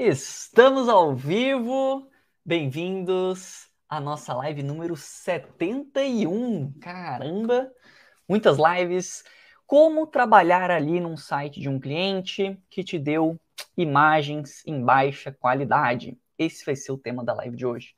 Estamos 0.00 0.88
ao 0.88 1.12
vivo, 1.12 2.08
bem-vindos 2.44 3.66
à 3.88 3.98
nossa 3.98 4.32
live 4.32 4.62
número 4.62 4.94
71. 4.94 6.72
Caramba, 6.80 7.68
muitas 8.28 8.58
lives. 8.58 9.24
Como 9.66 10.06
trabalhar 10.06 10.70
ali 10.70 11.00
num 11.00 11.16
site 11.16 11.58
de 11.58 11.68
um 11.68 11.80
cliente 11.80 12.56
que 12.70 12.84
te 12.84 12.96
deu 12.96 13.40
imagens 13.76 14.64
em 14.64 14.80
baixa 14.84 15.32
qualidade. 15.32 16.16
Esse 16.38 16.64
vai 16.64 16.76
ser 16.76 16.92
o 16.92 16.98
tema 16.98 17.24
da 17.24 17.34
live 17.34 17.56
de 17.56 17.66
hoje. 17.66 17.92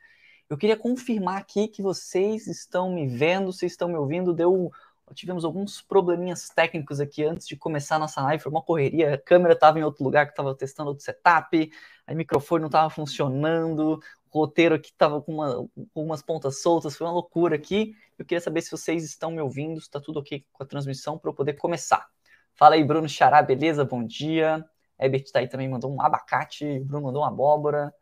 Eu 0.49 0.57
queria 0.57 0.79
confirmar 0.79 1.37
aqui 1.37 1.69
que 1.69 1.83
vocês 1.83 2.47
estão 2.47 2.95
me 2.95 3.07
vendo, 3.09 3.53
vocês 3.53 3.73
estão 3.73 3.91
me 3.91 3.97
ouvindo. 3.97 4.33
Deu 4.33 4.73
tivemos 5.15 5.45
alguns 5.45 5.81
probleminhas 5.83 6.49
técnicos 6.49 7.01
aqui 7.01 7.25
antes 7.25 7.47
de 7.47 7.57
começar 7.57 7.97
a 7.97 7.99
nossa 7.99 8.23
live, 8.23 8.43
foi 8.43 8.53
uma 8.53 8.63
correria, 8.63 9.15
a 9.15 9.19
câmera 9.19 9.55
estava 9.55 9.79
em 9.79 9.83
outro 9.83 10.05
lugar 10.05 10.27
que 10.27 10.33
estava 10.33 10.55
testando 10.55 10.91
outro 10.91 11.05
setup, 11.05 11.71
o 12.09 12.15
microfone 12.15 12.63
não 12.63 12.69
estava 12.69 12.91
funcionando, 12.91 14.01
o 14.33 14.39
roteiro 14.39 14.75
aqui 14.75 14.91
estava 14.91 15.21
com, 15.21 15.35
uma, 15.35 15.69
com 15.93 16.05
umas 16.05 16.23
pontas 16.23 16.63
soltas, 16.63 16.97
foi 16.97 17.07
uma 17.07 17.13
loucura 17.13 17.57
aqui. 17.57 17.95
Eu 18.19 18.25
queria 18.25 18.41
saber 18.41 18.63
se 18.63 18.71
vocês 18.71 19.05
estão 19.05 19.31
me 19.31 19.41
ouvindo, 19.41 19.79
está 19.79 20.01
tudo 20.01 20.21
ok 20.21 20.45
com 20.53 20.63
a 20.63 20.67
transmissão 20.67 21.19
para 21.19 21.31
eu 21.31 21.35
poder 21.35 21.55
começar. 21.55 22.09
Fala 22.55 22.77
aí, 22.77 22.85
Bruno 22.85 23.09
Xará, 23.09 23.43
beleza? 23.43 23.85
Bom 23.85 24.05
dia. 24.05 24.65
Herbert 24.99 25.25
tá 25.33 25.41
aí 25.41 25.49
também, 25.49 25.69
mandou 25.69 25.93
um 25.93 26.01
abacate, 26.01 26.79
Bruno 26.81 27.07
mandou 27.07 27.23
uma 27.23 27.29
abóbora. 27.29 27.93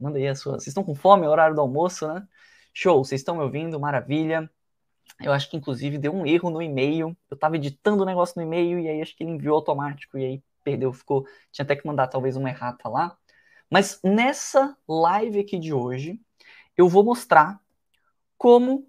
Manda 0.00 0.18
aí 0.18 0.28
a 0.28 0.34
sua. 0.34 0.54
Vocês 0.54 0.68
estão 0.68 0.84
com 0.84 0.94
fome? 0.94 1.26
É 1.26 1.28
horário 1.28 1.54
do 1.54 1.60
almoço, 1.60 2.08
né? 2.08 2.26
Show, 2.72 3.04
vocês 3.04 3.20
estão 3.20 3.36
me 3.36 3.42
ouvindo? 3.42 3.78
Maravilha. 3.78 4.50
Eu 5.20 5.32
acho 5.32 5.50
que 5.50 5.56
inclusive 5.56 5.98
deu 5.98 6.14
um 6.14 6.26
erro 6.26 6.50
no 6.50 6.62
e-mail. 6.62 7.16
Eu 7.30 7.34
estava 7.34 7.56
editando 7.56 8.02
o 8.02 8.06
negócio 8.06 8.34
no 8.36 8.42
e-mail 8.42 8.78
e 8.78 8.88
aí 8.88 9.02
acho 9.02 9.16
que 9.16 9.24
ele 9.24 9.32
enviou 9.32 9.56
automático 9.56 10.18
e 10.18 10.24
aí 10.24 10.42
perdeu, 10.62 10.92
ficou. 10.92 11.26
Tinha 11.50 11.64
até 11.64 11.74
que 11.74 11.86
mandar 11.86 12.08
talvez 12.08 12.36
uma 12.36 12.48
errata 12.48 12.88
lá. 12.88 13.16
Mas 13.70 14.00
nessa 14.02 14.76
live 14.88 15.40
aqui 15.40 15.58
de 15.58 15.72
hoje, 15.72 16.20
eu 16.76 16.88
vou 16.88 17.04
mostrar 17.04 17.60
como 18.36 18.86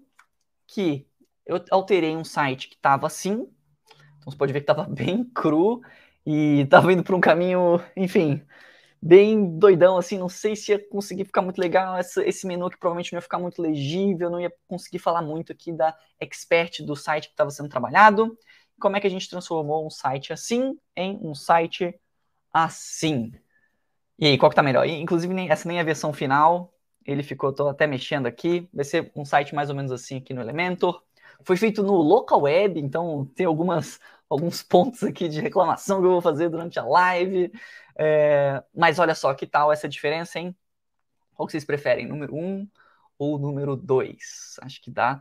que 0.66 1.06
eu 1.44 1.62
alterei 1.70 2.16
um 2.16 2.24
site 2.24 2.68
que 2.68 2.76
estava 2.76 3.06
assim. 3.06 3.48
Então 4.18 4.30
você 4.30 4.36
pode 4.36 4.52
ver 4.52 4.60
que 4.60 4.70
estava 4.70 4.84
bem 4.88 5.24
cru 5.24 5.82
e 6.24 6.60
estava 6.60 6.92
indo 6.92 7.02
para 7.02 7.16
um 7.16 7.20
caminho, 7.20 7.80
enfim, 7.96 8.42
bem 9.02 9.58
doidão, 9.58 9.96
assim, 9.96 10.18
não 10.18 10.28
sei 10.28 10.54
se 10.54 10.72
ia 10.72 10.88
conseguir 10.88 11.24
ficar 11.24 11.42
muito 11.42 11.58
legal 11.58 11.96
essa, 11.96 12.22
esse 12.26 12.46
menu 12.46 12.68
que 12.68 12.78
provavelmente 12.78 13.12
não 13.12 13.18
ia 13.18 13.22
ficar 13.22 13.38
muito 13.38 13.60
legível, 13.62 14.28
não 14.28 14.40
ia 14.40 14.52
conseguir 14.68 14.98
falar 14.98 15.22
muito 15.22 15.52
aqui 15.52 15.72
da 15.72 15.96
expert 16.18 16.82
do 16.82 16.94
site 16.94 17.28
que 17.28 17.32
estava 17.32 17.50
sendo 17.50 17.68
trabalhado. 17.68 18.36
Como 18.78 18.96
é 18.96 19.00
que 19.00 19.06
a 19.06 19.10
gente 19.10 19.28
transformou 19.28 19.86
um 19.86 19.90
site 19.90 20.32
assim 20.32 20.78
em 20.94 21.18
um 21.22 21.34
site 21.34 21.94
assim? 22.52 23.32
E 24.18 24.26
aí, 24.26 24.38
qual 24.38 24.50
que 24.50 24.56
tá 24.56 24.62
melhor? 24.62 24.86
Inclusive, 24.86 25.32
nem, 25.32 25.50
essa 25.50 25.66
nem 25.66 25.78
é 25.78 25.80
a 25.80 25.84
versão 25.84 26.12
final, 26.12 26.74
ele 27.06 27.22
ficou, 27.22 27.52
tô 27.52 27.68
até 27.68 27.86
mexendo 27.86 28.26
aqui, 28.26 28.68
vai 28.72 28.84
ser 28.84 29.10
um 29.16 29.24
site 29.24 29.54
mais 29.54 29.70
ou 29.70 29.76
menos 29.76 29.90
assim 29.90 30.18
aqui 30.18 30.34
no 30.34 30.42
Elementor. 30.42 31.02
Foi 31.42 31.56
feito 31.56 31.82
no 31.82 31.94
local 31.94 32.42
web, 32.42 32.78
então 32.78 33.24
tem 33.34 33.46
algumas, 33.46 33.98
alguns 34.30 34.62
pontos 34.64 35.02
aqui 35.02 35.28
de 35.28 35.40
reclamação 35.40 36.00
que 36.00 36.06
eu 36.06 36.12
vou 36.12 36.22
fazer 36.22 36.48
durante 36.48 36.78
a 36.78 36.84
live. 36.84 37.52
É, 37.98 38.62
mas 38.74 38.98
olha 38.98 39.14
só, 39.14 39.34
que 39.34 39.46
tal 39.46 39.72
essa 39.72 39.88
diferença, 39.88 40.38
hein? 40.38 40.56
Qual 41.34 41.46
que 41.46 41.52
vocês 41.52 41.64
preferem, 41.64 42.06
número 42.06 42.34
1 42.34 42.38
um 42.38 42.68
ou 43.18 43.38
número 43.38 43.76
2? 43.76 44.56
Acho 44.62 44.80
que 44.80 44.90
dá 44.90 45.20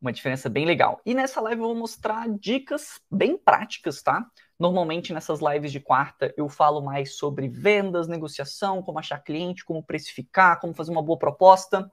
uma 0.00 0.12
diferença 0.12 0.48
bem 0.48 0.64
legal. 0.64 1.00
E 1.04 1.14
nessa 1.14 1.40
live 1.40 1.60
eu 1.60 1.68
vou 1.68 1.76
mostrar 1.76 2.28
dicas 2.38 3.00
bem 3.10 3.36
práticas, 3.36 4.02
tá? 4.02 4.24
Normalmente 4.58 5.12
nessas 5.12 5.40
lives 5.40 5.72
de 5.72 5.80
quarta 5.80 6.32
eu 6.36 6.48
falo 6.48 6.80
mais 6.80 7.16
sobre 7.16 7.48
vendas, 7.48 8.08
negociação, 8.08 8.82
como 8.82 8.98
achar 8.98 9.18
cliente, 9.18 9.64
como 9.64 9.82
precificar, 9.82 10.60
como 10.60 10.74
fazer 10.74 10.92
uma 10.92 11.02
boa 11.02 11.18
proposta. 11.18 11.90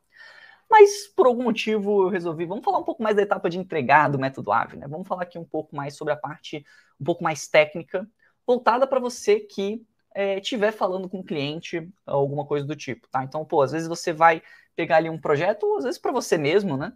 Mas 0.74 1.08
por 1.08 1.28
algum 1.28 1.44
motivo 1.44 2.02
eu 2.02 2.10
resolvi, 2.10 2.48
vamos 2.48 2.66
falar 2.66 2.80
um 2.80 2.84
pouco 2.84 3.04
mais 3.04 3.16
da 3.16 3.22
etapa 3.22 3.48
de 3.48 3.60
entregar 3.60 4.10
do 4.10 4.18
método 4.18 4.52
AVE, 4.52 4.78
né? 4.78 4.88
Vamos 4.88 5.08
falar 5.08 5.22
aqui 5.22 5.38
um 5.38 5.46
pouco 5.46 5.76
mais 5.76 5.96
sobre 5.96 6.12
a 6.16 6.18
parte 6.18 6.66
um 7.00 7.06
pouco 7.06 7.24
mais 7.24 7.48
técnica, 7.48 8.10
voltada 8.44 8.88
para 8.88 9.00
você 9.00 9.40
que 9.40 9.86
estiver 10.38 10.70
é, 10.70 10.72
falando 10.72 11.08
com 11.08 11.20
o 11.20 11.24
cliente, 11.24 11.88
alguma 12.08 12.44
coisa 12.44 12.66
do 12.66 12.76
tipo, 12.76 13.08
tá? 13.08 13.24
Então, 13.24 13.46
pô, 13.46 13.62
às 13.62 13.72
vezes 13.72 13.88
você 13.88 14.12
vai 14.12 14.42
pegar 14.76 14.98
ali 14.98 15.12
um 15.12 15.22
projeto, 15.22 15.64
ou 15.68 15.78
às 15.78 15.84
vezes 15.84 16.00
para 16.00 16.12
você 16.12 16.40
mesmo, 16.40 16.76
né? 16.76 16.92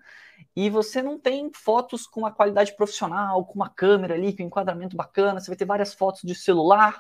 E 0.56 0.72
você 0.72 1.04
não 1.04 1.20
tem 1.20 1.52
fotos 1.54 2.08
com 2.08 2.22
uma 2.22 2.32
qualidade 2.32 2.76
profissional, 2.76 3.46
com 3.46 3.54
uma 3.54 3.70
câmera 3.70 4.16
ali, 4.16 4.36
com 4.36 4.42
um 4.42 4.48
enquadramento 4.48 4.98
bacana, 4.98 5.40
você 5.40 5.52
vai 5.52 5.58
ter 5.58 5.66
várias 5.66 5.94
fotos 5.94 6.24
de 6.24 6.34
celular. 6.34 7.00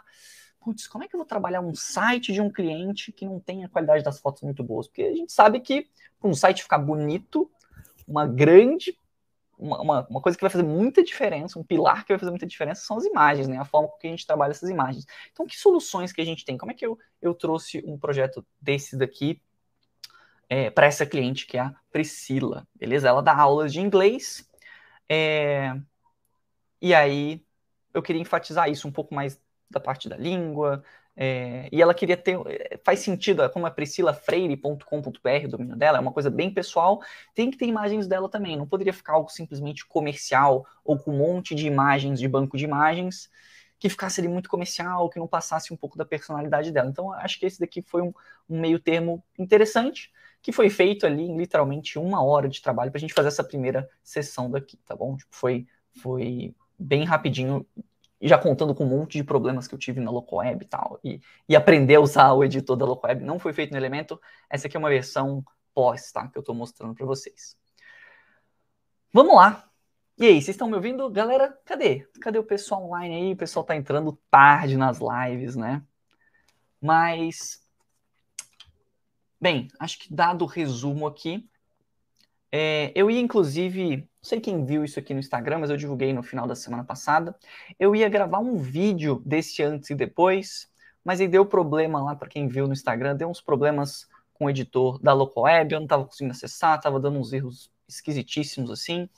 Putz, 0.59 0.88
como 0.88 1.03
é 1.03 1.07
que 1.07 1.16
eu 1.16 1.19
vou 1.19 1.25
trabalhar 1.25 1.62
um 1.62 1.73
site 1.73 2.34
de 2.34 2.41
um 2.41 2.51
cliente 2.51 3.12
que 3.12 3.25
não 3.25 3.40
tem 3.40 3.63
a 3.63 3.69
qualidade 3.69 4.03
das 4.03 4.19
fotos 4.19 4.41
muito 4.41 4.63
boas? 4.63 4.88
Porque 4.88 5.03
a 5.03 5.16
gente 5.16 5.31
sabe 5.31 5.59
que 5.59 5.88
para 6.19 6.29
um 6.29 6.34
site 6.34 6.63
ficar 6.63 6.79
bonito, 6.79 7.50
uma 8.07 8.25
grande 8.25 8.97
uma, 9.57 10.06
uma, 10.07 10.22
coisa 10.22 10.38
que 10.38 10.44
vai 10.44 10.51
fazer 10.51 10.63
muita 10.63 11.03
diferença, 11.03 11.57
um 11.57 11.63
pilar 11.63 12.06
que 12.06 12.13
vai 12.13 12.19
fazer 12.19 12.29
muita 12.29 12.45
diferença 12.45 12.85
são 12.85 12.97
as 12.97 13.06
imagens, 13.06 13.47
né? 13.47 13.57
A 13.57 13.66
forma 13.66 13.88
com 13.88 13.97
que 13.97 14.06
a 14.06 14.09
gente 14.09 14.25
trabalha 14.25 14.51
essas 14.51 14.69
imagens. 14.69 15.06
Então, 15.31 15.47
que 15.47 15.57
soluções 15.57 16.13
que 16.13 16.22
a 16.22 16.25
gente 16.25 16.45
tem? 16.45 16.57
Como 16.57 16.72
é 16.72 16.75
que 16.75 16.85
eu, 16.85 16.97
eu 17.19 17.34
trouxe 17.34 17.84
um 17.85 17.97
projeto 17.97 18.45
desse 18.62 18.95
daqui 18.95 19.41
é, 20.47 20.69
para 20.69 20.85
essa 20.85 21.06
cliente, 21.06 21.47
que 21.47 21.57
é 21.57 21.62
a 21.62 21.75
Priscila, 21.91 22.68
beleza? 22.75 23.07
Ela 23.07 23.24
dá 23.24 23.35
aulas 23.35 23.74
de 23.74 23.81
inglês, 23.81 24.47
é, 25.09 25.75
e 26.81 26.94
aí 26.94 27.44
eu 27.94 28.01
queria 28.03 28.22
enfatizar 28.22 28.69
isso 28.69 28.88
um 28.88 28.91
pouco 28.91 29.16
mais 29.16 29.41
da 29.69 29.79
parte 29.79 30.07
da 30.07 30.17
língua, 30.17 30.83
é, 31.19 31.67
e 31.72 31.81
ela 31.81 31.95
queria 31.95 32.16
ter. 32.16 32.38
É, 32.45 32.79
faz 32.85 33.00
sentido, 33.00 33.50
como 33.50 33.66
é 33.66 33.72
priscilafreire.com.br, 33.72 35.45
o 35.45 35.47
domínio 35.50 35.75
dela, 35.75 35.97
é 35.97 36.01
uma 36.01 36.11
coisa 36.11 36.29
bem 36.29 36.53
pessoal, 36.53 37.01
tem 37.33 37.50
que 37.50 37.57
ter 37.57 37.66
imagens 37.66 38.07
dela 38.07 38.29
também. 38.29 38.56
Não 38.56 38.67
poderia 38.67 38.94
ficar 38.94 39.13
algo 39.13 39.29
simplesmente 39.29 39.83
comercial 39.88 40.63
ou 40.85 40.95
com 40.95 41.11
um 41.11 41.17
monte 41.17 41.56
de 41.56 41.66
imagens 41.66 42.19
de 42.19 42.27
banco 42.27 42.56
de 42.56 42.66
imagens 42.66 43.31
que 43.79 43.89
ficasse 43.89 44.22
ali 44.22 44.27
muito 44.27 44.50
comercial, 44.50 45.09
que 45.09 45.19
não 45.19 45.27
passasse 45.27 45.73
um 45.73 45.77
pouco 45.77 45.97
da 45.97 46.06
personalidade 46.06 46.72
dela. 46.72 46.89
Então, 46.89 47.11
acho 47.13 47.39
que 47.39 47.45
esse 47.47 47.59
daqui 47.59 47.81
foi 47.81 48.01
um, 48.03 48.13
um 48.47 48.59
meio 48.59 48.79
termo 48.79 49.23
interessante, 49.38 50.11
que 50.41 50.51
foi 50.51 50.69
feito 50.69 51.06
ali 51.06 51.23
em 51.23 51.38
literalmente 51.38 51.97
uma 51.97 52.23
hora 52.23 52.47
de 52.47 52.61
trabalho 52.61 52.91
para 52.91 52.97
a 52.97 53.01
gente 53.01 53.13
fazer 53.13 53.27
essa 53.29 53.44
primeira 53.44 53.89
sessão 54.03 54.50
daqui, 54.50 54.77
tá 54.85 54.95
bom? 54.95 55.16
Tipo, 55.16 55.35
foi, 55.35 55.67
foi 56.01 56.56
bem 56.77 57.03
rapidinho 57.03 57.66
e 58.19 58.28
já 58.28 58.38
contando 58.38 58.73
com 58.73 58.83
um 58.83 58.89
monte 58.89 59.17
de 59.17 59.23
problemas 59.23 59.67
que 59.67 59.75
eu 59.75 59.79
tive 59.79 60.00
na 60.00 60.11
Locoweb 60.11 60.63
e 60.63 60.67
tal, 60.67 61.00
e, 61.03 61.22
e 61.47 61.55
aprender 61.55 61.95
a 61.95 62.01
usar 62.01 62.33
o 62.33 62.44
editor 62.44 62.75
da 62.75 62.85
Locoweb 62.85 63.23
não 63.23 63.39
foi 63.39 63.53
feito 63.53 63.72
no 63.72 63.78
Elemento, 63.78 64.19
essa 64.50 64.67
aqui 64.67 64.75
é 64.75 64.79
uma 64.79 64.89
versão 64.89 65.44
pós, 65.73 66.11
tá, 66.11 66.27
que 66.27 66.38
eu 66.38 66.41
estou 66.41 66.56
mostrando 66.56 66.95
para 66.95 67.06
vocês. 67.06 67.56
Vamos 69.13 69.35
lá. 69.35 69.63
E 70.17 70.25
aí, 70.25 70.33
vocês 70.41 70.50
estão 70.50 70.67
me 70.67 70.73
ouvindo? 70.73 71.07
Galera, 71.11 71.56
cadê? 71.63 72.07
Cadê 72.19 72.39
o 72.39 72.44
pessoal 72.44 72.83
online 72.83 73.16
aí? 73.16 73.33
O 73.33 73.38
pessoal 73.38 73.63
tá 73.63 73.75
entrando 73.75 74.19
tarde 74.31 74.75
nas 74.75 75.00
lives, 75.00 75.56
né? 75.56 75.83
Mas, 76.81 77.61
bem, 79.39 79.67
acho 79.79 80.00
que 80.00 80.11
dado 80.11 80.44
o 80.44 80.47
resumo 80.47 81.06
aqui, 81.06 81.47
é, 82.51 82.91
eu 82.95 83.11
ia 83.11 83.19
inclusive, 83.19 84.09
sei 84.27 84.41
quem 84.41 84.65
viu 84.65 84.83
isso 84.83 84.99
aqui 84.99 85.13
no 85.13 85.19
Instagram, 85.19 85.59
mas 85.59 85.69
eu 85.69 85.77
divulguei 85.77 86.13
no 86.13 86.21
final 86.21 86.45
da 86.45 86.55
semana 86.55 86.83
passada. 86.83 87.35
Eu 87.79 87.95
ia 87.95 88.09
gravar 88.09 88.39
um 88.39 88.57
vídeo 88.57 89.21
desse 89.25 89.63
antes 89.63 89.89
e 89.89 89.95
depois, 89.95 90.69
mas 91.03 91.21
aí 91.21 91.27
deu 91.27 91.45
problema 91.45 92.03
lá 92.03 92.15
para 92.15 92.27
quem 92.27 92.47
viu 92.47 92.67
no 92.67 92.73
Instagram, 92.73 93.15
deu 93.15 93.29
uns 93.29 93.41
problemas 93.41 94.07
com 94.33 94.45
o 94.45 94.49
editor 94.49 94.99
da 94.99 95.13
Local 95.13 95.43
Web, 95.43 95.73
eu 95.73 95.79
não 95.79 95.85
estava 95.85 96.05
conseguindo 96.05 96.31
acessar, 96.31 96.77
estava 96.77 96.99
dando 96.99 97.17
uns 97.17 97.33
erros 97.33 97.71
esquisitíssimos 97.88 98.69
assim. 98.69 99.09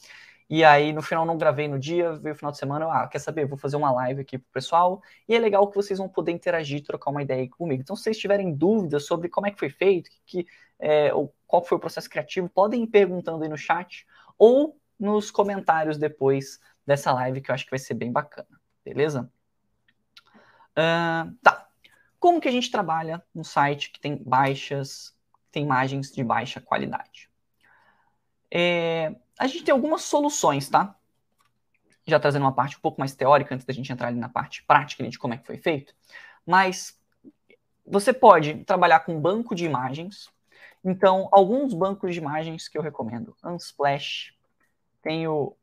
E 0.49 0.63
aí, 0.63 0.93
no 0.93 1.01
final, 1.01 1.25
não 1.25 1.37
gravei 1.37 1.67
no 1.67 1.77
dia, 1.77 2.13
veio 2.13 2.33
o 2.33 2.37
final 2.37 2.51
de 2.51 2.57
semana, 2.57 2.85
eu, 2.85 2.91
ah, 2.91 3.07
quer 3.07 3.19
saber, 3.19 3.45
vou 3.45 3.57
fazer 3.57 3.75
uma 3.75 3.91
live 3.91 4.21
aqui 4.21 4.37
pro 4.37 4.51
pessoal, 4.51 5.01
e 5.27 5.35
é 5.35 5.39
legal 5.39 5.67
que 5.67 5.75
vocês 5.75 5.99
vão 5.99 6.09
poder 6.09 6.31
interagir, 6.31 6.83
trocar 6.83 7.11
uma 7.11 7.21
ideia 7.21 7.47
comigo. 7.49 7.81
Então, 7.81 7.95
se 7.95 8.03
vocês 8.03 8.17
tiverem 8.17 8.53
dúvidas 8.53 9.05
sobre 9.05 9.29
como 9.29 9.45
é 9.45 9.51
que 9.51 9.59
foi 9.59 9.69
feito, 9.69 10.09
que, 10.25 10.47
é, 10.79 11.13
ou 11.13 11.33
qual 11.45 11.63
foi 11.63 11.77
o 11.77 11.79
processo 11.79 12.09
criativo, 12.09 12.49
podem 12.49 12.83
ir 12.83 12.87
perguntando 12.87 13.43
aí 13.43 13.49
no 13.49 13.57
chat, 13.57 14.07
ou 14.39 14.78
nos 14.99 15.31
comentários 15.31 15.97
depois 15.97 16.59
dessa 16.85 17.11
live, 17.13 17.41
que 17.41 17.51
eu 17.51 17.55
acho 17.55 17.65
que 17.65 17.71
vai 17.71 17.79
ser 17.79 17.93
bem 17.93 18.11
bacana, 18.11 18.59
beleza? 18.83 19.31
Uh, 20.71 21.33
tá. 21.41 21.67
Como 22.19 22.41
que 22.41 22.47
a 22.47 22.51
gente 22.51 22.69
trabalha 22.69 23.23
um 23.33 23.43
site 23.43 23.91
que 23.91 23.99
tem 23.99 24.15
baixas, 24.17 25.15
tem 25.51 25.63
imagens 25.63 26.11
de 26.11 26.23
baixa 26.23 26.59
qualidade? 26.59 27.29
É, 28.51 29.15
a 29.37 29.47
gente 29.47 29.63
tem 29.63 29.71
algumas 29.71 30.01
soluções, 30.01 30.67
tá? 30.69 30.95
Já 32.05 32.19
trazendo 32.19 32.43
uma 32.43 32.53
parte 32.53 32.77
um 32.77 32.81
pouco 32.81 32.99
mais 32.99 33.15
teórica, 33.15 33.53
antes 33.53 33.65
da 33.65 33.73
gente 33.73 33.91
entrar 33.91 34.07
ali 34.07 34.19
na 34.19 34.27
parte 34.27 34.63
prática 34.63 35.07
de 35.07 35.17
como 35.17 35.33
é 35.33 35.37
que 35.37 35.45
foi 35.45 35.57
feito. 35.57 35.95
Mas 36.45 36.99
você 37.85 38.11
pode 38.11 38.63
trabalhar 38.65 39.01
com 39.01 39.19
banco 39.19 39.55
de 39.55 39.65
imagens. 39.65 40.29
Então, 40.83 41.29
alguns 41.31 41.73
bancos 41.73 42.13
de 42.13 42.19
imagens 42.19 42.67
que 42.67 42.77
eu 42.77 42.81
recomendo. 42.81 43.35
Unsplash, 43.43 44.33
tem 45.01 45.27
o. 45.27 45.55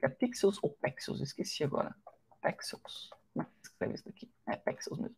É 0.00 0.08
Pixels 0.08 0.58
ou 0.62 0.70
Pexels? 0.70 1.20
Esqueci 1.20 1.64
agora. 1.64 1.94
Pexels. 2.40 3.10
Como 3.32 3.42
é 3.42 3.44
que 3.44 3.50
escreve 3.68 3.94
isso 3.94 4.04
daqui? 4.04 4.30
É 4.46 4.56
Pexels 4.56 4.98
mesmo. 4.98 5.16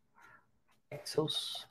Pexels. 0.89 1.69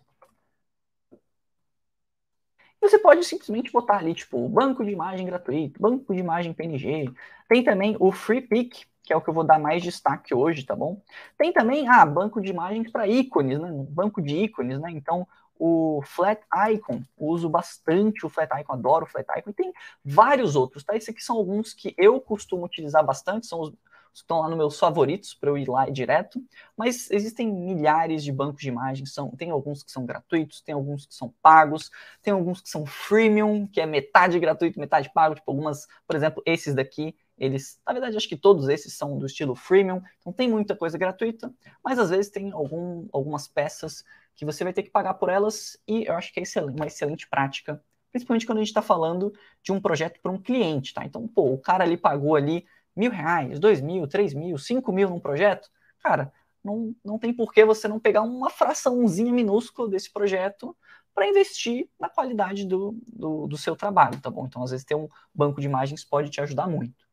Você 2.82 3.00
pode 3.00 3.24
simplesmente 3.24 3.72
botar 3.72 3.98
ali, 3.98 4.14
tipo, 4.14 4.48
banco 4.50 4.84
de 4.84 4.92
imagem 4.92 5.26
gratuito, 5.26 5.82
banco 5.82 6.14
de 6.14 6.20
imagem 6.20 6.54
PNG. 6.54 7.14
Tem 7.48 7.64
também 7.64 7.96
o 7.98 8.12
FreePic, 8.12 8.86
que 9.02 9.14
é 9.14 9.16
o 9.16 9.22
que 9.22 9.30
eu 9.30 9.34
vou 9.34 9.44
dar 9.46 9.58
mais 9.58 9.82
destaque 9.82 10.34
hoje, 10.36 10.66
tá 10.66 10.76
bom? 10.76 11.02
Tem 11.38 11.54
também, 11.54 11.88
ah, 11.88 12.06
banco 12.06 12.42
de 12.42 12.50
imagens 12.50 12.92
para 12.92 13.08
ícones, 13.08 13.60
né? 13.60 13.70
Banco 13.90 14.22
de 14.22 14.36
ícones, 14.36 14.80
né? 14.80 14.92
Então, 14.92 15.26
o 15.66 16.02
Flat 16.02 16.42
Icon, 16.74 17.02
uso 17.18 17.48
bastante 17.48 18.26
o 18.26 18.30
Flat 18.30 18.52
Icon, 18.60 18.74
adoro 18.74 19.06
o 19.06 19.08
Flat 19.08 19.26
Icon, 19.38 19.52
e 19.52 19.54
tem 19.54 19.74
vários 20.04 20.58
outros, 20.58 20.84
tá? 20.84 20.94
Esses 20.94 21.08
aqui 21.08 21.24
são 21.24 21.38
alguns 21.38 21.74
que 21.74 21.96
eu 21.98 22.20
costumo 22.20 22.66
utilizar 22.66 23.02
bastante, 23.06 23.48
são 23.48 23.62
os 23.62 23.74
estão 24.14 24.42
lá 24.42 24.48
nos 24.48 24.58
meus 24.58 24.78
favoritos 24.78 25.34
para 25.34 25.50
eu 25.50 25.58
ir 25.58 25.68
lá 25.68 25.90
direto, 25.90 26.40
mas 26.78 27.10
existem 27.10 27.52
milhares 27.52 28.24
de 28.24 28.32
bancos 28.32 28.62
de 28.62 28.68
imagens, 28.68 29.12
são, 29.12 29.32
tem 29.32 29.50
alguns 29.50 29.82
que 29.82 29.92
são 29.92 30.06
gratuitos, 30.06 30.62
tem 30.62 30.76
alguns 30.76 31.08
que 31.08 31.16
são 31.16 31.34
pagos, 31.42 31.90
tem 32.22 32.32
alguns 32.32 32.62
que 32.62 32.70
são 32.70 32.86
freemium, 32.86 33.66
que 33.66 33.82
é 33.82 33.88
metade 33.88 34.38
gratuito, 34.38 34.80
metade 34.80 35.10
pago, 35.12 35.34
tipo 35.34 35.50
algumas, 35.50 35.88
por 36.06 36.16
exemplo, 36.16 36.44
esses 36.46 36.76
daqui, 36.76 37.16
eles, 37.40 37.80
na 37.88 37.94
verdade, 37.94 38.16
acho 38.16 38.30
que 38.30 38.38
todos 38.38 38.70
esses 38.70 38.94
são 38.94 39.18
do 39.18 39.26
estilo 39.26 39.56
freemium, 39.56 40.04
então 40.20 40.32
tem 40.32 40.48
muita 40.48 40.76
coisa 40.76 40.96
gratuita, 40.96 41.52
mas 41.84 41.98
às 41.98 42.12
vezes 42.12 42.30
tem 42.30 42.52
algum, 42.52 43.08
algumas 43.12 43.48
peças 43.48 44.04
que 44.36 44.46
você 44.46 44.64
vai 44.64 44.74
ter 44.74 44.84
que 44.84 44.90
pagar 44.90 45.14
por 45.16 45.30
elas, 45.30 45.78
e 45.88 46.06
eu 46.06 46.16
acho 46.16 46.34
que 46.34 46.40
é 46.40 46.62
uma 46.62 46.88
excelente 46.88 47.28
prática, 47.28 47.84
principalmente 48.12 48.46
quando 48.46 48.60
a 48.60 48.62
gente 48.62 48.70
está 48.70 48.82
falando 48.82 49.34
de 49.62 49.72
um 49.72 49.82
projeto 49.82 50.20
para 50.22 50.32
um 50.32 50.42
cliente, 50.42 50.94
tá? 50.94 51.06
Então, 51.06 51.28
pô, 51.28 51.54
o 51.54 51.58
cara 51.58 51.84
ali 51.84 51.98
pagou 51.98 52.36
ali 52.36 52.66
mil 52.96 53.12
reais, 53.12 53.60
dois 53.60 53.82
mil, 53.82 54.08
três 54.08 54.34
mil, 54.34 54.58
cinco 54.58 54.92
mil 54.92 55.10
num 55.10 55.20
projeto, 55.20 55.70
cara, 56.00 56.32
não, 56.64 56.96
não 57.04 57.20
tem 57.20 57.34
por 57.34 57.52
que 57.52 57.66
você 57.66 57.88
não 57.88 58.00
pegar 58.00 58.22
uma 58.22 58.50
fraçãozinha 58.50 59.34
minúscula 59.34 59.90
desse 59.90 60.12
projeto 60.12 60.76
para 61.14 61.28
investir 61.28 61.90
na 62.00 62.10
qualidade 62.10 62.66
do, 62.66 62.98
do, 63.06 63.48
do, 63.48 63.58
seu 63.58 63.76
trabalho, 63.76 64.20
tá 64.20 64.30
bom? 64.30 64.46
Então, 64.46 64.64
às 64.64 64.72
vezes, 64.72 64.86
ter 64.86 64.96
um 64.96 65.08
banco 65.34 65.62
de 65.62 65.68
imagens 65.68 66.04
pode 66.04 66.30
te 66.30 66.42
ajudar 66.42 66.68
muito. 66.68 67.06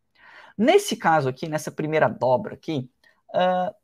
Nesse 0.56 0.96
caso 0.96 1.28
aqui, 1.28 1.48
nessa 1.48 1.70
primeira 1.70 2.08
dobra 2.08 2.54
aqui, 2.54 2.90
uh, 3.34 3.74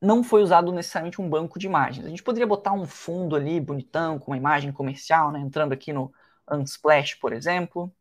não 0.00 0.22
foi 0.22 0.42
usado 0.42 0.72
necessariamente 0.72 1.20
um 1.20 1.28
banco 1.28 1.58
de 1.58 1.66
imagens. 1.66 2.06
A 2.06 2.08
gente 2.08 2.22
poderia 2.22 2.46
botar 2.46 2.72
um 2.72 2.86
fundo 2.86 3.34
ali 3.34 3.60
bonitão, 3.60 4.18
com 4.18 4.30
uma 4.30 4.36
imagem 4.36 4.72
comercial, 4.72 5.32
né? 5.32 5.40
Entrando 5.40 5.72
aqui 5.72 5.92
no 5.92 6.12
Unsplash, 6.50 7.14
por 7.14 7.32
exemplo. 7.32 7.92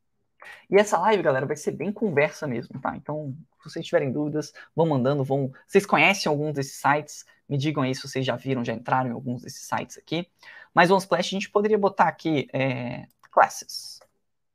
E 0.70 0.76
essa 0.78 0.98
live, 1.00 1.24
galera, 1.24 1.46
vai 1.46 1.56
ser 1.56 1.72
bem 1.72 1.92
conversa 1.92 2.46
mesmo, 2.48 2.80
tá? 2.80 2.96
Então, 2.96 3.36
se 3.64 3.70
vocês 3.70 3.86
tiverem 3.86 4.12
dúvidas, 4.12 4.54
vão 4.76 4.88
mandando, 4.88 5.24
vão. 5.24 5.52
Vocês 5.66 5.86
conhecem 5.86 6.30
alguns 6.30 6.54
desses 6.54 6.80
sites? 6.80 7.26
Me 7.48 7.58
digam 7.58 7.84
aí 7.84 7.96
se 7.96 8.08
vocês 8.08 8.26
já 8.26 8.36
viram, 8.36 8.64
já 8.64 8.74
entraram 8.74 9.10
em 9.10 9.14
alguns 9.14 9.42
desses 9.42 9.66
sites 9.66 9.98
aqui. 9.98 10.28
Mas 10.74 10.92
o 10.92 10.96
Unsplash 10.96 11.28
a 11.28 11.40
gente 11.40 11.50
poderia 11.50 11.78
botar 11.78 12.08
aqui 12.08 12.48
é, 12.54 13.08
classes. 13.32 14.00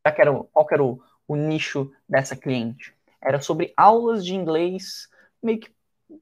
Já 0.05 0.13
que 0.13 0.21
era, 0.21 0.33
qual 0.33 0.67
que 0.67 0.75
era 0.75 0.85
o, 0.85 1.03
o 1.27 1.37
nicho 1.37 1.91
dessa 2.09 2.37
cliente? 2.37 2.95
Era 3.21 3.41
sobre 3.41 3.73
aulas 3.77 4.25
de 4.25 4.35
inglês, 4.35 5.09
meio 5.43 5.61
que 5.61 5.71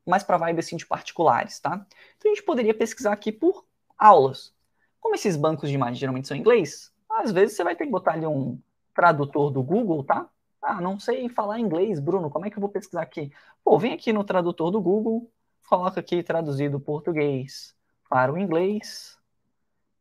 mais 0.07 0.23
para 0.23 0.37
vibe 0.37 0.61
assim 0.61 0.77
de 0.77 0.87
particulares, 0.87 1.59
tá? 1.61 1.85
Então 2.17 2.31
a 2.31 2.35
gente 2.35 2.45
poderia 2.45 2.75
pesquisar 2.75 3.13
aqui 3.13 3.33
por 3.33 3.65
aulas. 3.97 4.55
Como 5.01 5.15
esses 5.15 5.37
bancos 5.37 5.69
de 5.69 5.75
imagens 5.75 5.99
geralmente 5.99 6.29
são 6.29 6.37
em 6.37 6.41
inglês, 6.41 6.93
às 7.11 7.33
vezes 7.33 7.57
você 7.57 7.65
vai 7.65 7.75
ter 7.75 7.85
que 7.85 7.91
botar 7.91 8.13
ali 8.13 8.27
um 8.27 8.59
tradutor 8.95 9.51
do 9.51 9.63
Google, 9.63 10.05
tá? 10.05 10.29
Ah, 10.61 10.81
não 10.81 10.99
sei 10.99 11.29
falar 11.29 11.61
inglês, 11.61 12.01
Bruno, 12.01 12.29
como 12.29 12.47
é 12.47 12.51
que 12.51 12.57
eu 12.57 12.61
vou 12.61 12.69
pesquisar 12.69 13.03
aqui? 13.03 13.33
Pô, 13.65 13.79
vem 13.79 13.93
aqui 13.93 14.13
no 14.13 14.25
tradutor 14.25 14.71
do 14.71 14.81
Google, 14.81 15.31
coloca 15.69 16.01
aqui 16.01 16.23
traduzido 16.23 16.81
português 16.81 17.75
para 18.09 18.33
o 18.33 18.39
inglês 18.39 19.19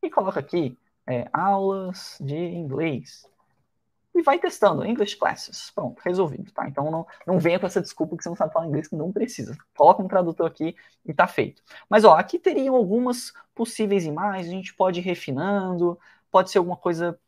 e 0.01 0.09
coloca 0.09 0.39
aqui 0.39 0.77
é, 1.05 1.29
aulas 1.31 2.17
de 2.19 2.35
inglês. 2.35 3.25
E 4.17 4.21
vai 4.23 4.39
testando, 4.39 4.83
English 4.83 5.15
Classes. 5.15 5.69
Pronto, 5.75 6.01
resolvido, 6.03 6.51
tá? 6.51 6.67
Então 6.67 6.89
não, 6.89 7.05
não 7.25 7.39
venha 7.39 7.59
com 7.59 7.67
essa 7.67 7.79
desculpa 7.79 8.17
que 8.17 8.23
você 8.23 8.29
não 8.29 8.35
sabe 8.35 8.51
falar 8.51 8.65
inglês, 8.67 8.87
que 8.87 8.95
não 8.95 9.11
precisa. 9.11 9.55
Coloca 9.75 10.01
um 10.01 10.07
tradutor 10.07 10.47
aqui 10.47 10.75
e 11.05 11.13
tá 11.13 11.27
feito. 11.27 11.61
Mas 11.87 12.03
ó, 12.03 12.15
aqui 12.15 12.39
teriam 12.39 12.75
algumas 12.75 13.31
possíveis 13.53 14.05
imagens, 14.05 14.47
a 14.47 14.51
gente 14.51 14.73
pode 14.73 14.99
ir 14.99 15.03
refinando, 15.03 15.99
pode 16.31 16.49
ser 16.49 16.57
alguma 16.57 16.75
coisa 16.77 17.19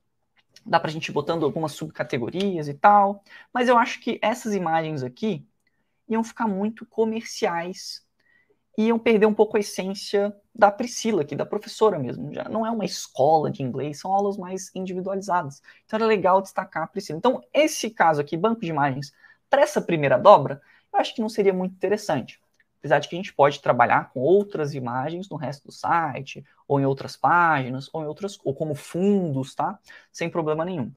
dá 0.65 0.79
para 0.79 0.89
a 0.89 0.93
gente 0.93 1.07
ir 1.09 1.11
botando 1.11 1.45
algumas 1.45 1.71
subcategorias 1.73 2.67
e 2.67 2.73
tal, 2.73 3.23
mas 3.53 3.69
eu 3.69 3.77
acho 3.77 3.99
que 4.01 4.19
essas 4.21 4.53
imagens 4.53 5.03
aqui 5.03 5.47
iam 6.07 6.23
ficar 6.23 6.47
muito 6.47 6.85
comerciais, 6.85 8.05
iam 8.87 8.99
perder 8.99 9.25
um 9.25 9.33
pouco 9.33 9.57
a 9.57 9.59
essência 9.59 10.35
da 10.53 10.71
Priscila 10.71 11.21
aqui, 11.21 11.35
da 11.35 11.45
professora 11.45 11.99
mesmo. 11.99 12.33
Já 12.33 12.47
não 12.49 12.65
é 12.65 12.71
uma 12.71 12.85
escola 12.85 13.51
de 13.51 13.63
inglês, 13.63 13.99
são 13.99 14.13
aulas 14.13 14.37
mais 14.37 14.71
individualizadas. 14.75 15.61
Então 15.85 15.97
era 15.97 16.05
legal 16.05 16.41
destacar 16.41 16.83
a 16.83 16.87
Priscila. 16.87 17.17
Então, 17.17 17.41
esse 17.53 17.89
caso 17.89 18.21
aqui, 18.21 18.37
banco 18.37 18.61
de 18.61 18.67
imagens, 18.67 19.13
para 19.49 19.61
essa 19.61 19.81
primeira 19.81 20.17
dobra, 20.17 20.61
eu 20.93 20.99
acho 20.99 21.13
que 21.13 21.21
não 21.21 21.29
seria 21.29 21.53
muito 21.53 21.73
interessante 21.73 22.39
apesar 22.79 22.99
de 22.99 23.09
que 23.09 23.15
a 23.15 23.17
gente 23.17 23.33
pode 23.33 23.61
trabalhar 23.61 24.09
com 24.09 24.21
outras 24.21 24.73
imagens 24.73 25.29
no 25.29 25.35
resto 25.35 25.65
do 25.67 25.71
site, 25.71 26.45
ou 26.67 26.79
em 26.79 26.85
outras 26.85 27.15
páginas, 27.15 27.89
ou 27.91 28.03
em 28.03 28.05
outras, 28.05 28.39
ou 28.43 28.55
como 28.55 28.73
fundos, 28.73 29.53
tá? 29.53 29.77
Sem 30.11 30.29
problema 30.29 30.63
nenhum. 30.63 30.91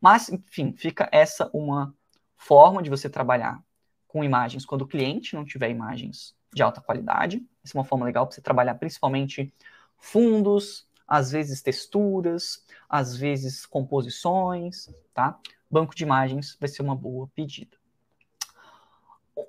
Mas, 0.00 0.28
enfim, 0.28 0.72
fica 0.76 1.08
essa 1.12 1.48
uma 1.52 1.94
forma 2.36 2.82
de 2.82 2.90
você 2.90 3.08
trabalhar 3.08 3.62
com 4.06 4.24
imagens 4.24 4.64
quando 4.64 4.82
o 4.82 4.88
cliente 4.88 5.34
não 5.34 5.44
tiver 5.44 5.70
imagens 5.70 6.36
de 6.52 6.62
alta 6.62 6.80
qualidade. 6.80 7.44
Essa 7.64 7.76
é 7.76 7.78
uma 7.78 7.84
forma 7.84 8.06
legal 8.06 8.26
para 8.26 8.34
você 8.34 8.40
trabalhar 8.40 8.74
principalmente 8.74 9.52
fundos, 9.96 10.88
às 11.06 11.30
vezes 11.30 11.62
texturas, 11.62 12.64
às 12.88 13.16
vezes 13.16 13.64
composições, 13.64 14.88
tá? 15.14 15.38
Banco 15.70 15.94
de 15.94 16.04
imagens 16.04 16.56
vai 16.60 16.68
ser 16.68 16.82
uma 16.82 16.94
boa 16.94 17.28
pedida. 17.34 17.76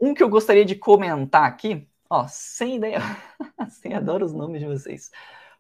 Um 0.02 0.14
que 0.14 0.24
eu 0.24 0.30
gostaria 0.30 0.66
de 0.66 0.76
comentar 0.76 1.46
aqui, 1.46 1.88
ó, 2.10 2.28
sem 2.28 2.78
ideia, 2.78 3.00
sem 3.70 3.94
adoro 3.94 4.26
os 4.26 4.34
nomes 4.34 4.62
de 4.62 4.68
vocês. 4.68 5.12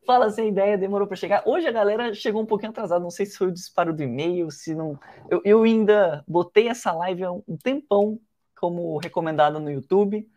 Fala 0.06 0.30
sem 0.31 0.47
ideia, 0.47 0.77
demorou 0.77 1.07
para 1.07 1.18
chegar. 1.18 1.44
Hoje 1.45 1.68
a 1.68 1.71
galera 1.71 2.13
chegou 2.13 2.42
um 2.42 2.45
pouquinho 2.45 2.71
atrasada, 2.71 3.03
não 3.03 3.12
sei 3.12 3.25
se 3.25 3.38
foi 3.38 3.47
o 3.47 3.51
disparo 3.51 3.94
do 3.94 4.01
e-mail, 4.01 4.50
se 4.50 4.74
não. 4.74 4.97
Eu, 5.30 5.42
eu 5.44 5.63
ainda 5.63 6.24
botei 6.27 6.68
essa 6.68 6.92
live 6.94 7.24
há 7.24 7.31
um 7.31 7.57
tempão 7.62 8.19
como 8.59 8.97
recomendada 8.97 9.59
no 9.59 9.69
YouTube, 9.69 10.27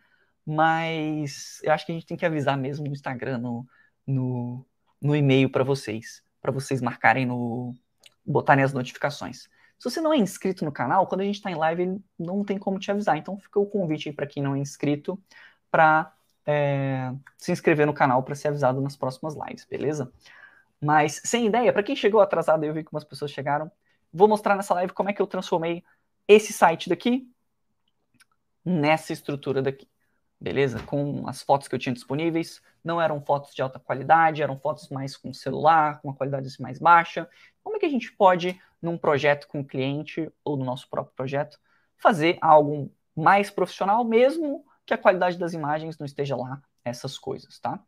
mas 0.47 1.61
eu 1.62 1.73
acho 1.73 1.87
que 1.87 1.93
a 1.93 1.94
gente 1.94 2.06
tem 2.06 2.17
que 2.17 2.27
avisar 2.27 2.56
mesmo 2.56 2.87
no 2.87 2.93
Instagram, 2.93 3.39
no, 3.39 3.67
no, 4.06 4.67
no 5.01 5.17
e-mail 5.17 5.51
para 5.51 5.65
vocês, 5.65 6.22
para 6.41 6.53
vocês 6.53 6.81
marcarem 6.81 7.27
no. 7.27 7.75
botarem 8.25 8.65
as 8.65 8.72
notificações. 8.72 9.49
Se 9.79 9.91
você 9.91 10.01
não 10.01 10.13
é 10.13 10.17
inscrito 10.17 10.65
no 10.65 10.72
canal, 10.72 11.06
quando 11.06 11.22
a 11.22 11.25
gente 11.25 11.37
está 11.37 11.51
em 11.51 11.56
live, 11.56 11.82
ele 11.82 12.05
não 12.19 12.44
tem 12.44 12.58
como 12.58 12.79
te 12.79 12.91
avisar. 12.91 13.17
Então 13.17 13.39
fica 13.39 13.58
o 13.58 13.67
convite 13.67 14.08
aí 14.08 14.15
para 14.15 14.27
quem 14.27 14.43
não 14.43 14.55
é 14.55 14.58
inscrito 14.58 15.20
para 15.70 16.13
é, 16.46 17.13
se 17.37 17.53
inscrever 17.53 17.87
no 17.87 17.94
canal 17.94 18.22
para 18.22 18.34
ser 18.34 18.49
avisado 18.49 18.81
nas 18.81 18.96
próximas 18.96 19.34
lives, 19.34 19.65
beleza? 19.65 20.13
Mas 20.81 21.20
sem 21.25 21.46
ideia, 21.46 21.72
para 21.72 21.82
quem 21.82 21.96
chegou 21.96 22.20
atrasado, 22.20 22.65
eu 22.65 22.75
vi 22.75 22.84
que 22.84 22.93
umas 22.93 23.05
pessoas 23.05 23.31
chegaram, 23.31 23.70
vou 24.13 24.29
mostrar 24.29 24.56
nessa 24.56 24.75
live 24.75 24.93
como 24.93 25.11
é 25.11 25.13
que 25.13 25.22
eu 25.22 25.27
transformei 25.27 25.84
esse 26.27 26.53
site 26.53 26.89
daqui 26.89 27.29
nessa 28.65 29.13
estrutura 29.13 29.63
daqui 29.63 29.89
beleza? 30.43 30.82
Com 30.82 31.29
as 31.29 31.41
fotos 31.41 31.69
que 31.69 31.75
eu 31.75 31.79
tinha 31.79 31.93
disponíveis, 31.93 32.61
não 32.84 33.01
eram 33.01 33.20
fotos 33.20 33.55
de 33.55 33.63
alta 33.63 33.79
qualidade, 33.79 34.43
eram 34.43 34.58
fotos 34.58 34.89
mais 34.89 35.17
com 35.17 35.32
celular, 35.32 36.01
com 36.01 36.08
uma 36.08 36.15
qualidade 36.15 36.49
assim 36.49 36.63
mais 36.63 36.79
baixa. 36.79 37.29
Como 37.63 37.77
é 37.77 37.79
que 37.79 37.87
a 37.87 37.91
gente 37.91 38.13
pode, 38.13 38.61
num 38.81 38.99
projeto 38.99 39.46
com 39.46 39.61
o 39.61 39.65
cliente 39.65 40.31
ou 40.44 40.56
no 40.56 40.65
nosso 40.65 40.91
próprio 40.91 41.15
projeto, 41.15 41.58
fazer 41.96 42.39
algo 42.41 42.93
mais 43.15 43.51
profissional, 43.51 44.05
mesmo 44.05 44.65
que 44.84 44.93
a 44.93 44.99
qualidade 44.99 45.39
das 45.39 45.53
imagens 45.53 45.96
não 45.96 46.05
esteja 46.05 46.34
lá, 46.34 46.61
essas 46.84 47.17
coisas, 47.17 47.61
tá? 47.61 47.79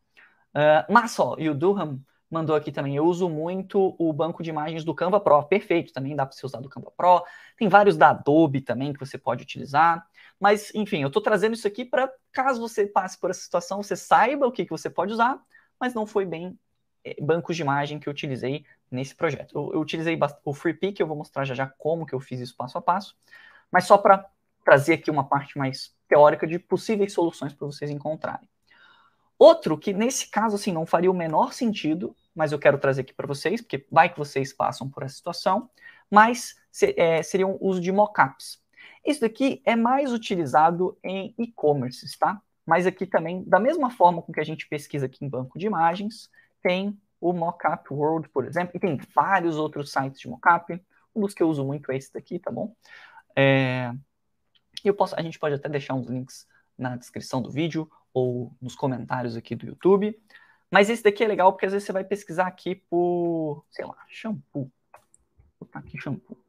Uh, 0.54 0.92
mas, 0.92 1.18
ó, 1.18 1.34
e 1.36 1.50
o 1.50 1.54
Durham 1.54 2.00
mandou 2.30 2.54
aqui 2.54 2.70
também, 2.70 2.94
eu 2.94 3.04
uso 3.04 3.28
muito 3.28 3.96
o 3.98 4.12
banco 4.12 4.42
de 4.42 4.50
imagens 4.50 4.84
do 4.84 4.94
Canva 4.94 5.18
Pro, 5.18 5.42
perfeito, 5.44 5.92
também 5.92 6.14
dá 6.14 6.24
para 6.24 6.36
você 6.36 6.46
usar 6.46 6.60
do 6.60 6.68
Canva 6.68 6.92
Pro, 6.96 7.24
tem 7.56 7.68
vários 7.68 7.96
da 7.96 8.10
Adobe 8.10 8.60
também 8.60 8.92
que 8.92 9.00
você 9.00 9.18
pode 9.18 9.42
utilizar, 9.42 10.06
mas, 10.40 10.74
enfim, 10.74 11.02
eu 11.02 11.08
estou 11.08 11.22
trazendo 11.22 11.54
isso 11.54 11.66
aqui 11.66 11.84
para, 11.84 12.12
caso 12.32 12.60
você 12.60 12.86
passe 12.86 13.18
por 13.18 13.30
essa 13.30 13.40
situação, 13.40 13.82
você 13.82 13.96
saiba 13.96 14.46
o 14.46 14.52
que, 14.52 14.64
que 14.64 14.70
você 14.70 14.90
pode 14.90 15.12
usar, 15.12 15.40
mas 15.80 15.94
não 15.94 16.06
foi 16.06 16.24
bem 16.26 16.58
é, 17.04 17.16
bancos 17.20 17.56
de 17.56 17.62
imagem 17.62 17.98
que 17.98 18.08
eu 18.08 18.12
utilizei 18.12 18.64
nesse 18.90 19.14
projeto. 19.14 19.56
Eu, 19.56 19.74
eu 19.74 19.80
utilizei 19.80 20.18
o 20.44 20.54
FreePic, 20.54 21.00
eu 21.00 21.06
vou 21.06 21.16
mostrar 21.16 21.44
já 21.44 21.54
já 21.54 21.66
como 21.66 22.06
que 22.06 22.14
eu 22.14 22.20
fiz 22.20 22.40
isso 22.40 22.56
passo 22.56 22.78
a 22.78 22.82
passo, 22.82 23.16
mas 23.70 23.84
só 23.84 23.98
para 23.98 24.26
trazer 24.64 24.94
aqui 24.94 25.10
uma 25.10 25.24
parte 25.24 25.58
mais 25.58 25.94
teórica 26.08 26.46
de 26.46 26.58
possíveis 26.58 27.12
soluções 27.12 27.52
para 27.52 27.66
vocês 27.66 27.90
encontrarem. 27.90 28.48
Outro 29.38 29.76
que 29.76 29.92
nesse 29.92 30.30
caso 30.30 30.56
assim 30.56 30.72
não 30.72 30.86
faria 30.86 31.10
o 31.10 31.14
menor 31.14 31.52
sentido, 31.52 32.16
mas 32.34 32.52
eu 32.52 32.58
quero 32.58 32.78
trazer 32.78 33.02
aqui 33.02 33.12
para 33.12 33.26
vocês, 33.26 33.60
porque 33.60 33.86
vai 33.90 34.08
que 34.08 34.18
vocês 34.18 34.52
passam 34.52 34.88
por 34.88 35.02
essa 35.02 35.14
situação, 35.14 35.68
mas 36.10 36.56
é, 36.96 37.22
seria 37.22 37.46
o 37.46 37.58
uso 37.60 37.80
de 37.80 37.92
mockups. 37.92 38.63
Isso 39.04 39.20
daqui 39.20 39.60
é 39.64 39.76
mais 39.76 40.12
utilizado 40.12 40.98
em 41.02 41.34
e-commerce, 41.38 42.18
tá? 42.18 42.40
Mas 42.66 42.86
aqui 42.86 43.06
também, 43.06 43.44
da 43.44 43.60
mesma 43.60 43.90
forma 43.90 44.22
com 44.22 44.32
que 44.32 44.40
a 44.40 44.44
gente 44.44 44.66
pesquisa 44.66 45.06
aqui 45.06 45.24
em 45.24 45.28
banco 45.28 45.58
de 45.58 45.66
imagens, 45.66 46.30
tem 46.62 46.98
o 47.20 47.32
Mockup 47.32 47.92
World, 47.92 48.28
por 48.30 48.46
exemplo, 48.46 48.72
e 48.74 48.80
tem 48.80 48.98
vários 49.14 49.56
outros 49.56 49.90
sites 49.92 50.20
de 50.20 50.28
mockup. 50.28 50.80
Um 51.14 51.20
dos 51.20 51.34
que 51.34 51.42
eu 51.42 51.48
uso 51.48 51.64
muito 51.64 51.92
é 51.92 51.96
esse 51.96 52.12
daqui, 52.12 52.38
tá 52.38 52.50
bom? 52.50 52.74
É... 53.36 53.92
Eu 54.82 54.94
posso, 54.94 55.14
a 55.18 55.22
gente 55.22 55.38
pode 55.38 55.54
até 55.54 55.68
deixar 55.68 55.94
uns 55.94 56.06
links 56.06 56.46
na 56.76 56.96
descrição 56.96 57.40
do 57.40 57.50
vídeo 57.50 57.90
ou 58.12 58.52
nos 58.60 58.74
comentários 58.74 59.36
aqui 59.36 59.54
do 59.54 59.66
YouTube. 59.66 60.18
Mas 60.70 60.90
esse 60.90 61.02
daqui 61.02 61.24
é 61.24 61.28
legal 61.28 61.52
porque 61.52 61.66
às 61.66 61.72
vezes 61.72 61.86
você 61.86 61.92
vai 61.92 62.04
pesquisar 62.04 62.46
aqui 62.46 62.74
por, 62.74 63.64
sei 63.70 63.84
lá, 63.84 63.96
shampoo. 64.08 64.70
Vou 65.58 65.66
botar 65.66 65.78
aqui 65.78 65.98
shampoo. 65.98 66.43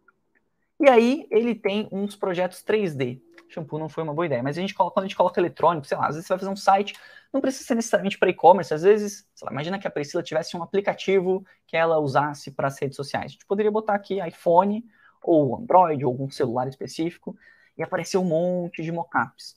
E 0.79 0.89
aí 0.89 1.27
ele 1.31 1.55
tem 1.55 1.87
uns 1.91 2.15
projetos 2.15 2.63
3D. 2.63 3.21
Shampoo 3.47 3.79
não 3.79 3.87
foi 3.87 4.03
uma 4.03 4.13
boa 4.13 4.25
ideia, 4.25 4.43
mas 4.43 4.57
a 4.57 4.61
gente 4.61 4.73
coloca, 4.73 4.95
quando 4.95 5.05
a 5.05 5.07
gente 5.07 5.15
coloca 5.15 5.39
eletrônico, 5.39 5.85
sei 5.85 5.97
lá, 5.97 6.07
às 6.07 6.15
vezes 6.15 6.27
você 6.27 6.33
vai 6.33 6.39
fazer 6.39 6.51
um 6.51 6.55
site, 6.55 6.95
não 7.31 7.39
precisa 7.39 7.63
ser 7.65 7.75
necessariamente 7.75 8.17
para 8.17 8.29
e-commerce, 8.29 8.73
às 8.73 8.81
vezes, 8.81 9.25
lá, 9.41 9.51
imagina 9.51 9.77
que 9.79 9.87
a 9.87 9.91
Priscila 9.91 10.23
tivesse 10.23 10.57
um 10.57 10.63
aplicativo 10.63 11.45
que 11.67 11.77
ela 11.77 11.99
usasse 11.99 12.51
para 12.51 12.67
as 12.67 12.79
redes 12.79 12.95
sociais. 12.95 13.25
A 13.25 13.27
gente 13.33 13.45
poderia 13.45 13.71
botar 13.71 13.93
aqui 13.93 14.19
iPhone 14.25 14.83
ou 15.23 15.57
Android 15.57 16.03
ou 16.03 16.11
algum 16.11 16.29
celular 16.29 16.67
específico 16.67 17.37
e 17.77 17.83
aparecer 17.83 18.17
um 18.17 18.25
monte 18.25 18.81
de 18.81 18.91
mockups. 18.91 19.55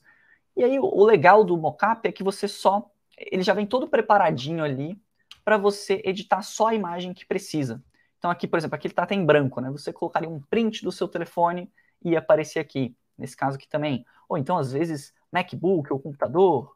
E 0.55 0.63
aí 0.63 0.79
o 0.79 1.03
legal 1.03 1.43
do 1.43 1.57
mockup 1.57 2.07
é 2.07 2.11
que 2.11 2.23
você 2.23 2.47
só 2.47 2.89
ele 3.19 3.43
já 3.43 3.53
vem 3.53 3.65
todo 3.65 3.87
preparadinho 3.87 4.63
ali 4.63 4.97
para 5.43 5.57
você 5.57 6.01
editar 6.05 6.41
só 6.41 6.67
a 6.67 6.75
imagem 6.75 7.13
que 7.13 7.25
precisa. 7.25 7.83
Então 8.19 8.29
aqui, 8.29 8.47
por 8.47 8.59
exemplo, 8.59 8.75
aqui 8.75 8.87
ele 8.87 8.91
está 8.91 9.03
até 9.03 9.15
em 9.15 9.25
branco, 9.25 9.59
né? 9.61 9.71
Você 9.71 9.91
colocaria 9.91 10.29
um 10.29 10.41
print 10.41 10.83
do 10.83 10.91
seu 10.91 11.07
telefone 11.07 11.71
e 12.03 12.11
ia 12.11 12.19
aparecer 12.19 12.59
aqui. 12.59 12.95
Nesse 13.17 13.35
caso 13.35 13.57
aqui 13.57 13.67
também. 13.67 14.05
Ou 14.27 14.37
então, 14.37 14.57
às 14.57 14.71
vezes, 14.71 15.13
MacBook 15.31 15.91
ou 15.91 15.99
computador. 15.99 16.75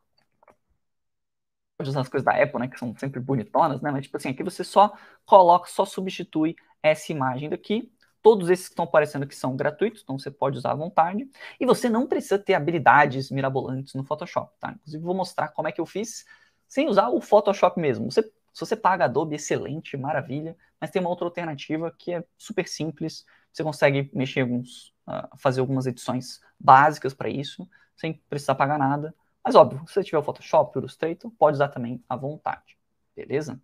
Pode 1.77 1.89
usar 1.89 2.01
as 2.01 2.09
coisas 2.09 2.25
da 2.25 2.31
Apple, 2.41 2.59
né? 2.59 2.67
Que 2.67 2.79
são 2.79 2.95
sempre 2.97 3.19
bonitonas, 3.19 3.81
né? 3.81 3.91
Mas, 3.91 4.03
tipo 4.03 4.17
assim, 4.17 4.29
aqui 4.29 4.43
você 4.43 4.63
só 4.63 4.93
coloca, 5.25 5.69
só 5.69 5.85
substitui 5.85 6.55
essa 6.81 7.11
imagem 7.11 7.49
daqui. 7.49 7.91
Todos 8.21 8.49
esses 8.49 8.67
que 8.67 8.73
estão 8.73 8.85
aparecendo 8.85 9.23
aqui 9.23 9.35
são 9.35 9.55
gratuitos, 9.55 10.01
então 10.01 10.17
você 10.17 10.31
pode 10.31 10.57
usar 10.57 10.71
à 10.71 10.75
vontade. 10.75 11.29
E 11.59 11.65
você 11.65 11.89
não 11.89 12.07
precisa 12.07 12.39
ter 12.39 12.53
habilidades 12.53 13.29
mirabolantes 13.29 13.93
no 13.95 14.03
Photoshop, 14.05 14.53
tá? 14.59 14.71
Inclusive, 14.71 15.03
vou 15.03 15.13
mostrar 15.13 15.49
como 15.49 15.67
é 15.67 15.73
que 15.73 15.81
eu 15.81 15.85
fiz 15.85 16.25
sem 16.67 16.87
usar 16.87 17.09
o 17.09 17.19
Photoshop 17.19 17.79
mesmo. 17.79 18.09
Você, 18.09 18.31
se 18.53 18.59
você 18.59 18.75
paga 18.75 19.05
Adobe, 19.05 19.35
excelente, 19.35 19.97
maravilha. 19.97 20.55
Mas 20.79 20.91
tem 20.91 21.01
uma 21.01 21.09
outra 21.09 21.25
alternativa 21.25 21.93
que 21.97 22.13
é 22.13 22.23
super 22.37 22.67
simples. 22.67 23.25
Você 23.51 23.63
consegue 23.63 24.09
mexer 24.13 24.41
alguns, 24.41 24.93
uh, 25.07 25.35
fazer 25.37 25.59
algumas 25.59 25.87
edições 25.87 26.39
básicas 26.59 27.13
para 27.13 27.29
isso, 27.29 27.67
sem 27.95 28.13
precisar 28.29 28.55
pagar 28.55 28.77
nada. 28.77 29.13
Mas 29.43 29.55
óbvio, 29.55 29.83
se 29.87 29.93
você 29.93 30.03
tiver 30.03 30.19
o 30.19 30.23
Photoshop, 30.23 30.77
o 30.77 30.79
Illustrator, 30.79 31.31
pode 31.31 31.55
usar 31.55 31.69
também 31.69 32.03
à 32.07 32.15
vontade. 32.15 32.77
Beleza? 33.15 33.59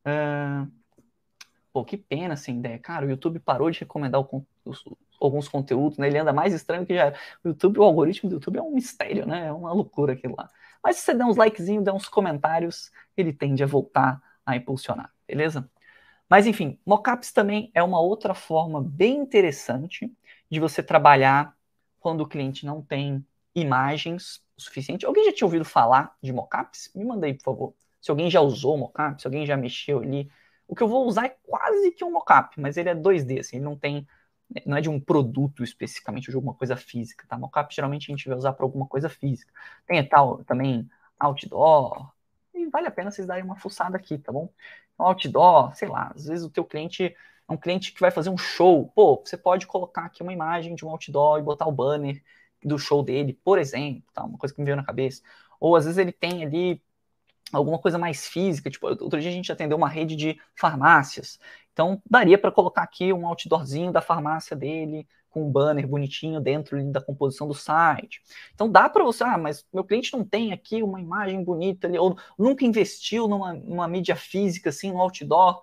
Uh, 0.00 0.70
pô, 1.72 1.84
que 1.84 1.96
pena 1.98 2.34
essa 2.34 2.50
ideia. 2.50 2.78
Cara, 2.78 3.06
o 3.06 3.10
YouTube 3.10 3.38
parou 3.38 3.70
de 3.70 3.80
recomendar 3.80 4.20
o, 4.20 4.46
os, 4.64 4.82
alguns 5.20 5.46
conteúdos, 5.46 5.98
né? 5.98 6.06
Ele 6.06 6.18
anda 6.18 6.32
mais 6.32 6.54
estranho 6.54 6.86
que 6.86 6.94
já 6.94 7.06
era. 7.06 7.18
O 7.44 7.48
YouTube, 7.48 7.78
o 7.78 7.82
algoritmo 7.82 8.30
do 8.30 8.36
YouTube 8.36 8.58
é 8.58 8.62
um 8.62 8.72
mistério, 8.72 9.26
né? 9.26 9.46
É 9.46 9.52
uma 9.52 9.72
loucura 9.72 10.14
aquilo 10.14 10.34
lá. 10.36 10.48
Mas 10.86 10.98
se 10.98 11.02
você 11.02 11.14
der 11.14 11.24
uns 11.24 11.36
likezinhos, 11.36 11.82
der 11.82 11.92
uns 11.92 12.08
comentários, 12.08 12.92
ele 13.16 13.32
tende 13.32 13.60
a 13.60 13.66
voltar 13.66 14.22
a 14.46 14.54
impulsionar, 14.54 15.12
beleza? 15.26 15.68
Mas 16.28 16.46
enfim, 16.46 16.78
mockups 16.86 17.32
também 17.32 17.72
é 17.74 17.82
uma 17.82 17.98
outra 18.00 18.34
forma 18.34 18.80
bem 18.80 19.16
interessante 19.16 20.08
de 20.48 20.60
você 20.60 20.84
trabalhar 20.84 21.56
quando 21.98 22.20
o 22.20 22.28
cliente 22.28 22.64
não 22.64 22.80
tem 22.80 23.26
imagens 23.52 24.40
o 24.56 24.62
suficiente. 24.62 25.04
Alguém 25.04 25.24
já 25.24 25.32
tinha 25.32 25.46
ouvido 25.46 25.64
falar 25.64 26.16
de 26.22 26.32
mockups? 26.32 26.92
Me 26.94 27.04
manda 27.04 27.26
aí, 27.26 27.34
por 27.34 27.42
favor. 27.42 27.74
Se 28.00 28.12
alguém 28.12 28.30
já 28.30 28.40
usou 28.40 28.78
mockup, 28.78 29.20
se 29.20 29.26
alguém 29.26 29.44
já 29.44 29.56
mexeu 29.56 29.98
ali. 29.98 30.30
O 30.68 30.74
que 30.76 30.84
eu 30.84 30.88
vou 30.88 31.04
usar 31.04 31.26
é 31.26 31.36
quase 31.42 31.90
que 31.90 32.04
um 32.04 32.12
mockup, 32.12 32.60
mas 32.60 32.76
ele 32.76 32.90
é 32.90 32.94
2D, 32.94 33.40
assim, 33.40 33.56
ele 33.56 33.64
não 33.64 33.76
tem 33.76 34.06
não 34.64 34.76
é 34.76 34.80
de 34.80 34.88
um 34.88 35.00
produto 35.00 35.64
especificamente, 35.64 36.28
ou 36.28 36.32
de 36.32 36.36
alguma 36.36 36.54
coisa 36.54 36.76
física, 36.76 37.26
tá? 37.28 37.38
Mockup 37.38 37.74
geralmente 37.74 38.10
a 38.10 38.16
gente 38.16 38.28
vai 38.28 38.36
usar 38.36 38.52
para 38.52 38.64
alguma 38.64 38.86
coisa 38.86 39.08
física. 39.08 39.52
Tem 39.86 40.06
tal 40.08 40.44
também 40.44 40.88
outdoor, 41.18 42.10
e 42.54 42.66
vale 42.68 42.86
a 42.86 42.90
pena 42.90 43.10
vocês 43.10 43.26
darem 43.26 43.44
uma 43.44 43.56
fuçada 43.56 43.96
aqui, 43.96 44.18
tá 44.18 44.32
bom? 44.32 44.48
outdoor, 44.98 45.74
sei 45.74 45.88
lá, 45.88 46.12
às 46.14 46.26
vezes 46.26 46.44
o 46.44 46.50
teu 46.50 46.64
cliente 46.64 47.04
é 47.04 47.52
um 47.52 47.56
cliente 47.56 47.92
que 47.92 48.00
vai 48.00 48.10
fazer 48.10 48.30
um 48.30 48.38
show. 48.38 48.90
Pô, 48.94 49.22
você 49.24 49.36
pode 49.36 49.66
colocar 49.66 50.06
aqui 50.06 50.22
uma 50.22 50.32
imagem 50.32 50.74
de 50.74 50.84
um 50.84 50.90
outdoor 50.90 51.38
e 51.38 51.42
botar 51.42 51.66
o 51.66 51.72
banner 51.72 52.22
do 52.64 52.78
show 52.78 53.02
dele, 53.02 53.32
por 53.44 53.58
exemplo, 53.58 54.02
tá? 54.12 54.24
Uma 54.24 54.38
coisa 54.38 54.54
que 54.54 54.60
me 54.60 54.64
veio 54.64 54.76
na 54.76 54.84
cabeça. 54.84 55.22
Ou 55.60 55.76
às 55.76 55.84
vezes 55.84 55.98
ele 55.98 56.12
tem 56.12 56.44
ali 56.44 56.82
alguma 57.52 57.78
coisa 57.78 57.98
mais 57.98 58.26
física, 58.26 58.70
tipo, 58.70 58.86
outro 58.86 59.20
dia 59.20 59.30
a 59.30 59.32
gente 59.32 59.52
atendeu 59.52 59.76
uma 59.76 59.88
rede 59.88 60.16
de 60.16 60.40
farmácias. 60.54 61.38
Então, 61.72 62.02
daria 62.08 62.38
para 62.38 62.50
colocar 62.50 62.82
aqui 62.82 63.12
um 63.12 63.26
outdoorzinho 63.26 63.92
da 63.92 64.00
farmácia 64.00 64.56
dele, 64.56 65.06
com 65.36 65.46
um 65.46 65.52
banner 65.52 65.86
bonitinho 65.86 66.40
dentro 66.40 66.82
da 66.90 66.98
composição 66.98 67.46
do 67.46 67.52
site. 67.52 68.22
Então 68.54 68.72
dá 68.72 68.88
para 68.88 69.04
você, 69.04 69.22
ah, 69.22 69.36
mas 69.36 69.66
meu 69.70 69.84
cliente 69.84 70.10
não 70.14 70.24
tem 70.24 70.50
aqui 70.50 70.82
uma 70.82 70.98
imagem 70.98 71.44
bonita 71.44 71.86
ali, 71.86 71.98
ou 71.98 72.16
nunca 72.38 72.64
investiu 72.64 73.28
numa, 73.28 73.52
numa 73.52 73.86
mídia 73.86 74.16
física, 74.16 74.70
assim, 74.70 74.90
no 74.90 74.98
outdoor, 74.98 75.60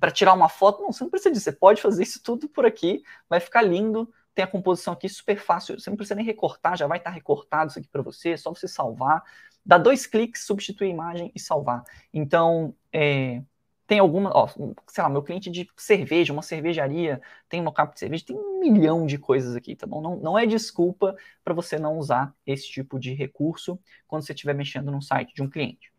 para 0.00 0.10
tirar 0.10 0.32
uma 0.32 0.48
foto. 0.48 0.80
Não, 0.80 0.90
você 0.90 1.04
não 1.04 1.10
precisa 1.10 1.30
disso, 1.30 1.44
você 1.44 1.52
pode 1.52 1.82
fazer 1.82 2.02
isso 2.02 2.22
tudo 2.22 2.48
por 2.48 2.64
aqui, 2.64 3.02
vai 3.28 3.40
ficar 3.40 3.60
lindo, 3.60 4.10
tem 4.34 4.42
a 4.42 4.48
composição 4.48 4.94
aqui 4.94 5.06
super 5.06 5.38
fácil, 5.38 5.78
você 5.78 5.90
não 5.90 5.96
precisa 5.98 6.14
nem 6.14 6.24
recortar, 6.24 6.74
já 6.74 6.86
vai 6.86 6.96
estar 6.96 7.10
recortado 7.10 7.68
isso 7.68 7.78
aqui 7.78 7.88
para 7.88 8.00
você, 8.00 8.30
é 8.30 8.36
só 8.38 8.54
você 8.54 8.66
salvar. 8.66 9.22
Dá 9.68 9.76
dois 9.76 10.06
cliques, 10.06 10.46
substituir 10.46 10.86
a 10.86 10.90
imagem 10.90 11.30
e 11.34 11.38
salvar. 11.38 11.84
Então, 12.12 12.74
é, 12.90 13.42
tem 13.86 13.98
alguma, 13.98 14.30
ó, 14.34 14.48
sei 14.86 15.02
lá, 15.02 15.10
meu 15.10 15.22
cliente 15.22 15.50
de 15.50 15.68
cerveja, 15.76 16.32
uma 16.32 16.40
cervejaria, 16.40 17.20
tem 17.50 17.62
capa 17.72 17.92
de 17.92 18.00
cerveja, 18.00 18.24
tem 18.24 18.34
um 18.34 18.60
milhão 18.60 19.04
de 19.04 19.18
coisas 19.18 19.54
aqui, 19.54 19.76
tá 19.76 19.86
bom? 19.86 20.00
Não, 20.00 20.16
não 20.16 20.38
é 20.38 20.46
desculpa 20.46 21.14
para 21.44 21.52
você 21.52 21.78
não 21.78 21.98
usar 21.98 22.34
esse 22.46 22.66
tipo 22.66 22.98
de 22.98 23.12
recurso 23.12 23.78
quando 24.06 24.22
você 24.22 24.32
estiver 24.32 24.54
mexendo 24.54 24.90
no 24.90 25.02
site 25.02 25.34
de 25.34 25.42
um 25.42 25.50
cliente. 25.50 25.92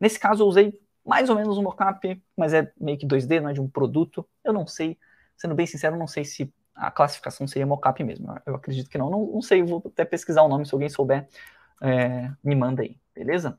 Nesse 0.00 0.20
caso, 0.20 0.44
eu 0.44 0.46
usei 0.46 0.72
mais 1.04 1.28
ou 1.28 1.34
menos 1.34 1.58
um 1.58 1.62
mockup, 1.64 2.22
mas 2.36 2.54
é 2.54 2.72
meio 2.80 2.96
que 2.96 3.06
2D, 3.06 3.40
não 3.40 3.50
é 3.50 3.52
de 3.52 3.60
um 3.60 3.68
produto. 3.68 4.24
Eu 4.44 4.52
não 4.52 4.68
sei, 4.68 4.96
sendo 5.36 5.54
bem 5.56 5.66
sincero, 5.66 5.96
não 5.96 6.06
sei 6.06 6.24
se 6.24 6.52
a 6.76 6.92
classificação 6.92 7.46
seria 7.48 7.66
mockup 7.66 8.04
mesmo. 8.04 8.32
Eu 8.46 8.54
acredito 8.54 8.88
que 8.88 8.98
não. 8.98 9.10
Não, 9.10 9.26
não 9.26 9.42
sei, 9.42 9.64
vou 9.64 9.82
até 9.84 10.04
pesquisar 10.04 10.42
o 10.42 10.48
nome, 10.48 10.64
se 10.64 10.72
alguém 10.74 10.88
souber, 10.88 11.28
é, 11.82 12.30
me 12.42 12.54
manda 12.54 12.82
aí, 12.82 12.98
beleza? 13.16 13.58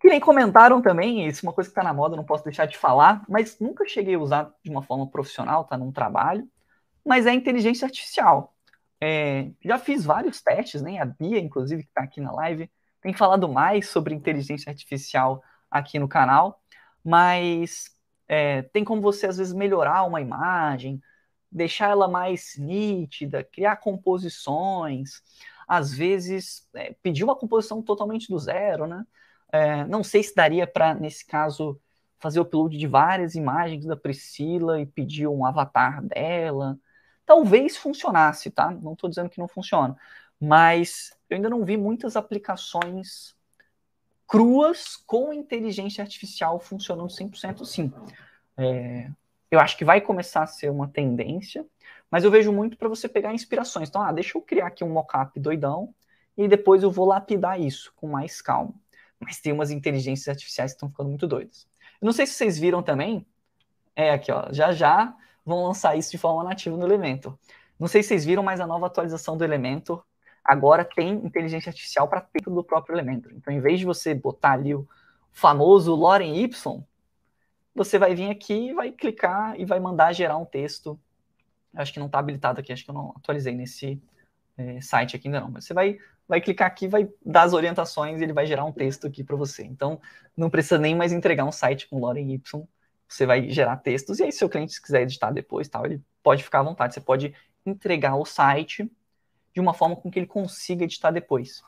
Que 0.00 0.08
nem 0.08 0.20
comentaram 0.20 0.80
também, 0.82 1.26
isso 1.26 1.44
é 1.44 1.48
uma 1.48 1.52
coisa 1.52 1.68
que 1.68 1.72
está 1.72 1.82
na 1.82 1.94
moda, 1.94 2.16
não 2.16 2.24
posso 2.24 2.44
deixar 2.44 2.66
de 2.66 2.76
falar, 2.76 3.24
mas 3.28 3.58
nunca 3.60 3.86
cheguei 3.86 4.14
a 4.14 4.18
usar 4.18 4.52
de 4.62 4.70
uma 4.70 4.82
forma 4.82 5.06
profissional, 5.08 5.64
tá 5.64 5.76
num 5.76 5.92
trabalho, 5.92 6.48
mas 7.04 7.26
é 7.26 7.32
inteligência 7.32 7.86
artificial. 7.86 8.54
É, 9.00 9.50
já 9.62 9.78
fiz 9.78 10.04
vários 10.04 10.40
testes, 10.40 10.82
né? 10.82 10.98
A 10.98 11.04
Bia, 11.04 11.38
inclusive, 11.38 11.82
que 11.82 11.88
está 11.88 12.02
aqui 12.02 12.20
na 12.20 12.32
live, 12.32 12.70
tem 13.00 13.12
falado 13.12 13.48
mais 13.48 13.88
sobre 13.88 14.14
inteligência 14.14 14.70
artificial 14.70 15.42
aqui 15.70 15.98
no 15.98 16.08
canal, 16.08 16.60
mas 17.04 17.90
é, 18.28 18.62
tem 18.62 18.84
como 18.84 19.00
você, 19.00 19.26
às 19.26 19.36
vezes, 19.36 19.52
melhorar 19.52 20.04
uma 20.04 20.20
imagem, 20.20 21.00
deixar 21.50 21.90
ela 21.90 22.08
mais 22.08 22.56
nítida, 22.58 23.44
criar 23.44 23.76
composições, 23.76 25.22
às 25.66 25.92
vezes 25.92 26.66
é, 26.74 26.94
pedir 27.02 27.24
uma 27.24 27.36
composição 27.36 27.82
totalmente 27.82 28.28
do 28.28 28.38
zero, 28.38 28.86
né? 28.86 29.04
É, 29.52 29.84
não 29.84 30.02
sei 30.04 30.22
se 30.22 30.34
daria 30.34 30.66
para, 30.66 30.94
nesse 30.94 31.24
caso, 31.26 31.80
fazer 32.18 32.38
o 32.38 32.42
upload 32.42 32.76
de 32.76 32.86
várias 32.86 33.34
imagens 33.34 33.84
da 33.84 33.96
Priscila 33.96 34.80
e 34.80 34.86
pedir 34.86 35.26
um 35.26 35.44
avatar 35.44 36.02
dela. 36.04 36.78
Talvez 37.24 37.76
funcionasse, 37.76 38.50
tá? 38.50 38.70
Não 38.70 38.92
estou 38.92 39.08
dizendo 39.08 39.30
que 39.30 39.38
não 39.38 39.48
funciona. 39.48 39.96
Mas 40.40 41.16
eu 41.28 41.36
ainda 41.36 41.48
não 41.48 41.64
vi 41.64 41.76
muitas 41.76 42.16
aplicações 42.16 43.34
cruas 44.26 44.96
com 44.96 45.32
inteligência 45.32 46.02
artificial 46.02 46.58
funcionando 46.58 47.08
100% 47.10 47.64
sim. 47.64 47.92
É, 48.56 49.08
eu 49.50 49.60
acho 49.60 49.76
que 49.76 49.84
vai 49.84 50.00
começar 50.00 50.42
a 50.42 50.46
ser 50.46 50.70
uma 50.70 50.88
tendência, 50.88 51.64
mas 52.10 52.24
eu 52.24 52.30
vejo 52.30 52.52
muito 52.52 52.76
para 52.76 52.88
você 52.88 53.08
pegar 53.08 53.34
inspirações. 53.34 53.88
Então, 53.88 54.02
ah, 54.02 54.12
deixa 54.12 54.36
eu 54.36 54.42
criar 54.42 54.68
aqui 54.68 54.84
um 54.84 54.90
mockup 54.90 55.38
doidão 55.38 55.94
e 56.36 56.48
depois 56.48 56.82
eu 56.82 56.90
vou 56.90 57.06
lapidar 57.06 57.60
isso 57.60 57.92
com 57.96 58.08
mais 58.08 58.40
calma 58.40 58.74
mas 59.18 59.40
tem 59.40 59.52
umas 59.52 59.70
inteligências 59.70 60.28
artificiais 60.28 60.72
que 60.72 60.76
estão 60.76 60.90
ficando 60.90 61.08
muito 61.08 61.26
doidas. 61.26 61.66
Eu 62.00 62.06
não 62.06 62.12
sei 62.12 62.26
se 62.26 62.34
vocês 62.34 62.58
viram 62.58 62.82
também, 62.82 63.26
é 63.94 64.10
aqui, 64.10 64.30
ó, 64.30 64.52
já 64.52 64.72
já 64.72 65.14
vão 65.44 65.64
lançar 65.64 65.96
isso 65.96 66.10
de 66.10 66.18
forma 66.18 66.44
nativa 66.44 66.76
no 66.76 66.84
Elementor. 66.84 67.36
Não 67.78 67.88
sei 67.88 68.02
se 68.02 68.08
vocês 68.08 68.24
viram, 68.24 68.42
mas 68.42 68.60
a 68.60 68.66
nova 68.66 68.86
atualização 68.86 69.36
do 69.36 69.44
Elementor 69.44 70.04
agora 70.44 70.84
tem 70.84 71.14
inteligência 71.24 71.70
artificial 71.70 72.08
para 72.08 72.26
dentro 72.32 72.54
do 72.54 72.64
próprio 72.64 72.94
Elementor. 72.94 73.32
Então, 73.34 73.52
em 73.52 73.60
vez 73.60 73.78
de 73.78 73.84
você 73.84 74.14
botar 74.14 74.52
ali 74.52 74.74
o 74.74 74.86
famoso 75.32 75.94
Lorem 75.94 76.36
Y, 76.38 76.84
você 77.74 77.98
vai 77.98 78.14
vir 78.14 78.30
aqui, 78.30 78.72
vai 78.72 78.90
clicar 78.90 79.58
e 79.58 79.64
vai 79.64 79.78
mandar 79.78 80.12
gerar 80.12 80.36
um 80.38 80.44
texto. 80.44 80.98
Acho 81.76 81.92
que 81.92 81.98
não 81.98 82.06
está 82.06 82.18
habilitado 82.18 82.60
aqui, 82.60 82.72
acho 82.72 82.84
que 82.84 82.90
eu 82.90 82.94
não 82.94 83.12
atualizei 83.16 83.54
nesse 83.54 84.02
é, 84.56 84.80
site 84.80 85.16
aqui 85.16 85.28
ainda 85.28 85.40
não. 85.40 85.50
Mas 85.50 85.64
você 85.64 85.74
vai 85.74 85.98
vai 86.28 86.40
clicar 86.40 86.66
aqui, 86.66 86.88
vai 86.88 87.08
dar 87.24 87.42
as 87.42 87.52
orientações 87.52 88.20
e 88.20 88.24
ele 88.24 88.32
vai 88.32 88.46
gerar 88.46 88.64
um 88.64 88.72
texto 88.72 89.06
aqui 89.06 89.22
para 89.22 89.36
você. 89.36 89.64
Então, 89.64 90.00
não 90.36 90.50
precisa 90.50 90.78
nem 90.78 90.94
mais 90.94 91.12
entregar 91.12 91.44
um 91.44 91.52
site 91.52 91.88
com 91.88 92.00
Lorem 92.00 92.32
Y, 92.32 92.66
você 93.08 93.24
vai 93.24 93.48
gerar 93.48 93.76
textos, 93.76 94.18
e 94.18 94.24
aí 94.24 94.32
se 94.32 94.44
o 94.44 94.48
cliente 94.48 94.80
quiser 94.82 95.02
editar 95.02 95.30
depois, 95.30 95.68
tal, 95.68 95.86
ele 95.86 96.02
pode 96.22 96.42
ficar 96.42 96.60
à 96.60 96.62
vontade, 96.62 96.94
você 96.94 97.00
pode 97.00 97.32
entregar 97.64 98.16
o 98.16 98.24
site 98.24 98.90
de 99.54 99.60
uma 99.60 99.72
forma 99.72 99.96
com 99.96 100.10
que 100.10 100.18
ele 100.18 100.26
consiga 100.26 100.84
editar 100.84 101.10
depois. 101.10 101.62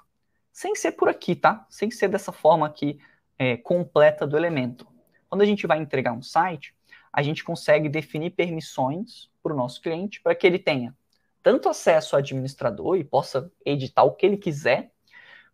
Sem 0.52 0.74
ser 0.74 0.92
por 0.92 1.08
aqui, 1.08 1.36
tá? 1.36 1.64
Sem 1.70 1.90
ser 1.90 2.08
dessa 2.08 2.32
forma 2.32 2.66
aqui 2.66 2.98
é, 3.38 3.56
completa 3.56 4.26
do 4.26 4.36
elemento. 4.36 4.86
Quando 5.28 5.42
a 5.42 5.46
gente 5.46 5.66
vai 5.66 5.78
entregar 5.78 6.12
um 6.12 6.22
site, 6.22 6.74
a 7.12 7.22
gente 7.22 7.44
consegue 7.44 7.88
definir 7.88 8.30
permissões 8.30 9.30
para 9.42 9.52
o 9.52 9.56
nosso 9.56 9.80
cliente 9.80 10.20
para 10.20 10.34
que 10.34 10.46
ele 10.46 10.58
tenha 10.58 10.94
tanto 11.42 11.68
acesso 11.68 12.14
ao 12.14 12.20
administrador 12.20 12.96
e 12.96 13.04
possa 13.04 13.50
editar 13.64 14.02
o 14.02 14.12
que 14.12 14.26
ele 14.26 14.36
quiser, 14.36 14.92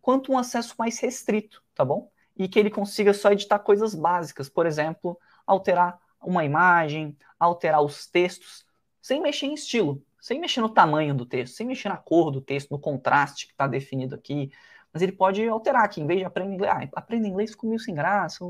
quanto 0.01 0.31
um 0.31 0.37
acesso 0.37 0.75
mais 0.77 0.99
restrito, 0.99 1.63
tá 1.73 1.85
bom? 1.85 2.11
E 2.35 2.47
que 2.47 2.59
ele 2.59 2.69
consiga 2.69 3.13
só 3.13 3.31
editar 3.31 3.59
coisas 3.59 3.95
básicas, 3.95 4.49
por 4.49 4.65
exemplo, 4.65 5.17
alterar 5.45 5.97
uma 6.21 6.43
imagem, 6.43 7.17
alterar 7.39 7.81
os 7.81 8.07
textos, 8.07 8.65
sem 9.01 9.21
mexer 9.21 9.45
em 9.45 9.53
estilo, 9.53 10.03
sem 10.19 10.39
mexer 10.39 10.59
no 10.59 10.69
tamanho 10.69 11.13
do 11.15 11.25
texto, 11.25 11.55
sem 11.55 11.67
mexer 11.67 11.89
na 11.89 11.97
cor 11.97 12.31
do 12.31 12.41
texto, 12.41 12.71
no 12.71 12.79
contraste 12.79 13.47
que 13.47 13.53
está 13.53 13.67
definido 13.67 14.15
aqui. 14.15 14.51
Mas 14.91 15.01
ele 15.01 15.11
pode 15.11 15.47
alterar 15.47 15.85
aqui, 15.85 16.01
em 16.01 16.07
vez 16.07 16.19
de 16.19 16.25
aprender 16.25 16.55
inglês, 16.55 16.73
ah, 16.73 16.89
aprender 16.93 17.27
inglês 17.27 17.51
ficou 17.51 17.69
meio 17.69 17.79
sem 17.79 17.93
graça, 17.93 18.43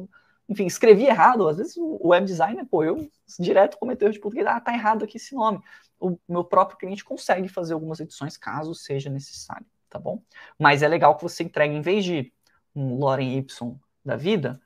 enfim, 0.47 0.65
escrevi 0.65 1.05
errado. 1.05 1.47
Às 1.47 1.57
vezes 1.57 1.77
o 1.77 2.07
web 2.07 2.25
designer, 2.25 2.65
pô, 2.65 2.83
eu 2.83 3.09
direto 3.39 3.77
cometeu 3.77 4.07
erro 4.07 4.13
de 4.13 4.19
português, 4.19 4.47
ah, 4.47 4.59
tá 4.59 4.73
errado 4.73 5.03
aqui 5.03 5.17
esse 5.17 5.33
nome. 5.33 5.61
O 5.99 6.17
meu 6.27 6.43
próprio 6.43 6.77
cliente 6.77 7.03
consegue 7.03 7.47
fazer 7.47 7.73
algumas 7.73 7.99
edições 7.99 8.37
caso 8.37 8.75
seja 8.75 9.09
necessário, 9.09 9.65
tá 9.89 9.97
bom? 9.97 10.21
Mas 10.59 10.83
é 10.83 10.87
legal 10.87 11.15
que 11.15 11.23
você 11.23 11.43
entregue, 11.43 11.73
em 11.73 11.81
vez 11.81 12.03
de 12.03 12.31
um 12.75 12.97
Loren 12.97 13.37
Y 13.37 13.75
da 14.03 14.15
vida, 14.15 14.61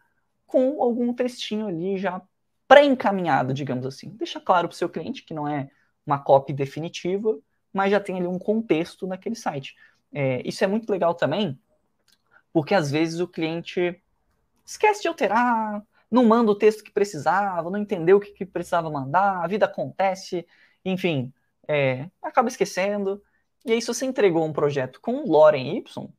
com 0.45 0.81
algum 0.81 1.13
textinho 1.13 1.67
ali 1.67 1.97
já 1.97 2.21
pré-encaminhado, 2.67 3.53
digamos 3.53 3.85
assim. 3.85 4.09
Deixa 4.09 4.39
claro 4.39 4.67
para 4.67 4.75
o 4.75 4.77
seu 4.77 4.89
cliente 4.89 5.23
que 5.23 5.33
não 5.33 5.47
é 5.47 5.69
uma 6.05 6.19
copy 6.19 6.51
definitiva, 6.51 7.39
mas 7.71 7.91
já 7.91 7.99
tem 7.99 8.17
ali 8.17 8.27
um 8.27 8.39
contexto 8.39 9.07
naquele 9.07 9.35
site. 9.35 9.75
É, 10.11 10.41
isso 10.47 10.63
é 10.63 10.67
muito 10.67 10.89
legal 10.89 11.13
também, 11.13 11.59
porque 12.51 12.73
às 12.73 12.89
vezes 12.89 13.19
o 13.19 13.27
cliente 13.27 14.01
esquece 14.69 15.01
de 15.01 15.07
alterar, 15.07 15.83
não 16.11 16.25
manda 16.25 16.51
o 16.51 16.55
texto 16.55 16.83
que 16.83 16.91
precisava, 16.91 17.69
não 17.69 17.79
entendeu 17.79 18.17
o 18.17 18.19
que, 18.19 18.31
que 18.31 18.45
precisava 18.45 18.89
mandar, 18.89 19.43
a 19.43 19.47
vida 19.47 19.65
acontece, 19.65 20.45
enfim, 20.85 21.33
é, 21.67 22.07
acaba 22.21 22.49
esquecendo. 22.49 23.21
E 23.65 23.71
aí, 23.71 23.81
se 23.81 23.87
você 23.87 24.05
entregou 24.05 24.45
um 24.45 24.53
projeto 24.53 25.01
com 25.01 25.23
Loren 25.27 25.77
Y, 25.77 26.09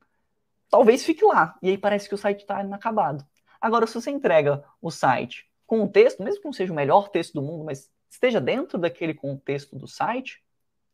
talvez 0.68 1.04
fique 1.04 1.24
lá. 1.24 1.56
E 1.62 1.70
aí 1.70 1.78
parece 1.78 2.08
que 2.08 2.14
o 2.14 2.18
site 2.18 2.40
está 2.40 2.62
inacabado. 2.62 3.24
Agora, 3.60 3.86
se 3.86 3.94
você 3.94 4.10
entrega 4.10 4.64
o 4.82 4.90
site 4.90 5.48
com 5.66 5.80
um 5.82 5.88
texto, 5.88 6.22
mesmo 6.22 6.40
que 6.40 6.46
não 6.46 6.52
seja 6.52 6.72
o 6.72 6.76
melhor 6.76 7.08
texto 7.08 7.34
do 7.34 7.42
mundo, 7.42 7.64
mas 7.64 7.90
esteja 8.08 8.40
dentro 8.40 8.78
daquele 8.78 9.14
contexto 9.14 9.76
do 9.76 9.86
site, 9.86 10.42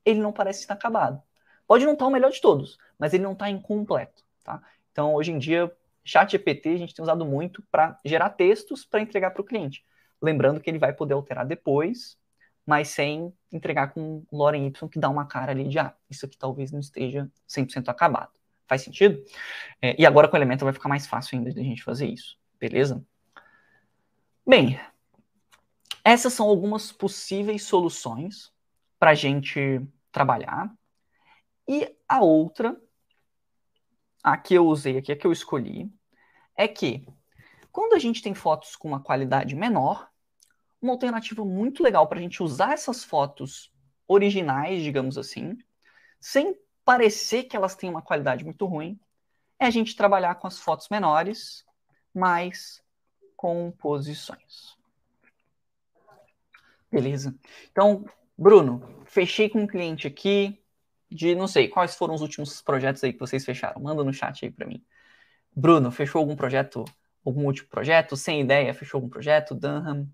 ele 0.05 0.21
não 0.21 0.33
parece 0.33 0.65
inacabado. 0.67 1.23
Pode 1.67 1.87
não 1.87 1.95
estar 1.95 2.07
o 2.07 2.11
melhor 2.11 2.31
de 2.31 2.41
todos, 2.41 2.79
mas 2.99 3.15
ele 3.15 3.25
não 3.25 3.33
está 3.33 3.49
incompleto. 3.49 4.25
Tá? 4.45 4.63
Então, 4.93 5.15
hoje 5.15 5.33
em 5.33 5.39
dia, 5.39 5.75
chat 6.07 6.33
GPT 6.33 6.71
a 6.71 6.79
gente 6.79 6.95
tem 6.95 7.03
usado 7.03 7.25
muito 7.25 7.63
para 7.71 7.99
gerar 8.05 8.31
textos 8.31 8.85
para 8.85 9.01
entregar 9.01 9.33
para 9.33 9.43
o 9.43 9.45
cliente. 9.45 9.85
Lembrando 10.23 10.61
que 10.61 10.71
ele 10.71 10.79
vai 10.79 10.93
poder 10.93 11.15
alterar 11.15 11.45
depois, 11.47 12.17
mas 12.65 12.89
sem 12.89 13.33
entregar 13.53 13.93
com 13.93 14.25
Loren 14.33 14.67
Y 14.67 14.89
que 14.89 14.99
dá 14.99 15.09
uma 15.09 15.27
cara 15.27 15.53
ali 15.53 15.69
de, 15.69 15.79
ah, 15.79 15.95
isso 16.11 16.25
aqui 16.27 16.39
talvez 16.39 16.73
não 16.73 16.81
esteja 16.81 17.31
100% 17.49 17.89
acabado. 17.89 18.33
Faz 18.67 18.83
sentido? 18.83 19.23
É, 19.81 20.01
e 20.01 20.07
agora 20.07 20.27
com 20.29 20.35
o 20.35 20.39
Elementor 20.39 20.67
vai 20.67 20.73
ficar 20.73 20.89
mais 20.89 21.07
fácil 21.07 21.39
ainda 21.39 21.53
de 21.53 21.61
a 21.61 21.63
gente 21.63 21.83
fazer 21.83 22.07
isso. 22.07 22.37
Beleza? 22.59 23.05
Bem, 24.47 24.81
essas 26.05 26.33
são 26.33 26.49
algumas 26.49 26.93
possíveis 26.93 27.65
soluções 27.65 28.53
para 28.99 29.11
a 29.11 29.15
gente 29.15 29.81
trabalhar. 30.11 30.73
E 31.69 31.95
a 32.09 32.21
outra, 32.21 32.81
a 34.27 34.37
que 34.37 34.55
eu 34.55 34.67
usei 34.67 34.99
aqui, 34.99 35.13
a 35.13 35.17
que 35.17 35.25
eu 35.25 35.31
escolhi, 35.31 35.89
é 36.57 36.67
que 36.67 37.07
quando 37.71 37.93
a 37.93 37.99
gente 38.01 38.21
tem 38.21 38.35
fotos 38.35 38.75
com 38.75 38.89
uma 38.89 39.01
qualidade 39.01 39.55
menor, 39.55 40.11
uma 40.83 40.95
alternativa 40.95 41.45
muito 41.45 41.81
legal 41.81 42.09
para 42.09 42.19
a 42.19 42.23
gente 42.23 42.43
usar 42.43 42.73
essas 42.73 43.05
fotos 43.05 43.73
originais, 44.09 44.83
digamos 44.83 45.17
assim, 45.17 45.57
sem 46.19 46.59
parecer 46.85 47.45
que 47.45 47.57
elas 47.57 47.77
têm 47.77 47.89
uma 47.89 48.03
qualidade 48.03 48.45
muito 48.45 48.67
ruim, 48.67 48.99
é 49.61 49.67
a 49.67 49.71
gente 49.71 49.95
trabalhar 49.95 50.35
com 50.35 50.49
as 50.49 50.59
fotos 50.59 50.89
menores, 50.89 51.65
mas 52.13 52.83
composições. 53.37 54.77
Beleza. 56.91 57.33
Então, 57.71 58.05
Bruno, 58.37 59.05
fechei 59.05 59.49
com 59.49 59.61
um 59.61 59.67
cliente 59.69 60.09
aqui 60.09 60.61
de, 61.11 61.35
não 61.35 61.47
sei, 61.47 61.69
quais 61.69 61.95
foram 61.95 62.15
os 62.15 62.23
últimos 62.23 62.61
projetos 62.63 63.03
aí 63.05 63.13
que 63.13 63.19
vocês 63.19 63.45
fecharam? 63.45 63.81
Manda 63.81 64.03
no 64.03 64.13
chat 64.13 64.45
aí 64.45 64.51
para 64.51 64.67
mim. 64.67 64.85
Bruno, 65.55 65.91
fechou 65.91 66.21
algum 66.21 66.37
projeto, 66.37 66.85
algum 67.25 67.45
último 67.47 67.69
projeto? 67.69 68.17
Sem 68.17 68.41
ideia, 68.41 68.75
fechou 68.75 68.99
algum 68.99 69.09
projeto? 69.09 69.55
Dunham, 69.55 70.09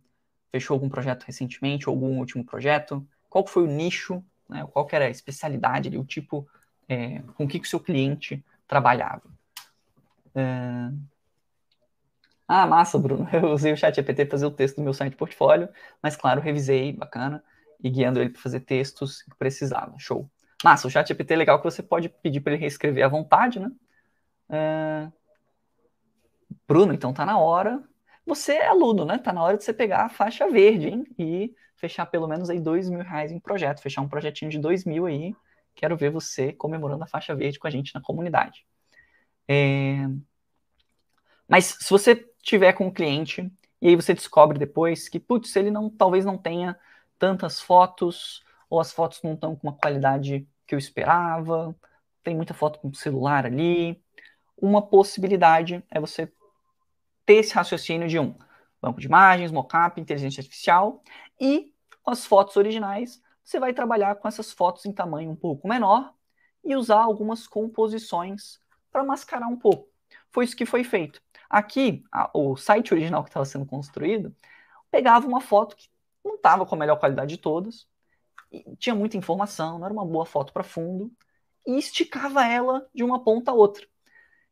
fechou 0.50 0.74
algum 0.74 0.88
projeto 0.88 1.24
recentemente, 1.24 1.88
algum 1.88 2.18
último 2.18 2.44
projeto? 2.44 3.06
Qual 3.28 3.46
foi 3.46 3.64
o 3.64 3.66
nicho, 3.66 4.24
né? 4.48 4.66
qual 4.72 4.86
era 4.92 5.06
a 5.06 5.10
especialidade, 5.10 5.88
ali, 5.88 5.98
o 5.98 6.04
tipo, 6.04 6.46
é, 6.88 7.20
com 7.36 7.48
que, 7.48 7.58
que 7.58 7.66
o 7.66 7.70
seu 7.70 7.80
cliente 7.80 8.44
trabalhava? 8.68 9.30
É, 10.34 10.90
ah, 12.54 12.66
massa, 12.66 12.98
Bruno. 12.98 13.26
Eu 13.32 13.52
usei 13.52 13.72
o 13.72 13.76
chat 13.76 13.94
GPT 13.94 14.26
para 14.26 14.32
fazer 14.32 14.46
o 14.46 14.50
texto 14.50 14.76
do 14.76 14.82
meu 14.82 14.92
site 14.92 15.16
portfólio, 15.16 15.68
mas 16.02 16.16
claro, 16.16 16.40
revisei, 16.40 16.92
bacana, 16.92 17.42
e 17.82 17.88
guiando 17.88 18.20
ele 18.20 18.28
para 18.30 18.42
fazer 18.42 18.60
textos 18.60 19.22
que 19.22 19.34
precisava. 19.36 19.94
Show. 19.98 20.30
Massa, 20.64 20.86
o 20.86 20.90
chat 20.90 21.08
GPT 21.08 21.34
é 21.34 21.36
legal 21.36 21.58
que 21.58 21.64
você 21.64 21.82
pode 21.82 22.08
pedir 22.08 22.40
para 22.40 22.52
ele 22.52 22.60
reescrever 22.60 23.04
à 23.04 23.08
vontade, 23.08 23.58
né? 23.58 23.70
Uh... 24.48 25.12
Bruno, 26.66 26.92
então 26.92 27.12
tá 27.12 27.26
na 27.26 27.38
hora. 27.38 27.82
Você 28.24 28.52
é 28.52 28.68
aluno, 28.68 29.04
né? 29.04 29.18
Tá 29.18 29.32
na 29.32 29.42
hora 29.42 29.56
de 29.56 29.64
você 29.64 29.72
pegar 29.72 30.04
a 30.04 30.08
faixa 30.08 30.48
verde, 30.48 30.88
hein? 30.88 31.06
E 31.18 31.54
fechar 31.76 32.06
pelo 32.06 32.28
menos 32.28 32.48
aí 32.48 32.60
dois 32.60 32.88
mil 32.88 33.00
reais 33.00 33.32
em 33.32 33.40
projeto, 33.40 33.80
fechar 33.80 34.00
um 34.00 34.08
projetinho 34.08 34.50
de 34.50 34.58
dois 34.58 34.84
mil 34.84 35.06
aí. 35.06 35.34
Quero 35.74 35.96
ver 35.96 36.10
você 36.10 36.52
comemorando 36.52 37.02
a 37.02 37.08
faixa 37.08 37.34
verde 37.34 37.58
com 37.58 37.66
a 37.66 37.70
gente 37.70 37.94
na 37.94 38.00
comunidade. 38.00 38.64
É... 39.48 40.06
Mas 41.48 41.76
se 41.80 41.90
você 41.90 42.14
tiver 42.40 42.72
com 42.74 42.86
o 42.86 42.92
cliente 42.92 43.50
e 43.80 43.88
aí 43.88 43.96
você 43.96 44.14
descobre 44.14 44.58
depois 44.58 45.08
que, 45.08 45.18
putz, 45.18 45.56
ele 45.56 45.70
não, 45.70 45.90
talvez 45.90 46.24
não 46.24 46.38
tenha 46.38 46.78
tantas 47.18 47.60
fotos, 47.60 48.42
ou 48.70 48.80
as 48.80 48.92
fotos 48.92 49.20
não 49.22 49.34
estão 49.34 49.56
com 49.56 49.66
uma 49.68 49.76
qualidade 49.76 50.46
que 50.72 50.74
eu 50.74 50.78
esperava, 50.78 51.76
tem 52.24 52.34
muita 52.34 52.54
foto 52.54 52.78
com 52.78 52.94
celular 52.94 53.44
ali. 53.44 54.02
Uma 54.56 54.80
possibilidade 54.80 55.84
é 55.90 56.00
você 56.00 56.32
ter 57.26 57.34
esse 57.34 57.52
raciocínio 57.52 58.08
de 58.08 58.18
um 58.18 58.34
banco 58.80 58.98
de 58.98 59.06
imagens, 59.06 59.52
mockup, 59.52 60.00
inteligência 60.00 60.40
artificial 60.40 61.02
e 61.38 61.74
as 62.06 62.24
fotos 62.24 62.56
originais, 62.56 63.22
você 63.44 63.60
vai 63.60 63.74
trabalhar 63.74 64.14
com 64.14 64.26
essas 64.26 64.50
fotos 64.50 64.86
em 64.86 64.92
tamanho 64.92 65.30
um 65.30 65.36
pouco 65.36 65.68
menor 65.68 66.14
e 66.64 66.74
usar 66.74 67.02
algumas 67.02 67.46
composições 67.46 68.58
para 68.90 69.04
mascarar 69.04 69.48
um 69.48 69.58
pouco. 69.58 69.90
Foi 70.30 70.46
isso 70.46 70.56
que 70.56 70.64
foi 70.64 70.82
feito. 70.82 71.20
Aqui, 71.50 72.02
a, 72.10 72.30
o 72.32 72.56
site 72.56 72.94
original 72.94 73.22
que 73.22 73.28
estava 73.28 73.44
sendo 73.44 73.66
construído 73.66 74.34
pegava 74.90 75.26
uma 75.26 75.40
foto 75.42 75.76
que 75.76 75.90
não 76.24 76.36
estava 76.36 76.64
com 76.64 76.74
a 76.74 76.78
melhor 76.78 76.98
qualidade 76.98 77.36
de 77.36 77.42
todas, 77.42 77.86
tinha 78.78 78.94
muita 78.94 79.16
informação, 79.16 79.78
não 79.78 79.86
era 79.86 79.94
uma 79.94 80.04
boa 80.04 80.26
foto 80.26 80.52
para 80.52 80.62
fundo, 80.62 81.12
e 81.66 81.78
esticava 81.78 82.46
ela 82.46 82.86
de 82.94 83.04
uma 83.04 83.22
ponta 83.22 83.50
a 83.50 83.54
outra. 83.54 83.86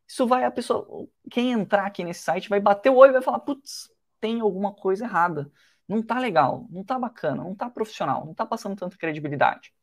Isso 0.07 0.27
vai, 0.27 0.43
a 0.45 0.51
pessoa, 0.51 1.07
quem 1.29 1.51
entrar 1.51 1.85
aqui 1.85 2.03
nesse 2.03 2.21
site 2.23 2.49
vai 2.49 2.59
bater 2.59 2.89
o 2.89 2.95
olho 2.95 3.11
e 3.11 3.13
vai 3.13 3.21
falar, 3.21 3.39
putz, 3.39 3.89
tem 4.19 4.41
alguma 4.41 4.73
coisa 4.73 5.05
errada. 5.05 5.51
Não 5.87 6.01
tá 6.03 6.19
legal, 6.19 6.67
não 6.69 6.83
tá 6.83 6.97
bacana, 6.99 7.43
não 7.43 7.55
tá 7.55 7.69
profissional, 7.69 8.25
não 8.25 8.33
tá 8.33 8.45
passando 8.45 8.75
tanta 8.75 8.97
credibilidade. 8.97 9.73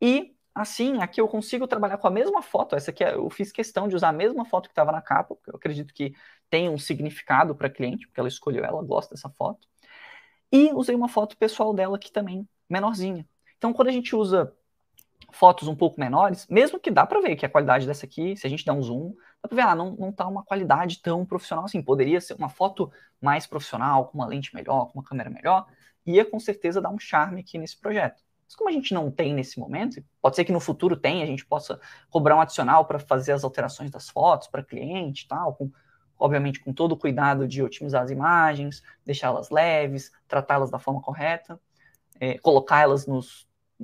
E 0.00 0.36
Assim, 0.54 1.00
aqui 1.00 1.18
eu 1.20 1.26
consigo 1.28 1.66
trabalhar 1.66 1.96
com 1.96 2.06
a 2.06 2.10
mesma 2.10 2.42
foto. 2.42 2.76
Essa 2.76 2.90
aqui 2.90 3.02
eu 3.02 3.30
fiz 3.30 3.50
questão 3.50 3.88
de 3.88 3.96
usar 3.96 4.10
a 4.10 4.12
mesma 4.12 4.44
foto 4.44 4.68
que 4.68 4.72
estava 4.72 4.92
na 4.92 5.00
capa, 5.00 5.34
porque 5.34 5.50
eu 5.50 5.56
acredito 5.56 5.94
que 5.94 6.14
tem 6.50 6.68
um 6.68 6.76
significado 6.78 7.54
para 7.54 7.68
a 7.68 7.70
cliente, 7.70 8.06
porque 8.06 8.20
ela 8.20 8.28
escolheu, 8.28 8.62
ela 8.64 8.82
gosta 8.82 9.14
dessa 9.14 9.30
foto. 9.30 9.66
E 10.52 10.70
usei 10.74 10.94
uma 10.94 11.08
foto 11.08 11.36
pessoal 11.38 11.72
dela 11.74 11.96
aqui 11.96 12.12
também, 12.12 12.46
menorzinha. 12.68 13.26
Então, 13.62 13.72
quando 13.72 13.86
a 13.86 13.92
gente 13.92 14.16
usa 14.16 14.52
fotos 15.30 15.68
um 15.68 15.76
pouco 15.76 16.00
menores, 16.00 16.48
mesmo 16.48 16.80
que 16.80 16.90
dá 16.90 17.06
para 17.06 17.20
ver 17.20 17.36
que 17.36 17.46
a 17.46 17.48
qualidade 17.48 17.86
dessa 17.86 18.06
aqui, 18.06 18.36
se 18.36 18.44
a 18.44 18.50
gente 18.50 18.64
der 18.64 18.72
um 18.72 18.82
zoom, 18.82 19.14
dá 19.40 19.48
para 19.48 19.54
ver, 19.54 19.62
ah, 19.62 19.72
não, 19.76 19.94
não 19.94 20.10
tá 20.10 20.26
uma 20.26 20.42
qualidade 20.42 21.00
tão 21.00 21.24
profissional 21.24 21.66
assim. 21.66 21.80
Poderia 21.80 22.20
ser 22.20 22.34
uma 22.34 22.48
foto 22.48 22.90
mais 23.20 23.46
profissional, 23.46 24.06
com 24.08 24.18
uma 24.18 24.26
lente 24.26 24.52
melhor, 24.52 24.86
com 24.86 24.98
uma 24.98 25.04
câmera 25.04 25.30
melhor, 25.30 25.64
ia 26.04 26.24
com 26.24 26.40
certeza 26.40 26.80
dar 26.80 26.90
um 26.90 26.98
charme 26.98 27.40
aqui 27.40 27.56
nesse 27.56 27.78
projeto 27.78 28.20
Mas 28.44 28.56
como 28.56 28.68
a 28.68 28.72
gente 28.72 28.92
não 28.92 29.12
tem 29.12 29.32
nesse 29.32 29.60
momento, 29.60 30.04
pode 30.20 30.34
ser 30.34 30.44
que 30.44 30.50
no 30.50 30.58
futuro 30.58 30.96
tenha, 30.96 31.22
a 31.22 31.26
gente 31.28 31.46
possa 31.46 31.80
cobrar 32.10 32.34
um 32.34 32.40
adicional 32.40 32.84
para 32.84 32.98
fazer 32.98 33.30
as 33.30 33.44
alterações 33.44 33.92
das 33.92 34.10
fotos 34.10 34.48
para 34.48 34.64
cliente 34.64 35.24
e 35.24 35.28
tal, 35.28 35.54
com, 35.54 35.70
obviamente 36.18 36.58
com 36.58 36.72
todo 36.72 36.92
o 36.92 36.96
cuidado 36.96 37.46
de 37.46 37.62
otimizar 37.62 38.02
as 38.02 38.10
imagens, 38.10 38.82
deixá-las 39.06 39.50
leves, 39.50 40.10
tratá-las 40.26 40.68
da 40.68 40.80
forma 40.80 41.00
correta, 41.00 41.60
é, 42.18 42.38
colocá-las 42.38 43.06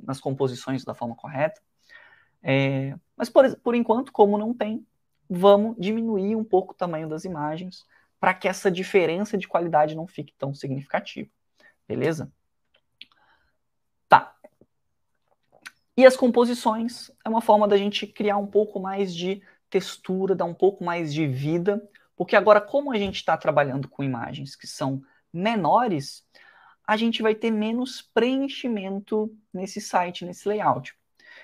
nas 0.03 0.19
composições 0.19 0.83
da 0.83 0.93
forma 0.93 1.15
correta. 1.15 1.61
É, 2.41 2.95
mas 3.15 3.29
por, 3.29 3.55
por 3.57 3.75
enquanto, 3.75 4.11
como 4.11 4.37
não 4.37 4.53
tem, 4.53 4.85
vamos 5.29 5.75
diminuir 5.77 6.35
um 6.35 6.43
pouco 6.43 6.73
o 6.73 6.75
tamanho 6.75 7.07
das 7.07 7.25
imagens 7.25 7.85
para 8.19 8.33
que 8.33 8.47
essa 8.47 8.69
diferença 8.69 9.37
de 9.37 9.47
qualidade 9.47 9.95
não 9.95 10.07
fique 10.07 10.33
tão 10.37 10.53
significativa. 10.53 11.29
Beleza? 11.87 12.31
Tá. 14.07 14.35
E 15.95 16.05
as 16.05 16.17
composições 16.17 17.11
é 17.23 17.29
uma 17.29 17.41
forma 17.41 17.67
da 17.67 17.77
gente 17.77 18.07
criar 18.07 18.37
um 18.37 18.47
pouco 18.47 18.79
mais 18.79 19.13
de 19.13 19.41
textura, 19.69 20.35
dar 20.35 20.45
um 20.45 20.53
pouco 20.53 20.83
mais 20.83 21.13
de 21.13 21.27
vida, 21.27 21.81
porque 22.15 22.35
agora, 22.35 22.59
como 22.59 22.91
a 22.91 22.97
gente 22.97 23.15
está 23.15 23.37
trabalhando 23.37 23.87
com 23.87 24.03
imagens 24.03 24.55
que 24.55 24.67
são 24.67 25.01
menores, 25.31 26.25
a 26.89 26.97
gente 26.97 27.21
vai 27.21 27.35
ter 27.35 27.51
menos 27.51 28.01
preenchimento 28.01 29.31
nesse 29.53 29.79
site, 29.79 30.25
nesse 30.25 30.49
layout. 30.49 30.95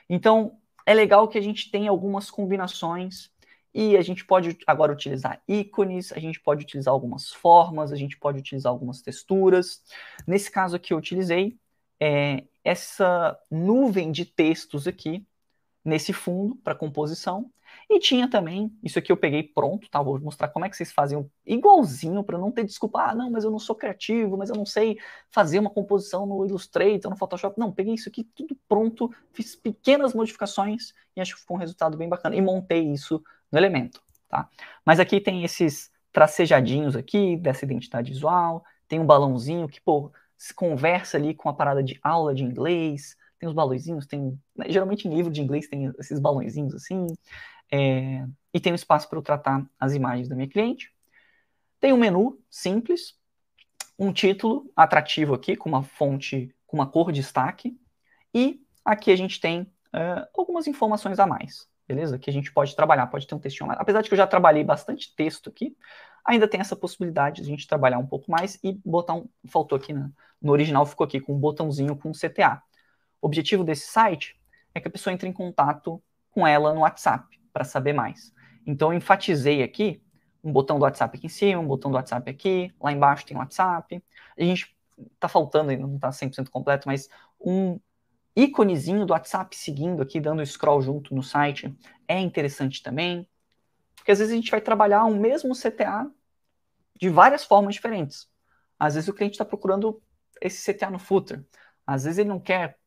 Então, 0.10 0.58
é 0.88 0.92
legal 0.92 1.28
que 1.28 1.38
a 1.38 1.42
gente 1.42 1.70
tenha 1.70 1.92
algumas 1.92 2.32
combinações 2.32 3.30
e 3.72 3.96
a 3.96 4.02
gente 4.02 4.26
pode 4.26 4.58
agora 4.66 4.92
utilizar 4.92 5.40
ícones, 5.48 6.12
a 6.12 6.18
gente 6.18 6.40
pode 6.40 6.64
utilizar 6.64 6.92
algumas 6.92 7.32
formas, 7.32 7.92
a 7.92 7.96
gente 7.96 8.18
pode 8.18 8.40
utilizar 8.40 8.72
algumas 8.72 9.04
texturas. 9.04 9.84
Nesse 10.26 10.50
caso 10.50 10.78
aqui 10.78 10.92
eu 10.92 10.98
utilizei 10.98 11.60
é, 12.00 12.46
essa 12.64 13.40
nuvem 13.52 14.12
de 14.12 14.26
textos 14.26 14.88
aqui, 14.88 15.24
nesse 15.84 16.12
fundo 16.12 16.56
para 16.56 16.74
composição. 16.74 17.52
E 17.90 18.00
tinha 18.00 18.30
também, 18.30 18.72
isso 18.84 18.98
aqui 18.98 19.12
eu 19.12 19.18
peguei 19.18 19.44
pronto, 19.44 19.90
tá? 19.90 20.02
Vou 20.02 20.20
mostrar 20.20 20.48
como 20.50 20.66
é 20.66 20.70
que 20.70 20.76
vocês 20.76 20.92
fazem 20.92 21.30
igualzinho 21.46 22.24
para 22.24 22.38
não 22.38 22.52
ter 22.52 22.64
desculpa. 22.64 23.02
Ah, 23.02 23.16
não, 23.16 23.30
mas 23.30 23.44
eu 23.44 23.52
não 23.52 23.60
sou 23.60 23.76
criativo, 23.76 24.38
mas 24.38 24.50
eu 24.50 24.56
não 24.56 24.66
sei 24.66 24.98
fazer 25.32 25.60
uma 25.60 25.70
composição 25.70 26.26
no 26.26 26.46
Illustrator, 26.46 27.10
no 27.10 27.18
Photoshop. 27.18 27.60
Não, 27.60 27.72
peguei 27.72 27.94
isso 27.94 28.10
aqui 28.10 28.24
tudo 28.36 28.58
pronto, 28.68 29.12
fiz 29.32 29.56
pequenas 29.56 30.14
modificações 30.14 30.94
e 31.16 31.22
acho 31.22 31.36
que 31.36 31.42
ficou 31.42 31.58
um 31.58 31.60
resultado 31.60 31.98
bem 31.98 32.10
bacana. 32.10 32.36
E 32.36 32.42
montei 32.42 32.92
isso 32.92 33.24
no 33.52 33.58
elemento, 33.58 34.02
tá? 34.28 34.50
Mas 34.86 35.00
aqui 35.00 35.20
tem 35.20 35.44
esses 35.44 35.92
tracejadinhos 36.12 36.96
aqui 36.96 37.38
dessa 37.38 37.66
identidade 37.66 38.12
visual, 38.12 38.64
tem 38.88 39.00
um 39.00 39.06
balãozinho 39.06 39.68
que, 39.68 39.82
pô, 39.82 40.12
se 40.38 40.54
conversa 40.54 41.18
ali 41.18 41.34
com 41.34 41.50
a 41.50 41.54
parada 41.54 41.84
de 41.84 42.00
aula 42.02 42.34
de 42.34 42.44
inglês, 42.44 43.16
tem 43.40 43.50
os 43.50 43.56
balõezinhos, 43.56 44.06
tem. 44.06 44.40
Né, 44.56 44.66
geralmente 44.70 45.08
em 45.08 45.14
livro 45.14 45.32
de 45.32 45.42
inglês 45.42 45.68
tem 45.68 45.92
esses 46.00 46.20
balõezinhos 46.20 46.74
assim. 46.74 47.08
É, 47.76 48.26
e 48.54 48.60
tem 48.60 48.72
um 48.72 48.76
espaço 48.76 49.10
para 49.10 49.20
eu 49.20 49.22
tratar 49.22 49.70
as 49.78 49.94
imagens 49.94 50.30
da 50.30 50.36
minha 50.36 50.48
cliente. 50.48 50.94
Tem 51.78 51.92
um 51.92 51.98
menu 51.98 52.42
simples, 52.50 53.20
um 54.00 54.14
título 54.14 54.72
atrativo 54.74 55.34
aqui, 55.34 55.58
com 55.58 55.68
uma 55.68 55.84
fonte, 55.84 56.56
com 56.66 56.78
uma 56.78 56.88
cor 56.88 57.12
de 57.12 57.20
destaque. 57.20 57.78
E 58.34 58.62
aqui 58.86 59.12
a 59.12 59.16
gente 59.18 59.42
tem 59.42 59.64
uh, 59.64 60.26
algumas 60.34 60.68
informações 60.68 61.20
a 61.20 61.28
mais, 61.28 61.68
beleza? 61.86 62.18
Que 62.18 62.30
a 62.30 62.34
gente 62.34 62.50
pode 62.50 62.74
trabalhar, 62.78 63.08
pode 63.08 63.28
ter 63.28 63.36
um 63.36 63.40
textinho 63.40 63.68
mais. 63.68 63.78
Apesar 63.78 64.02
de 64.02 64.08
que 64.08 64.14
eu 64.14 64.18
já 64.18 64.26
trabalhei 64.26 64.64
bastante 64.64 65.14
texto 65.14 65.50
aqui, 65.50 65.76
ainda 66.24 66.48
tem 66.48 66.62
essa 66.62 66.78
possibilidade 66.78 67.42
de 67.42 67.42
a 67.42 67.52
gente 67.52 67.68
trabalhar 67.68 67.98
um 67.98 68.08
pouco 68.08 68.32
mais 68.32 68.58
e 68.64 68.80
botar 68.86 69.16
um. 69.16 69.28
Faltou 69.50 69.78
aqui, 69.78 69.92
né? 69.92 70.10
no 70.42 70.54
original 70.54 70.86
ficou 70.86 71.04
aqui 71.04 71.20
com 71.20 71.36
um 71.36 71.40
botãozinho 71.40 71.94
com 71.98 72.14
CTA. 72.14 72.64
O 73.22 73.28
objetivo 73.28 73.66
desse 73.66 73.88
site 73.88 74.40
é 74.74 74.80
que 74.80 74.88
a 74.88 74.92
pessoa 74.92 75.14
entre 75.14 75.28
em 75.28 75.34
contato 75.34 76.02
com 76.32 76.48
ela 76.48 76.74
no 76.74 76.82
WhatsApp 76.82 77.35
para 77.56 77.64
saber 77.64 77.94
mais. 77.94 78.34
Então, 78.68 78.92
eu 78.92 78.98
enfatizei 78.98 79.64
aqui 79.64 80.04
um 80.44 80.52
botão 80.52 80.78
do 80.78 80.84
WhatsApp 80.84 81.18
aqui 81.18 81.28
em 81.28 81.30
cima, 81.30 81.62
um 81.62 81.68
botão 81.68 81.90
do 81.90 81.96
WhatsApp 81.96 82.30
aqui, 82.30 82.70
lá 82.82 82.92
embaixo 82.92 83.26
tem 83.26 83.38
WhatsApp. 83.38 84.04
A 84.38 84.44
gente 84.44 84.76
está 85.14 85.30
faltando 85.30 85.72
ainda, 85.72 85.88
não 85.88 85.96
está 85.96 86.10
100% 86.10 86.50
completo, 86.50 86.86
mas 86.86 87.08
um 87.40 87.80
íconezinho 88.36 89.06
do 89.06 89.12
WhatsApp 89.12 89.56
seguindo 89.56 90.02
aqui, 90.02 90.20
dando 90.20 90.46
scroll 90.46 90.82
junto 90.82 91.16
no 91.16 91.24
site, 91.24 91.74
é 92.10 92.20
interessante 92.20 92.84
também. 92.84 93.26
Porque 93.96 94.12
às 94.12 94.20
vezes 94.20 94.34
a 94.34 94.36
gente 94.36 94.52
vai 94.52 94.60
trabalhar 94.60 95.06
um 95.06 95.18
mesmo 95.18 95.56
CTA 95.56 96.12
de 97.00 97.08
várias 97.08 97.46
formas 97.46 97.76
diferentes. 97.76 98.28
Às 98.78 98.96
vezes 98.96 99.08
o 99.08 99.14
cliente 99.14 99.36
está 99.36 99.46
procurando 99.46 100.02
esse 100.42 100.74
CTA 100.74 100.92
no 100.92 101.00
footer. 101.00 101.42
Às 101.88 102.04
vezes 102.04 102.20
ele 102.20 102.30
não 102.30 102.40
quer 102.40 102.78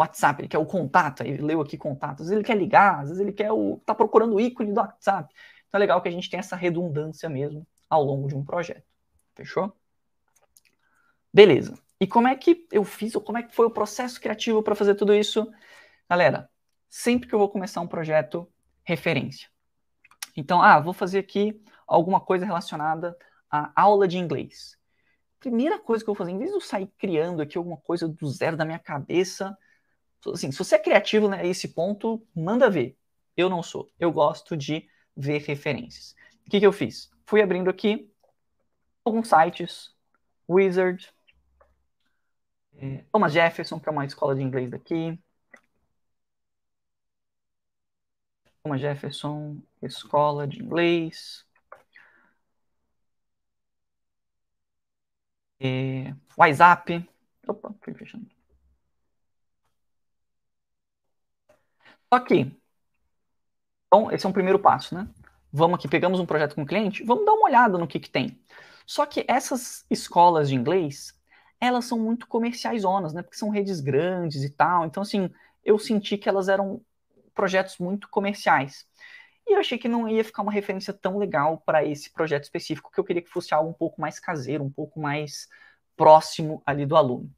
WhatsApp, 0.00 0.40
ele 0.40 0.48
quer 0.48 0.58
o 0.58 0.66
contato, 0.66 1.22
ele 1.22 1.42
leu 1.42 1.60
aqui 1.60 1.76
contato, 1.76 2.20
às 2.20 2.28
vezes 2.28 2.32
ele 2.32 2.44
quer 2.44 2.56
ligar, 2.56 3.00
às 3.00 3.08
vezes 3.08 3.20
ele 3.20 3.32
quer 3.32 3.52
o. 3.52 3.80
tá 3.84 3.94
procurando 3.94 4.34
o 4.34 4.40
ícone 4.40 4.72
do 4.72 4.80
WhatsApp. 4.80 5.32
Então 5.68 5.78
é 5.78 5.80
legal 5.80 6.00
que 6.02 6.08
a 6.08 6.12
gente 6.12 6.28
tenha 6.28 6.40
essa 6.40 6.56
redundância 6.56 7.28
mesmo 7.28 7.66
ao 7.88 8.02
longo 8.02 8.28
de 8.28 8.34
um 8.34 8.44
projeto. 8.44 8.84
Fechou? 9.34 9.72
Beleza. 11.32 11.78
E 12.00 12.06
como 12.06 12.28
é 12.28 12.36
que 12.36 12.66
eu 12.70 12.84
fiz, 12.84 13.14
ou 13.14 13.20
como 13.20 13.38
é 13.38 13.42
que 13.42 13.54
foi 13.54 13.66
o 13.66 13.70
processo 13.70 14.20
criativo 14.20 14.62
para 14.62 14.74
fazer 14.74 14.94
tudo 14.94 15.14
isso? 15.14 15.50
Galera, 16.08 16.48
sempre 16.88 17.28
que 17.28 17.34
eu 17.34 17.38
vou 17.38 17.48
começar 17.48 17.80
um 17.80 17.86
projeto, 17.86 18.50
referência. 18.84 19.48
Então, 20.36 20.60
ah, 20.60 20.78
vou 20.78 20.92
fazer 20.92 21.18
aqui 21.18 21.62
alguma 21.86 22.20
coisa 22.20 22.44
relacionada 22.44 23.16
à 23.50 23.72
aula 23.74 24.06
de 24.06 24.18
inglês. 24.18 24.76
Primeira 25.40 25.78
coisa 25.78 26.04
que 26.04 26.10
eu 26.10 26.14
vou 26.14 26.18
fazer, 26.18 26.32
em 26.32 26.38
vez 26.38 26.50
de 26.50 26.56
eu 26.56 26.60
sair 26.60 26.86
criando 26.98 27.40
aqui 27.40 27.56
alguma 27.56 27.76
coisa 27.76 28.06
do 28.06 28.28
zero 28.28 28.56
da 28.56 28.64
minha 28.64 28.78
cabeça, 28.78 29.56
assim, 30.32 30.50
se 30.52 30.58
você 30.58 30.76
é 30.76 30.78
criativo 30.78 31.28
nesse 31.28 31.68
né, 31.68 31.74
ponto, 31.74 32.26
manda 32.34 32.70
ver. 32.70 32.96
Eu 33.36 33.50
não 33.50 33.62
sou. 33.62 33.90
Eu 33.98 34.12
gosto 34.12 34.56
de 34.56 34.88
ver 35.16 35.42
referências. 35.42 36.14
O 36.46 36.50
que, 36.50 36.60
que 36.60 36.66
eu 36.66 36.72
fiz? 36.72 37.10
Fui 37.26 37.42
abrindo 37.42 37.68
aqui 37.70 38.10
alguns 39.04 39.28
sites, 39.28 39.94
Wizard, 40.48 41.12
é, 42.78 43.04
Thomas 43.10 43.32
Jefferson, 43.32 43.80
que 43.80 43.88
é 43.88 43.92
uma 43.92 44.04
escola 44.04 44.34
de 44.34 44.42
inglês 44.42 44.70
daqui. 44.70 45.18
Thomas 48.62 48.80
Jefferson, 48.80 49.62
escola 49.82 50.46
de 50.46 50.62
inglês. 50.62 51.46
É, 55.60 56.14
WhatsApp. 56.36 57.08
Opa, 57.46 57.74
fui 57.80 57.94
fechando. 57.94 58.26
Ok. 62.10 62.52
Então, 63.86 64.10
esse 64.10 64.26
é 64.26 64.28
um 64.28 64.32
primeiro 64.32 64.58
passo, 64.58 64.94
né? 64.94 65.08
Vamos 65.52 65.78
aqui, 65.78 65.88
pegamos 65.88 66.20
um 66.20 66.26
projeto 66.26 66.54
com 66.54 66.62
o 66.62 66.66
cliente, 66.66 67.02
vamos 67.04 67.24
dar 67.24 67.32
uma 67.32 67.46
olhada 67.46 67.78
no 67.78 67.86
que, 67.86 68.00
que 68.00 68.10
tem. 68.10 68.38
Só 68.86 69.06
que 69.06 69.24
essas 69.28 69.84
escolas 69.90 70.48
de 70.48 70.54
inglês, 70.54 71.14
elas 71.60 71.86
são 71.86 71.98
muito 71.98 72.26
comerciais 72.26 72.82
zonas, 72.82 73.12
né? 73.12 73.22
Porque 73.22 73.36
são 73.38 73.48
redes 73.48 73.80
grandes 73.80 74.44
e 74.44 74.50
tal. 74.50 74.84
Então, 74.84 75.02
assim, 75.02 75.30
eu 75.64 75.78
senti 75.78 76.16
que 76.18 76.28
elas 76.28 76.48
eram 76.48 76.80
projetos 77.34 77.78
muito 77.78 78.08
comerciais. 78.08 78.86
E 79.46 79.54
eu 79.54 79.60
achei 79.60 79.78
que 79.78 79.88
não 79.88 80.08
ia 80.08 80.24
ficar 80.24 80.42
uma 80.42 80.52
referência 80.52 80.92
tão 80.92 81.18
legal 81.18 81.58
para 81.64 81.84
esse 81.84 82.10
projeto 82.12 82.44
específico, 82.44 82.90
que 82.92 82.98
eu 82.98 83.04
queria 83.04 83.22
que 83.22 83.30
fosse 83.30 83.54
algo 83.54 83.70
um 83.70 83.74
pouco 83.74 84.00
mais 84.00 84.18
caseiro, 84.20 84.64
um 84.64 84.70
pouco 84.70 85.00
mais 85.00 85.48
próximo 85.96 86.62
ali 86.66 86.84
do 86.84 86.96
aluno. 86.96 87.32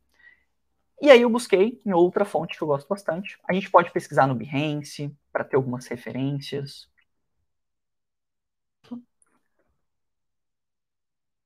E 1.01 1.11
aí 1.11 1.23
eu 1.23 1.31
busquei 1.31 1.81
em 1.87 1.93
outra 1.93 2.25
fonte 2.25 2.57
que 2.57 2.63
eu 2.63 2.69
gosto 2.69 2.89
bastante. 2.89 3.39
A 3.49 3.53
gente 3.53 3.71
pode 3.71 3.91
pesquisar 3.93 4.27
no 4.27 4.35
Behance 4.35 5.15
para 5.33 5.45
ter 5.45 5.57
algumas 5.57 5.87
referências. 5.87 6.89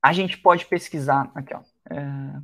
A 0.01 0.13
gente 0.13 0.37
pode 0.37 0.65
pesquisar 0.65 1.31
aqui, 1.35 1.53
ó. 1.53 1.61
É... 1.89 2.41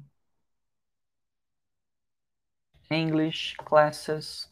English 2.91 3.55
classes. 3.65 4.47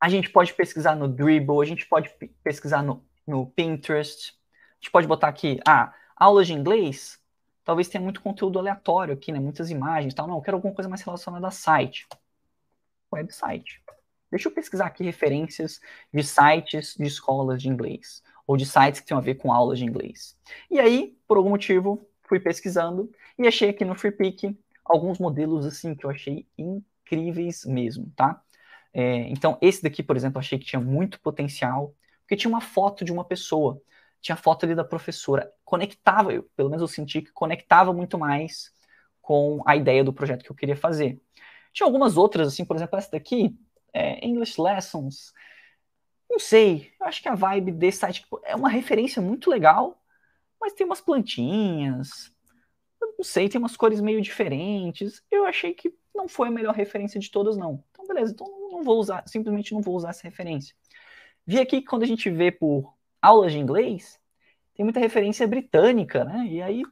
A 0.00 0.08
gente 0.08 0.30
pode 0.30 0.52
pesquisar 0.54 0.96
no 0.96 1.08
Dribble, 1.08 1.62
a 1.62 1.64
gente 1.64 1.86
pode 1.86 2.10
pesquisar 2.42 2.82
no, 2.82 3.06
no 3.26 3.46
Pinterest. 3.46 4.32
A 4.72 4.74
gente 4.82 4.90
pode 4.90 5.06
botar 5.06 5.28
aqui, 5.28 5.60
ah, 5.66 5.94
aulas 6.16 6.46
de 6.48 6.54
inglês 6.54 7.21
talvez 7.64 7.88
tenha 7.88 8.02
muito 8.02 8.20
conteúdo 8.20 8.58
aleatório 8.58 9.14
aqui, 9.14 9.32
né? 9.32 9.40
Muitas 9.40 9.70
imagens 9.70 10.14
tal. 10.14 10.26
Não, 10.26 10.36
eu 10.36 10.42
quero 10.42 10.56
alguma 10.56 10.74
coisa 10.74 10.88
mais 10.88 11.02
relacionada 11.02 11.46
a 11.46 11.50
site. 11.50 12.06
Website. 13.12 13.82
Deixa 14.30 14.48
eu 14.48 14.52
pesquisar 14.52 14.86
aqui 14.86 15.04
referências 15.04 15.80
de 16.12 16.22
sites 16.22 16.94
de 16.96 17.04
escolas 17.04 17.60
de 17.60 17.68
inglês. 17.68 18.22
Ou 18.46 18.56
de 18.56 18.66
sites 18.66 19.00
que 19.00 19.06
tenham 19.06 19.18
a 19.18 19.22
ver 19.22 19.36
com 19.36 19.52
aulas 19.52 19.78
de 19.78 19.84
inglês. 19.84 20.36
E 20.70 20.80
aí, 20.80 21.16
por 21.28 21.36
algum 21.36 21.50
motivo, 21.50 22.06
fui 22.22 22.40
pesquisando 22.40 23.10
e 23.38 23.46
achei 23.46 23.70
aqui 23.70 23.84
no 23.84 23.94
FreePic 23.94 24.58
alguns 24.84 25.18
modelos 25.18 25.64
assim 25.66 25.94
que 25.94 26.04
eu 26.04 26.10
achei 26.10 26.46
incríveis 26.56 27.64
mesmo, 27.64 28.10
tá? 28.16 28.42
É, 28.92 29.28
então, 29.30 29.58
esse 29.60 29.82
daqui, 29.82 30.02
por 30.02 30.16
exemplo, 30.16 30.38
achei 30.38 30.58
que 30.58 30.64
tinha 30.64 30.80
muito 30.80 31.20
potencial, 31.20 31.94
porque 32.20 32.36
tinha 32.36 32.50
uma 32.50 32.60
foto 32.60 33.04
de 33.04 33.12
uma 33.12 33.24
pessoa 33.24 33.80
tinha 34.22 34.36
foto 34.36 34.64
ali 34.64 34.74
da 34.74 34.84
professora. 34.84 35.52
Conectava, 35.64 36.32
eu, 36.32 36.44
pelo 36.56 36.70
menos 36.70 36.80
eu 36.80 36.88
senti 36.88 37.20
que 37.20 37.32
conectava 37.32 37.92
muito 37.92 38.16
mais 38.16 38.72
com 39.20 39.60
a 39.66 39.76
ideia 39.76 40.02
do 40.04 40.12
projeto 40.12 40.44
que 40.44 40.50
eu 40.50 40.56
queria 40.56 40.76
fazer. 40.76 41.20
Tinha 41.72 41.86
algumas 41.86 42.16
outras, 42.16 42.48
assim, 42.48 42.64
por 42.64 42.76
exemplo, 42.76 42.98
essa 42.98 43.10
daqui, 43.10 43.58
é, 43.92 44.24
English 44.24 44.60
Lessons. 44.60 45.34
Não 46.30 46.38
sei, 46.38 46.92
eu 47.00 47.06
acho 47.06 47.20
que 47.20 47.28
a 47.28 47.34
vibe 47.34 47.72
desse 47.72 47.98
site 47.98 48.22
tipo, 48.22 48.40
é 48.44 48.56
uma 48.56 48.68
referência 48.68 49.20
muito 49.20 49.50
legal, 49.50 50.02
mas 50.60 50.72
tem 50.72 50.86
umas 50.86 51.00
plantinhas, 51.00 52.32
não 53.18 53.24
sei, 53.24 53.48
tem 53.48 53.58
umas 53.58 53.76
cores 53.76 54.00
meio 54.00 54.22
diferentes. 54.22 55.22
Eu 55.30 55.44
achei 55.44 55.74
que 55.74 55.92
não 56.14 56.28
foi 56.28 56.48
a 56.48 56.50
melhor 56.50 56.74
referência 56.74 57.20
de 57.20 57.30
todas, 57.30 57.56
não. 57.56 57.84
Então, 57.90 58.06
beleza, 58.06 58.32
então 58.32 58.46
não 58.70 58.82
vou 58.82 58.98
usar, 58.98 59.24
simplesmente 59.26 59.74
não 59.74 59.82
vou 59.82 59.96
usar 59.96 60.10
essa 60.10 60.22
referência. 60.22 60.74
Vi 61.44 61.58
aqui 61.58 61.80
que 61.80 61.86
quando 61.86 62.04
a 62.04 62.06
gente 62.06 62.30
vê 62.30 62.50
por 62.52 62.94
aulas 63.22 63.52
de 63.52 63.58
inglês, 63.58 64.20
tem 64.74 64.84
muita 64.84 65.00
referência 65.00 65.46
britânica, 65.46 66.24
né? 66.24 66.46
E 66.46 66.60
aí 66.60 66.82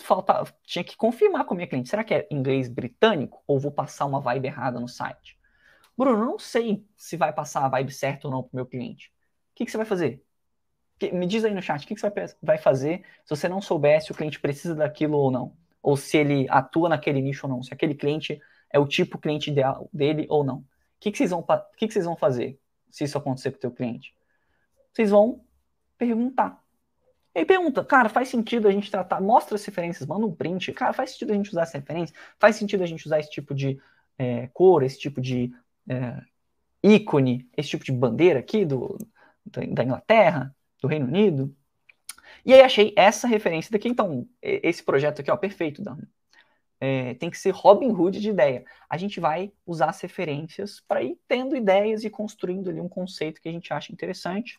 falta, 0.00 0.44
tinha 0.62 0.84
que 0.84 0.96
confirmar 0.96 1.44
com 1.44 1.54
a 1.54 1.56
minha 1.56 1.66
cliente. 1.66 1.88
Será 1.88 2.04
que 2.04 2.14
é 2.14 2.28
inglês 2.30 2.68
britânico 2.68 3.42
ou 3.46 3.58
vou 3.58 3.72
passar 3.72 4.06
uma 4.06 4.20
vibe 4.20 4.46
errada 4.46 4.78
no 4.78 4.88
site? 4.88 5.38
Bruno, 5.96 6.24
não 6.24 6.38
sei 6.38 6.86
se 6.96 7.16
vai 7.16 7.32
passar 7.32 7.64
a 7.64 7.68
vibe 7.68 7.92
certa 7.92 8.28
ou 8.28 8.32
não 8.32 8.42
para 8.42 8.52
o 8.52 8.56
meu 8.56 8.66
cliente. 8.66 9.08
O 9.52 9.54
que, 9.56 9.64
que, 9.64 9.70
você 9.70 9.76
vai 9.76 9.86
fazer? 9.86 10.22
Me 11.12 11.26
diz 11.26 11.44
aí 11.44 11.52
no 11.52 11.62
chat, 11.62 11.84
o 11.84 11.86
que, 11.86 11.94
que 11.94 12.00
você 12.00 12.12
vai 12.40 12.58
fazer 12.58 13.02
se 13.24 13.30
você 13.30 13.48
não 13.48 13.60
souber 13.60 14.00
se 14.00 14.12
o 14.12 14.14
cliente 14.14 14.38
precisa 14.38 14.74
daquilo 14.74 15.18
ou 15.18 15.30
não? 15.30 15.56
Ou 15.82 15.96
se 15.96 16.16
ele 16.16 16.46
atua 16.48 16.88
naquele 16.88 17.20
nicho 17.20 17.46
ou 17.46 17.52
não? 17.52 17.62
Se 17.62 17.74
aquele 17.74 17.94
cliente 17.94 18.40
é 18.70 18.78
o 18.78 18.86
tipo 18.86 19.18
cliente 19.18 19.50
ideal 19.50 19.88
dele 19.92 20.26
ou 20.28 20.44
não? 20.44 20.58
O 20.58 20.66
que, 21.00 21.10
que, 21.10 21.18
vocês, 21.18 21.30
vão, 21.30 21.44
que, 21.76 21.86
que 21.86 21.92
vocês 21.92 22.04
vão 22.04 22.16
fazer 22.16 22.58
se 22.90 23.04
isso 23.04 23.18
acontecer 23.18 23.50
com 23.50 23.56
o 23.56 23.60
teu 23.60 23.70
cliente? 23.70 24.14
Vocês 24.98 25.10
vão 25.10 25.40
perguntar. 25.96 26.60
E 27.32 27.38
aí 27.38 27.44
pergunta, 27.44 27.84
cara, 27.84 28.08
faz 28.08 28.30
sentido 28.30 28.66
a 28.66 28.72
gente 28.72 28.90
tratar, 28.90 29.20
mostra 29.20 29.54
as 29.54 29.64
referências, 29.64 30.04
manda 30.08 30.26
um 30.26 30.34
print, 30.34 30.72
cara, 30.72 30.92
faz 30.92 31.12
sentido 31.12 31.30
a 31.30 31.36
gente 31.36 31.50
usar 31.50 31.62
essa 31.62 31.78
referência? 31.78 32.16
Faz 32.36 32.56
sentido 32.56 32.82
a 32.82 32.86
gente 32.86 33.06
usar 33.06 33.20
esse 33.20 33.30
tipo 33.30 33.54
de 33.54 33.80
é, 34.18 34.48
cor, 34.48 34.82
esse 34.82 34.98
tipo 34.98 35.20
de 35.20 35.54
é, 35.88 36.20
ícone, 36.82 37.48
esse 37.56 37.68
tipo 37.68 37.84
de 37.84 37.92
bandeira 37.92 38.40
aqui 38.40 38.64
do, 38.64 38.98
da 39.46 39.84
Inglaterra, 39.84 40.52
do 40.82 40.88
Reino 40.88 41.06
Unido? 41.06 41.54
E 42.44 42.52
aí 42.52 42.62
achei 42.62 42.92
essa 42.96 43.28
referência 43.28 43.70
daqui, 43.70 43.88
então, 43.88 44.26
esse 44.42 44.82
projeto 44.82 45.20
aqui, 45.20 45.30
ó, 45.30 45.36
perfeito, 45.36 45.80
Dan. 45.80 45.98
É, 46.80 47.14
tem 47.14 47.30
que 47.30 47.38
ser 47.38 47.50
Robin 47.54 47.92
Hood 47.92 48.18
de 48.18 48.30
ideia. 48.30 48.64
A 48.90 48.96
gente 48.96 49.20
vai 49.20 49.52
usar 49.64 49.90
as 49.90 50.00
referências 50.00 50.80
para 50.88 51.04
ir 51.04 51.16
tendo 51.28 51.54
ideias 51.54 52.02
e 52.02 52.10
construindo 52.10 52.68
ali 52.68 52.80
um 52.80 52.88
conceito 52.88 53.40
que 53.40 53.48
a 53.48 53.52
gente 53.52 53.72
acha 53.72 53.92
interessante 53.92 54.58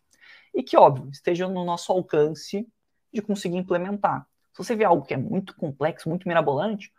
e 0.53 0.63
que, 0.63 0.77
óbvio, 0.77 1.09
esteja 1.09 1.47
no 1.47 1.63
nosso 1.63 1.91
alcance 1.91 2.67
de 3.13 3.21
conseguir 3.21 3.57
implementar. 3.57 4.27
Se 4.53 4.63
você 4.63 4.75
vê 4.75 4.83
algo 4.83 5.05
que 5.05 5.13
é 5.13 5.17
muito 5.17 5.55
complexo, 5.55 6.09
muito 6.09 6.27
mirabolante, 6.27 6.91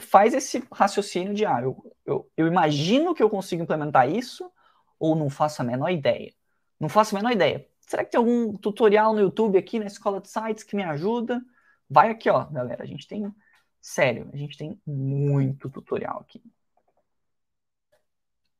faz 0.00 0.34
esse 0.34 0.62
raciocínio 0.72 1.34
de, 1.34 1.44
ah, 1.46 1.60
eu, 1.62 1.94
eu, 2.04 2.30
eu 2.36 2.46
imagino 2.46 3.14
que 3.14 3.22
eu 3.22 3.30
consigo 3.30 3.62
implementar 3.62 4.08
isso 4.08 4.50
ou 4.98 5.14
não 5.14 5.30
faço 5.30 5.62
a 5.62 5.64
menor 5.64 5.90
ideia. 5.90 6.32
Não 6.78 6.88
faço 6.88 7.14
a 7.14 7.18
menor 7.18 7.32
ideia. 7.32 7.66
Será 7.80 8.04
que 8.04 8.10
tem 8.10 8.18
algum 8.18 8.56
tutorial 8.56 9.14
no 9.14 9.20
YouTube 9.20 9.56
aqui 9.58 9.78
na 9.78 9.86
Escola 9.86 10.20
de 10.20 10.28
Sites 10.28 10.64
que 10.64 10.76
me 10.76 10.82
ajuda? 10.82 11.40
Vai 11.88 12.10
aqui, 12.10 12.28
ó, 12.28 12.44
galera. 12.44 12.82
A 12.82 12.86
gente 12.86 13.06
tem, 13.06 13.32
sério, 13.80 14.28
a 14.32 14.36
gente 14.36 14.58
tem 14.58 14.80
muito 14.86 15.70
tutorial 15.70 16.20
aqui. 16.20 16.42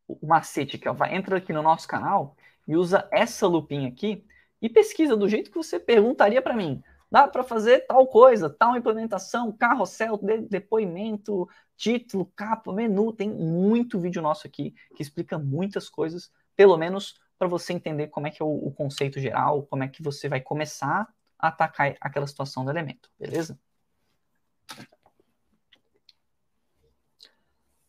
O 0.07 0.27
macete 0.27 0.77
aqui, 0.77 0.89
ó, 0.89 0.93
vai, 0.95 1.15
entra 1.15 1.37
aqui 1.37 1.53
no 1.53 1.63
nosso 1.63 1.87
canal 1.87 2.37
e 2.69 2.77
usa 2.77 3.09
essa 3.11 3.47
lupinha 3.47 3.89
aqui 3.89 4.23
e 4.61 4.69
pesquisa 4.69 5.17
do 5.17 5.27
jeito 5.27 5.51
que 5.51 5.57
você 5.57 5.81
perguntaria 5.81 6.43
para 6.43 6.55
mim. 6.55 6.83
Dá 7.11 7.27
para 7.27 7.43
fazer 7.43 7.87
tal 7.87 8.07
coisa, 8.07 8.51
tal 8.51 8.77
implementação, 8.77 9.51
carrossel, 9.51 10.19
de, 10.19 10.43
depoimento, 10.43 11.49
título, 11.75 12.31
capa, 12.37 12.71
menu. 12.71 13.13
Tem 13.15 13.31
muito 13.31 13.99
vídeo 13.99 14.21
nosso 14.21 14.47
aqui 14.47 14.75
que 14.95 15.03
explica 15.03 15.39
muitas 15.39 15.89
coisas, 15.89 16.31
pelo 16.55 16.77
menos 16.77 17.19
para 17.39 17.49
você 17.49 17.73
entender 17.73 18.09
como 18.09 18.27
é 18.27 18.31
que 18.31 18.43
é 18.43 18.45
o, 18.45 18.67
o, 18.67 18.71
conceito 18.71 19.19
geral, 19.19 19.63
como 19.63 19.85
é 19.85 19.89
que 19.89 20.03
você 20.03 20.29
vai 20.29 20.41
começar 20.41 21.09
a 21.39 21.49
atacar 21.49 21.95
aquela 22.01 22.27
situação 22.27 22.65
do 22.65 22.71
elemento, 22.71 23.11
beleza? 23.19 23.59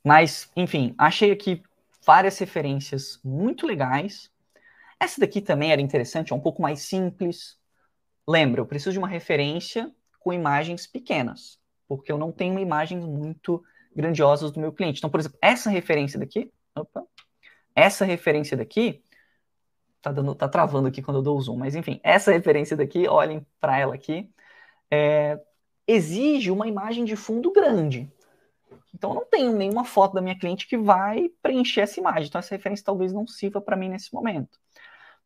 Mas, 0.02 0.50
enfim, 0.56 0.96
achei 0.98 1.32
aqui 1.32 1.62
várias 2.06 2.38
referências 2.38 3.20
muito 3.24 3.68
legais 3.68 4.32
essa 5.00 5.22
daqui 5.22 5.42
também 5.42 5.72
era 5.72 5.82
interessante, 5.82 6.34
é 6.34 6.36
um 6.36 6.40
pouco 6.40 6.62
mais 6.62 6.82
simples. 6.82 7.58
Lembra, 8.28 8.62
eu 8.62 8.66
preciso 8.66 8.92
de 8.92 9.00
uma 9.00 9.08
referência 9.08 9.92
com 10.20 10.34
imagens 10.34 10.86
pequenas, 10.86 11.60
porque 11.88 12.12
eu 12.12 12.18
não 12.18 12.32
tenho 12.32 12.60
imagens 12.60 13.04
muito 13.06 13.64
grandiosas 13.96 14.52
do 14.52 14.60
meu 14.60 14.72
cliente. 14.72 15.00
Então, 15.00 15.10
por 15.10 15.20
exemplo, 15.20 15.40
essa 15.42 15.70
referência 15.70 16.20
daqui, 16.20 16.52
opa, 16.76 17.04
essa 17.76 18.06
referência 18.06 18.58
daqui, 18.58 19.04
tá, 20.02 20.12
dando, 20.12 20.36
tá 20.36 20.48
travando 20.48 20.88
aqui 20.88 21.02
quando 21.02 21.18
eu 21.18 21.24
dou 21.24 21.38
o 21.38 21.42
zoom, 21.42 21.58
mas 21.58 21.76
enfim, 21.76 22.00
essa 22.04 22.32
referência 22.32 22.76
daqui, 22.76 23.08
olhem 23.08 23.46
para 23.60 23.80
ela 23.80 23.96
aqui, 23.96 24.30
é, 24.92 25.40
exige 25.88 26.52
uma 26.52 26.68
imagem 26.68 27.06
de 27.06 27.16
fundo 27.16 27.52
grande. 27.52 28.12
Então, 28.94 29.12
eu 29.12 29.16
não 29.16 29.26
tenho 29.26 29.56
nenhuma 29.56 29.86
foto 29.86 30.14
da 30.14 30.22
minha 30.22 30.38
cliente 30.38 30.68
que 30.68 30.78
vai 30.78 31.30
preencher 31.42 31.82
essa 31.82 32.00
imagem. 32.00 32.28
Então, 32.28 32.40
essa 32.40 32.56
referência 32.56 32.86
talvez 32.86 33.14
não 33.14 33.26
sirva 33.28 33.62
para 33.62 33.76
mim 33.76 33.90
nesse 33.90 34.14
momento. 34.14 34.60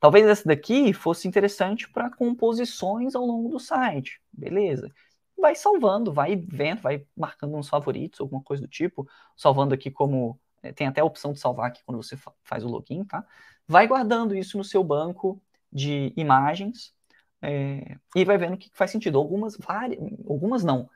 Talvez 0.04 0.28
essa 0.28 0.46
daqui 0.46 0.92
fosse 0.92 1.30
interessante 1.30 1.90
para 1.90 2.10
composições 2.10 3.16
ao 3.16 3.26
longo 3.26 3.48
do 3.48 3.58
site. 3.58 4.22
Beleza. 4.34 4.94
Vai 5.38 5.56
salvando, 5.56 6.12
vai 6.12 6.36
vendo, 6.36 6.82
vai 6.82 7.08
marcando 7.16 7.56
uns 7.56 7.70
favoritos, 7.70 8.20
alguma 8.20 8.44
coisa 8.44 8.62
do 8.62 8.68
tipo. 8.68 9.08
Salvando 9.34 9.74
aqui 9.74 9.90
como. 9.90 10.38
Eh, 10.62 10.74
tem 10.74 10.88
até 10.88 11.00
a 11.00 11.06
opção 11.06 11.32
de 11.32 11.40
salvar 11.40 11.68
aqui 11.68 11.82
quando 11.86 12.04
você 12.04 12.18
faz 12.44 12.66
o 12.66 12.68
login, 12.68 13.06
tá? 13.06 13.26
Vai 13.66 13.88
guardando 13.88 14.36
isso 14.36 14.58
no 14.58 14.64
seu 14.66 14.84
banco 14.84 15.42
de 15.72 16.12
imagens 16.18 16.94
é, 17.42 17.96
e 18.14 18.26
vai 18.26 18.38
vendo 18.38 18.56
o 18.56 18.58
que 18.58 18.70
faz 18.74 18.92
sentido. 18.92 19.18
Algumas, 19.18 19.56
várias, 19.56 20.02
algumas 20.28 20.66
não. 20.66 20.90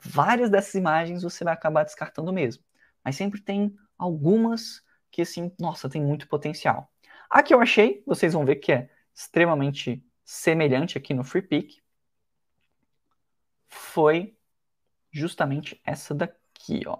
Várias 0.00 0.48
dessas 0.48 0.72
imagens 0.76 1.22
você 1.22 1.44
vai 1.44 1.52
acabar 1.52 1.84
descartando 1.84 2.32
mesmo. 2.32 2.64
Mas 3.04 3.16
sempre 3.16 3.38
tem 3.38 3.76
algumas 3.98 4.82
que, 5.10 5.20
assim, 5.20 5.52
nossa, 5.60 5.90
tem 5.90 6.02
muito 6.02 6.26
potencial. 6.26 6.90
A 7.28 7.42
que 7.42 7.52
eu 7.52 7.60
achei, 7.60 8.02
vocês 8.06 8.32
vão 8.32 8.44
ver 8.44 8.56
que 8.56 8.72
é 8.72 8.90
extremamente 9.14 10.04
semelhante 10.24 10.98
aqui 10.98 11.14
no 11.14 11.24
Free 11.24 11.42
Pick, 11.42 11.82
foi 13.66 14.36
justamente 15.10 15.80
essa 15.84 16.14
daqui, 16.14 16.82
ó. 16.86 16.98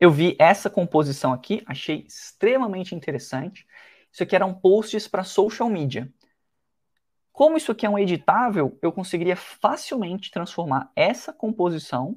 Eu 0.00 0.10
vi 0.10 0.36
essa 0.38 0.68
composição 0.68 1.32
aqui, 1.32 1.62
achei 1.66 2.04
extremamente 2.08 2.94
interessante. 2.94 3.66
Isso 4.10 4.22
aqui 4.22 4.34
eram 4.34 4.52
posts 4.52 5.06
para 5.06 5.22
social 5.22 5.68
media. 5.68 6.12
Como 7.32 7.56
isso 7.56 7.70
aqui 7.70 7.86
é 7.86 7.90
um 7.90 7.98
editável, 7.98 8.76
eu 8.82 8.92
conseguiria 8.92 9.36
facilmente 9.36 10.30
transformar 10.30 10.90
essa 10.96 11.32
composição 11.32 12.16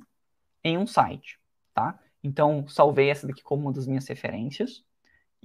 em 0.64 0.78
um 0.78 0.88
site, 0.88 1.40
tá? 1.74 2.00
Então, 2.24 2.68
salvei 2.68 3.10
essa 3.10 3.28
daqui 3.28 3.44
como 3.44 3.64
uma 3.64 3.72
das 3.72 3.86
minhas 3.86 4.08
referências 4.08 4.84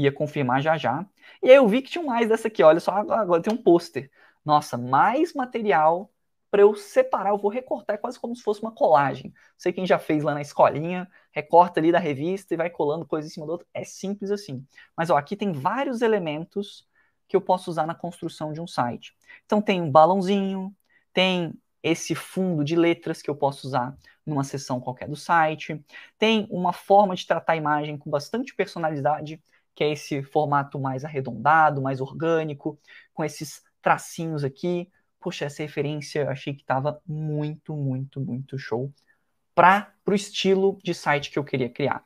ia 0.02 0.12
confirmar 0.12 0.62
já 0.62 0.76
já. 0.76 1.06
E 1.42 1.50
aí 1.50 1.56
eu 1.56 1.68
vi 1.68 1.82
que 1.82 1.90
tinha 1.90 2.04
mais 2.04 2.28
dessa 2.28 2.48
aqui, 2.48 2.62
olha 2.62 2.80
só, 2.80 2.92
agora 2.92 3.42
tem 3.42 3.52
um 3.52 3.62
pôster. 3.62 4.10
Nossa, 4.44 4.76
mais 4.76 5.34
material 5.34 6.10
para 6.50 6.62
eu 6.62 6.74
separar, 6.74 7.30
eu 7.30 7.38
vou 7.38 7.50
recortar, 7.50 7.94
é 7.94 7.98
quase 7.98 8.18
como 8.18 8.34
se 8.34 8.42
fosse 8.42 8.60
uma 8.60 8.72
colagem. 8.72 9.32
Sei 9.56 9.72
quem 9.72 9.86
já 9.86 9.98
fez 9.98 10.24
lá 10.24 10.34
na 10.34 10.40
escolinha, 10.40 11.08
recorta 11.30 11.78
ali 11.78 11.92
da 11.92 11.98
revista 11.98 12.52
e 12.52 12.56
vai 12.56 12.68
colando 12.68 13.06
coisa 13.06 13.28
em 13.28 13.30
cima 13.30 13.46
do 13.46 13.52
outro. 13.52 13.66
É 13.72 13.84
simples 13.84 14.30
assim. 14.30 14.66
Mas 14.96 15.10
ó, 15.10 15.16
aqui 15.16 15.36
tem 15.36 15.52
vários 15.52 16.02
elementos 16.02 16.88
que 17.28 17.36
eu 17.36 17.40
posso 17.40 17.70
usar 17.70 17.86
na 17.86 17.94
construção 17.94 18.52
de 18.52 18.60
um 18.60 18.66
site. 18.66 19.14
Então 19.46 19.62
tem 19.62 19.80
um 19.80 19.90
balãozinho, 19.90 20.74
tem 21.12 21.54
esse 21.82 22.14
fundo 22.14 22.64
de 22.64 22.74
letras 22.74 23.22
que 23.22 23.30
eu 23.30 23.36
posso 23.36 23.68
usar 23.68 23.96
numa 24.26 24.44
seção 24.44 24.80
qualquer 24.80 25.08
do 25.08 25.16
site, 25.16 25.82
tem 26.18 26.46
uma 26.50 26.72
forma 26.72 27.14
de 27.14 27.26
tratar 27.26 27.54
a 27.54 27.56
imagem 27.56 27.96
com 27.96 28.10
bastante 28.10 28.54
personalidade 28.54 29.40
que 29.80 29.84
é 29.84 29.92
esse 29.92 30.22
formato 30.22 30.78
mais 30.78 31.06
arredondado, 31.06 31.80
mais 31.80 32.02
orgânico, 32.02 32.78
com 33.14 33.24
esses 33.24 33.64
tracinhos 33.80 34.44
aqui. 34.44 34.92
Poxa, 35.18 35.46
essa 35.46 35.62
referência 35.62 36.20
eu 36.20 36.28
achei 36.28 36.52
que 36.52 36.60
estava 36.60 37.00
muito, 37.06 37.74
muito, 37.74 38.20
muito 38.20 38.58
show 38.58 38.92
para 39.54 39.90
o 40.06 40.12
estilo 40.12 40.78
de 40.84 40.92
site 40.92 41.30
que 41.30 41.38
eu 41.38 41.44
queria 41.44 41.70
criar. 41.70 42.04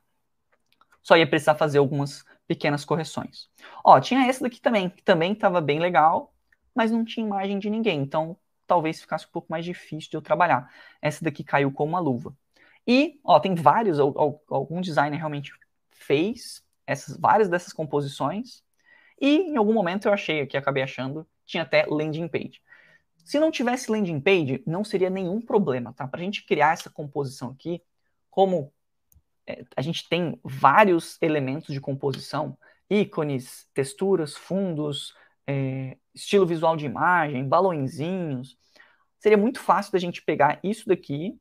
Só 1.03 1.17
ia 1.17 1.29
precisar 1.29 1.57
fazer 1.57 1.79
algumas 1.79 2.25
pequenas 2.47 2.85
correções. 2.85 3.51
Ó, 3.83 3.99
tinha 3.99 4.25
essa 4.25 4.45
daqui 4.45 4.61
também, 4.61 4.89
que 4.89 5.03
também 5.03 5.33
estava 5.33 5.61
bem 5.61 5.81
legal, 5.81 6.33
mas 6.73 6.93
não 6.93 7.05
tinha 7.05 7.27
imagem 7.27 7.59
de 7.59 7.69
ninguém, 7.69 8.01
então 8.01 8.37
talvez 8.69 9.01
ficasse 9.01 9.27
um 9.27 9.31
pouco 9.33 9.49
mais 9.51 9.65
difícil 9.65 10.11
de 10.11 10.17
eu 10.17 10.23
trabalhar. 10.23 10.73
Essa 11.03 11.25
daqui 11.25 11.43
caiu 11.43 11.73
como 11.73 11.89
uma 11.89 11.99
luva. 11.99 12.37
E, 12.87 13.19
ó, 13.25 13.41
tem 13.41 13.57
vários, 13.57 13.99
algum 13.99 14.81
designer 14.81 15.17
realmente 15.17 15.53
fez, 15.91 16.63
essas 16.87 17.16
várias 17.16 17.49
dessas 17.49 17.73
composições. 17.73 18.62
E 19.20 19.37
em 19.37 19.57
algum 19.57 19.73
momento 19.73 20.07
eu 20.07 20.12
achei 20.12 20.40
aqui, 20.40 20.57
acabei 20.57 20.83
achando, 20.83 21.27
tinha 21.47 21.62
até 21.62 21.87
landing 21.87 22.29
page. 22.29 22.61
Se 23.25 23.38
não 23.38 23.51
tivesse 23.51 23.90
landing 23.90 24.20
page, 24.20 24.62
não 24.66 24.85
seria 24.85 25.09
nenhum 25.09 25.40
problema, 25.40 25.92
tá? 25.94 26.07
Para 26.07 26.20
a 26.20 26.25
gente 26.25 26.44
criar 26.44 26.75
essa 26.75 26.90
composição 26.90 27.51
aqui, 27.51 27.83
como 28.31 28.73
é, 29.47 29.64
a 29.77 29.83
gente 29.83 30.09
tem 30.09 30.38
vários 30.42 31.16
elementos 31.23 31.73
de 31.73 31.81
composição, 31.81 32.57
ícones, 32.90 33.66
texturas, 33.73 34.35
fundos, 34.37 35.14
é, 35.47 35.97
estilo 36.14 36.47
visual 36.47 36.77
de 36.77 36.87
imagem, 36.87 37.49
balõezinhos. 37.49 38.59
Seria 39.18 39.38
muito 39.38 39.61
fácil 39.61 39.92
da 39.92 39.99
gente 39.99 40.23
pegar 40.23 40.61
isso 40.62 40.87
daqui 40.87 41.38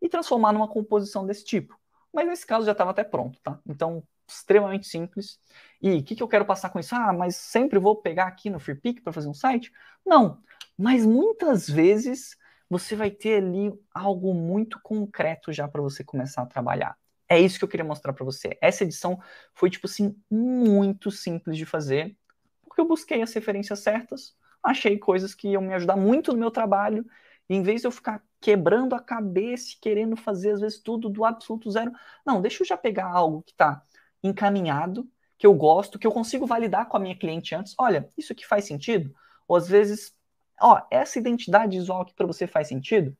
e 0.00 0.08
transformar 0.08 0.52
numa 0.52 0.68
composição 0.68 1.26
desse 1.26 1.44
tipo. 1.44 1.78
Mas 2.12 2.26
nesse 2.26 2.46
caso 2.46 2.66
já 2.66 2.72
estava 2.72 2.90
até 2.90 3.04
pronto, 3.04 3.40
tá? 3.42 3.58
Então, 3.66 4.02
extremamente 4.34 4.86
simples. 4.86 5.38
E 5.80 5.98
o 5.98 6.02
que, 6.02 6.14
que 6.14 6.22
eu 6.22 6.28
quero 6.28 6.44
passar 6.44 6.70
com 6.70 6.78
isso? 6.78 6.94
Ah, 6.94 7.12
mas 7.12 7.36
sempre 7.36 7.78
vou 7.78 7.96
pegar 7.96 8.26
aqui 8.26 8.48
no 8.50 8.60
FreePic 8.60 9.00
para 9.00 9.12
fazer 9.12 9.28
um 9.28 9.34
site? 9.34 9.72
Não, 10.04 10.40
mas 10.78 11.04
muitas 11.04 11.68
vezes 11.68 12.36
você 12.68 12.96
vai 12.96 13.10
ter 13.10 13.42
ali 13.42 13.72
algo 13.92 14.32
muito 14.32 14.80
concreto 14.82 15.52
já 15.52 15.68
para 15.68 15.82
você 15.82 16.02
começar 16.02 16.42
a 16.42 16.46
trabalhar. 16.46 16.96
É 17.28 17.38
isso 17.40 17.58
que 17.58 17.64
eu 17.64 17.68
queria 17.68 17.84
mostrar 17.84 18.12
para 18.12 18.24
você. 18.24 18.56
Essa 18.60 18.84
edição 18.84 19.20
foi, 19.54 19.70
tipo 19.70 19.86
assim, 19.86 20.16
muito 20.30 21.10
simples 21.10 21.56
de 21.56 21.64
fazer, 21.64 22.16
porque 22.64 22.80
eu 22.80 22.86
busquei 22.86 23.22
as 23.22 23.32
referências 23.32 23.80
certas, 23.80 24.34
achei 24.62 24.98
coisas 24.98 25.34
que 25.34 25.48
iam 25.48 25.62
me 25.62 25.74
ajudar 25.74 25.96
muito 25.96 26.32
no 26.32 26.38
meu 26.38 26.50
trabalho, 26.50 27.06
e 27.48 27.54
em 27.54 27.62
vez 27.62 27.80
de 27.80 27.86
eu 27.86 27.90
ficar 27.90 28.22
quebrando 28.40 28.94
a 28.94 29.00
cabeça, 29.00 29.76
querendo 29.80 30.16
fazer 30.16 30.52
às 30.52 30.60
vezes 30.60 30.78
tudo 30.78 31.08
do 31.08 31.24
absoluto 31.24 31.70
zero, 31.70 31.92
não, 32.24 32.40
deixa 32.40 32.62
eu 32.62 32.66
já 32.66 32.76
pegar 32.76 33.06
algo 33.06 33.42
que 33.42 33.52
está 33.52 33.82
encaminhado, 34.22 35.08
que 35.38 35.46
eu 35.46 35.54
gosto, 35.54 35.98
que 35.98 36.06
eu 36.06 36.12
consigo 36.12 36.46
validar 36.46 36.88
com 36.88 36.96
a 36.96 37.00
minha 37.00 37.16
cliente 37.16 37.54
antes. 37.54 37.74
Olha, 37.78 38.08
isso 38.16 38.32
aqui 38.32 38.46
faz 38.46 38.64
sentido? 38.64 39.14
Ou 39.48 39.56
às 39.56 39.68
vezes, 39.68 40.14
ó, 40.60 40.80
essa 40.90 41.18
identidade 41.18 41.76
visual 41.76 42.02
aqui 42.02 42.14
para 42.14 42.26
você 42.26 42.46
faz 42.46 42.68
sentido? 42.68 43.16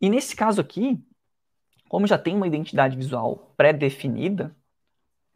E 0.00 0.08
nesse 0.08 0.36
caso 0.36 0.60
aqui, 0.60 1.02
como 1.88 2.06
já 2.06 2.18
tem 2.18 2.36
uma 2.36 2.46
identidade 2.46 2.96
visual 2.96 3.52
pré-definida, 3.56 4.56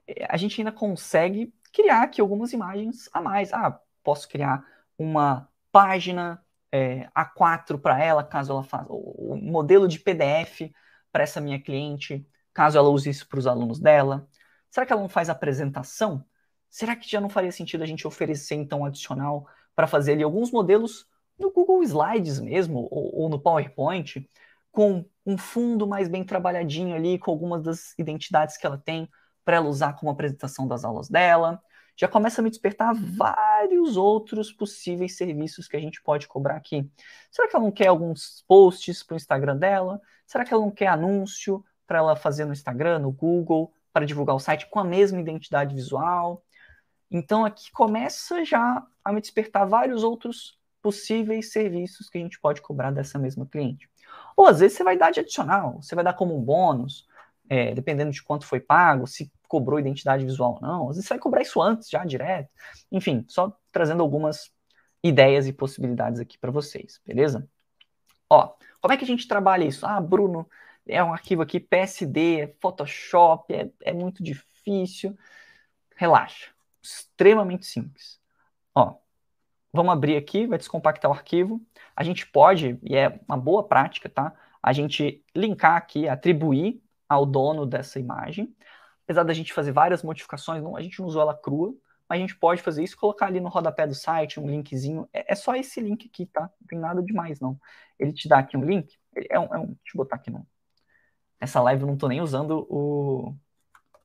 é, 0.06 0.26
a 0.28 0.36
gente 0.36 0.60
ainda 0.60 0.72
consegue 0.72 1.52
criar 1.72 2.02
aqui 2.02 2.20
algumas 2.20 2.52
imagens 2.52 3.08
a 3.12 3.20
mais. 3.20 3.52
Ah, 3.52 3.80
posso 4.02 4.28
criar 4.28 4.64
uma 4.98 5.48
página 5.72 6.44
é, 6.72 7.08
A4 7.14 7.78
para 7.80 8.02
ela, 8.02 8.24
caso 8.24 8.52
ela 8.52 8.62
faça 8.62 8.86
o 8.88 9.36
modelo 9.36 9.88
de 9.88 9.98
PDF 9.98 10.72
para 11.12 11.22
essa 11.24 11.40
minha 11.40 11.60
cliente, 11.60 12.26
caso 12.60 12.76
ela 12.76 12.90
use 12.90 13.08
isso 13.08 13.26
para 13.26 13.38
os 13.38 13.46
alunos 13.46 13.80
dela? 13.80 14.28
Será 14.68 14.84
que 14.84 14.92
ela 14.92 15.00
não 15.00 15.08
faz 15.08 15.30
apresentação? 15.30 16.22
Será 16.68 16.94
que 16.94 17.10
já 17.10 17.18
não 17.18 17.30
faria 17.30 17.50
sentido 17.50 17.82
a 17.82 17.86
gente 17.86 18.06
oferecer, 18.06 18.54
então, 18.54 18.84
adicional 18.84 19.46
para 19.74 19.86
fazer 19.86 20.12
ali 20.12 20.22
alguns 20.22 20.50
modelos 20.50 21.06
no 21.38 21.50
Google 21.50 21.82
Slides 21.82 22.38
mesmo, 22.38 22.86
ou, 22.90 23.22
ou 23.22 23.28
no 23.30 23.40
PowerPoint, 23.40 24.28
com 24.70 25.06
um 25.24 25.38
fundo 25.38 25.86
mais 25.86 26.06
bem 26.06 26.22
trabalhadinho 26.22 26.94
ali, 26.94 27.18
com 27.18 27.30
algumas 27.30 27.62
das 27.62 27.98
identidades 27.98 28.58
que 28.58 28.66
ela 28.66 28.76
tem 28.76 29.08
para 29.42 29.56
ela 29.56 29.66
usar 29.66 29.94
como 29.94 30.12
apresentação 30.12 30.68
das 30.68 30.84
aulas 30.84 31.08
dela? 31.08 31.62
Já 31.96 32.08
começa 32.08 32.42
a 32.42 32.44
me 32.44 32.50
despertar 32.50 32.92
vários 32.94 33.96
outros 33.96 34.52
possíveis 34.52 35.16
serviços 35.16 35.66
que 35.66 35.78
a 35.78 35.80
gente 35.80 36.02
pode 36.02 36.28
cobrar 36.28 36.56
aqui. 36.56 36.86
Será 37.30 37.48
que 37.48 37.56
ela 37.56 37.64
não 37.64 37.72
quer 37.72 37.86
alguns 37.86 38.44
posts 38.46 39.02
para 39.02 39.14
o 39.14 39.16
Instagram 39.16 39.56
dela? 39.56 39.98
Será 40.26 40.44
que 40.44 40.52
ela 40.52 40.62
não 40.62 40.70
quer 40.70 40.88
anúncio? 40.88 41.64
Para 41.90 41.98
ela 41.98 42.14
fazer 42.14 42.44
no 42.44 42.52
Instagram, 42.52 43.00
no 43.00 43.10
Google, 43.10 43.72
para 43.92 44.06
divulgar 44.06 44.36
o 44.36 44.38
site 44.38 44.70
com 44.70 44.78
a 44.78 44.84
mesma 44.84 45.20
identidade 45.20 45.74
visual. 45.74 46.40
Então 47.10 47.44
aqui 47.44 47.68
começa 47.72 48.44
já 48.44 48.86
a 49.04 49.12
me 49.12 49.20
despertar 49.20 49.66
vários 49.66 50.04
outros 50.04 50.56
possíveis 50.80 51.50
serviços 51.50 52.08
que 52.08 52.16
a 52.16 52.20
gente 52.20 52.38
pode 52.38 52.62
cobrar 52.62 52.92
dessa 52.92 53.18
mesma 53.18 53.44
cliente. 53.44 53.90
Ou 54.36 54.46
às 54.46 54.60
vezes 54.60 54.76
você 54.76 54.84
vai 54.84 54.96
dar 54.96 55.10
de 55.10 55.18
adicional, 55.18 55.82
você 55.82 55.96
vai 55.96 56.04
dar 56.04 56.12
como 56.12 56.38
um 56.38 56.40
bônus, 56.40 57.08
é, 57.48 57.74
dependendo 57.74 58.12
de 58.12 58.22
quanto 58.22 58.46
foi 58.46 58.60
pago, 58.60 59.04
se 59.08 59.28
cobrou 59.48 59.80
identidade 59.80 60.24
visual 60.24 60.54
ou 60.54 60.60
não. 60.60 60.82
Às 60.90 60.94
vezes 60.94 61.08
você 61.08 61.14
vai 61.14 61.18
cobrar 61.18 61.42
isso 61.42 61.60
antes, 61.60 61.90
já 61.90 62.04
direto. 62.04 62.50
Enfim, 62.92 63.24
só 63.26 63.52
trazendo 63.72 64.00
algumas 64.00 64.48
ideias 65.02 65.48
e 65.48 65.52
possibilidades 65.52 66.20
aqui 66.20 66.38
para 66.38 66.52
vocês, 66.52 67.00
beleza? 67.04 67.48
Ó, 68.30 68.54
como 68.80 68.94
é 68.94 68.96
que 68.96 69.02
a 69.02 69.08
gente 69.08 69.26
trabalha 69.26 69.64
isso? 69.64 69.84
Ah, 69.84 70.00
Bruno, 70.00 70.48
é 70.90 71.02
um 71.02 71.12
arquivo 71.12 71.42
aqui 71.42 71.60
PSD, 71.60 72.40
é 72.40 72.54
Photoshop, 72.60 73.52
é, 73.54 73.70
é 73.82 73.92
muito 73.92 74.22
difícil. 74.22 75.16
Relaxa, 75.96 76.50
extremamente 76.82 77.66
simples. 77.66 78.20
Ó, 78.74 78.96
vamos 79.72 79.92
abrir 79.92 80.16
aqui, 80.16 80.46
vai 80.46 80.58
descompactar 80.58 81.10
o 81.10 81.14
arquivo. 81.14 81.60
A 81.94 82.02
gente 82.02 82.26
pode, 82.26 82.78
e 82.82 82.96
é 82.96 83.20
uma 83.28 83.36
boa 83.36 83.66
prática, 83.66 84.08
tá? 84.08 84.34
A 84.62 84.72
gente 84.72 85.24
linkar 85.34 85.76
aqui, 85.76 86.08
atribuir 86.08 86.82
ao 87.08 87.24
dono 87.26 87.66
dessa 87.66 87.98
imagem. 87.98 88.54
Apesar 89.04 89.24
da 89.24 89.32
gente 89.32 89.52
fazer 89.52 89.72
várias 89.72 90.02
modificações, 90.02 90.62
não, 90.62 90.76
a 90.76 90.82
gente 90.82 91.00
não 91.00 91.06
usou 91.06 91.22
ela 91.22 91.34
crua, 91.36 91.74
mas 92.08 92.18
a 92.18 92.20
gente 92.20 92.36
pode 92.36 92.62
fazer 92.62 92.82
isso, 92.82 92.96
colocar 92.96 93.26
ali 93.26 93.40
no 93.40 93.48
rodapé 93.48 93.86
do 93.86 93.94
site 93.94 94.40
um 94.40 94.46
linkzinho. 94.48 95.08
É, 95.12 95.32
é 95.32 95.34
só 95.34 95.54
esse 95.54 95.80
link 95.80 96.06
aqui, 96.06 96.26
tá? 96.26 96.42
Não 96.60 96.66
tem 96.68 96.78
nada 96.78 97.02
demais, 97.02 97.40
não. 97.40 97.58
Ele 97.98 98.12
te 98.12 98.28
dá 98.28 98.38
aqui 98.38 98.56
um 98.56 98.64
link. 98.64 98.98
É 99.28 99.38
um, 99.38 99.54
é 99.54 99.58
um 99.58 99.66
deixa 99.66 99.94
eu 99.94 99.98
botar 99.98 100.16
aqui 100.16 100.30
no, 100.30 100.46
essa 101.40 101.60
live 101.60 101.82
eu 101.82 101.86
não 101.86 101.94
estou 101.94 102.08
nem 102.08 102.20
usando 102.20 102.66
o 102.70 103.34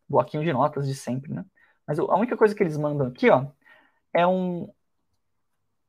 bloquinho 0.07 0.43
de 0.43 0.53
notas 0.53 0.87
de 0.87 0.95
sempre, 0.95 1.33
né? 1.33 1.45
Mas 1.85 1.99
a 1.99 2.15
única 2.15 2.37
coisa 2.37 2.55
que 2.55 2.63
eles 2.63 2.77
mandam 2.77 3.07
aqui, 3.07 3.29
ó, 3.29 3.45
é 4.13 4.25
um, 4.25 4.71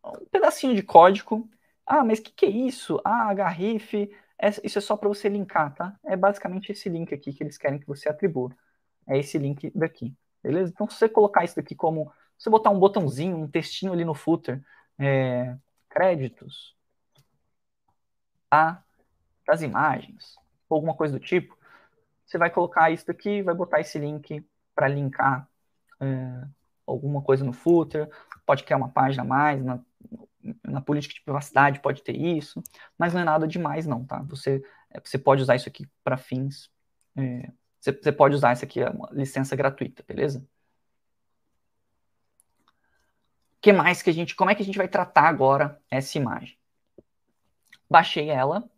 um 0.05 0.27
pedacinho 0.31 0.75
de 0.75 0.83
código. 0.83 1.49
Ah, 1.87 2.05
mas 2.05 2.19
o 2.19 2.23
que, 2.23 2.33
que 2.33 2.47
é 2.47 2.51
isso? 2.51 3.01
Ah, 3.05 3.31
HRIF, 3.31 4.11
é, 4.39 4.49
isso 4.65 4.79
é 4.79 4.83
só 4.83 4.97
para 4.97 5.09
você 5.09 5.29
linkar, 5.29 5.75
tá? 5.75 5.99
É 6.05 6.17
basicamente 6.17 6.73
esse 6.73 6.89
link 6.89 7.15
aqui 7.15 7.33
que 7.33 7.43
eles 7.43 7.57
querem 7.57 7.79
que 7.79 7.87
você 7.87 8.09
atribua. 8.09 8.51
É 9.07 9.19
esse 9.19 9.39
link 9.39 9.71
daqui, 9.75 10.15
beleza? 10.43 10.73
Então, 10.75 10.89
se 10.89 10.97
você 10.99 11.09
colocar 11.09 11.45
isso 11.45 11.57
daqui 11.57 11.75
como... 11.75 12.13
Se 12.37 12.45
você 12.45 12.51
botar 12.51 12.71
um 12.71 12.79
botãozinho, 12.79 13.37
um 13.37 13.49
textinho 13.49 13.93
ali 13.93 14.05
no 14.05 14.15
footer, 14.15 14.63
é, 14.99 15.57
créditos, 15.89 16.77
tá? 18.51 18.85
Das 19.47 19.63
imagens, 19.63 20.37
ou 20.69 20.77
alguma 20.77 20.95
coisa 20.95 21.19
do 21.19 21.25
tipo, 21.25 21.57
você 22.25 22.39
vai 22.39 22.51
colocar 22.51 22.91
isso 22.91 23.07
daqui, 23.07 23.43
vai 23.43 23.55
botar 23.55 23.81
esse 23.81 23.99
link 23.99 24.45
para 24.75 24.89
linkar 24.89 25.49
é, 26.01 26.43
alguma 26.87 27.23
coisa 27.23 27.45
no 27.45 27.53
footer, 27.53 28.11
pode 28.45 28.65
criar 28.65 28.77
uma 28.77 28.89
página 28.89 29.23
a 29.23 29.27
mais, 29.27 29.65
na, 29.65 29.81
na, 30.63 30.81
política 30.81 31.15
de 31.15 31.23
privacidade 31.23 31.81
pode 31.81 32.03
ter 32.03 32.17
isso, 32.17 32.63
mas 32.99 33.15
não 33.15 33.21
é 33.21 33.25
nada 33.25 33.47
demais 33.47 33.87
não, 33.87 34.05
tá? 34.05 34.23
Você, 34.29 34.63
é, 34.91 35.01
você 35.01 35.19
pode 35.19 35.43
usar 35.43 35.57
isso 35.57 35.69
aqui 35.69 35.89
para 36.05 36.17
fins, 36.17 36.71
é, 37.17 37.51
você, 37.81 37.93
você, 37.93 38.13
pode 38.13 38.35
usar 38.35 38.53
isso 38.53 38.65
aqui, 38.65 38.81
é 38.81 38.91
uma 38.91 39.09
licença 39.13 39.57
gratuita, 39.57 40.05
beleza? 40.07 40.47
que 43.67 43.73
mais 43.73 44.01
que 44.01 44.11
a 44.11 44.13
gente, 44.13 44.37
como 44.37 44.49
é 44.49 44.55
que 44.55 44.63
a 44.63 44.65
gente 44.65 44.79
vai 44.79 44.87
tratar 44.87 45.25
agora 45.29 45.83
essa 45.91 46.17
imagem? 46.17 46.57
Baixei 47.91 48.31
ela, 48.31 48.71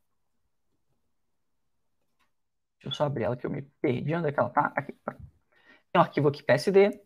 Deixa 2.79 2.89
eu 2.89 2.93
só 2.93 3.05
abrir 3.05 3.25
ela 3.25 3.37
que 3.37 3.45
eu 3.45 3.51
me 3.51 3.63
perdi. 3.81 4.15
Onde 4.15 4.29
é 4.29 4.33
que 4.33 4.39
ela 4.39 4.51
tá? 4.51 4.73
Aqui. 4.75 4.93
Tem 5.93 5.99
um 5.99 6.01
arquivo 6.01 6.29
aqui 6.29 6.43
PSD. 6.43 7.01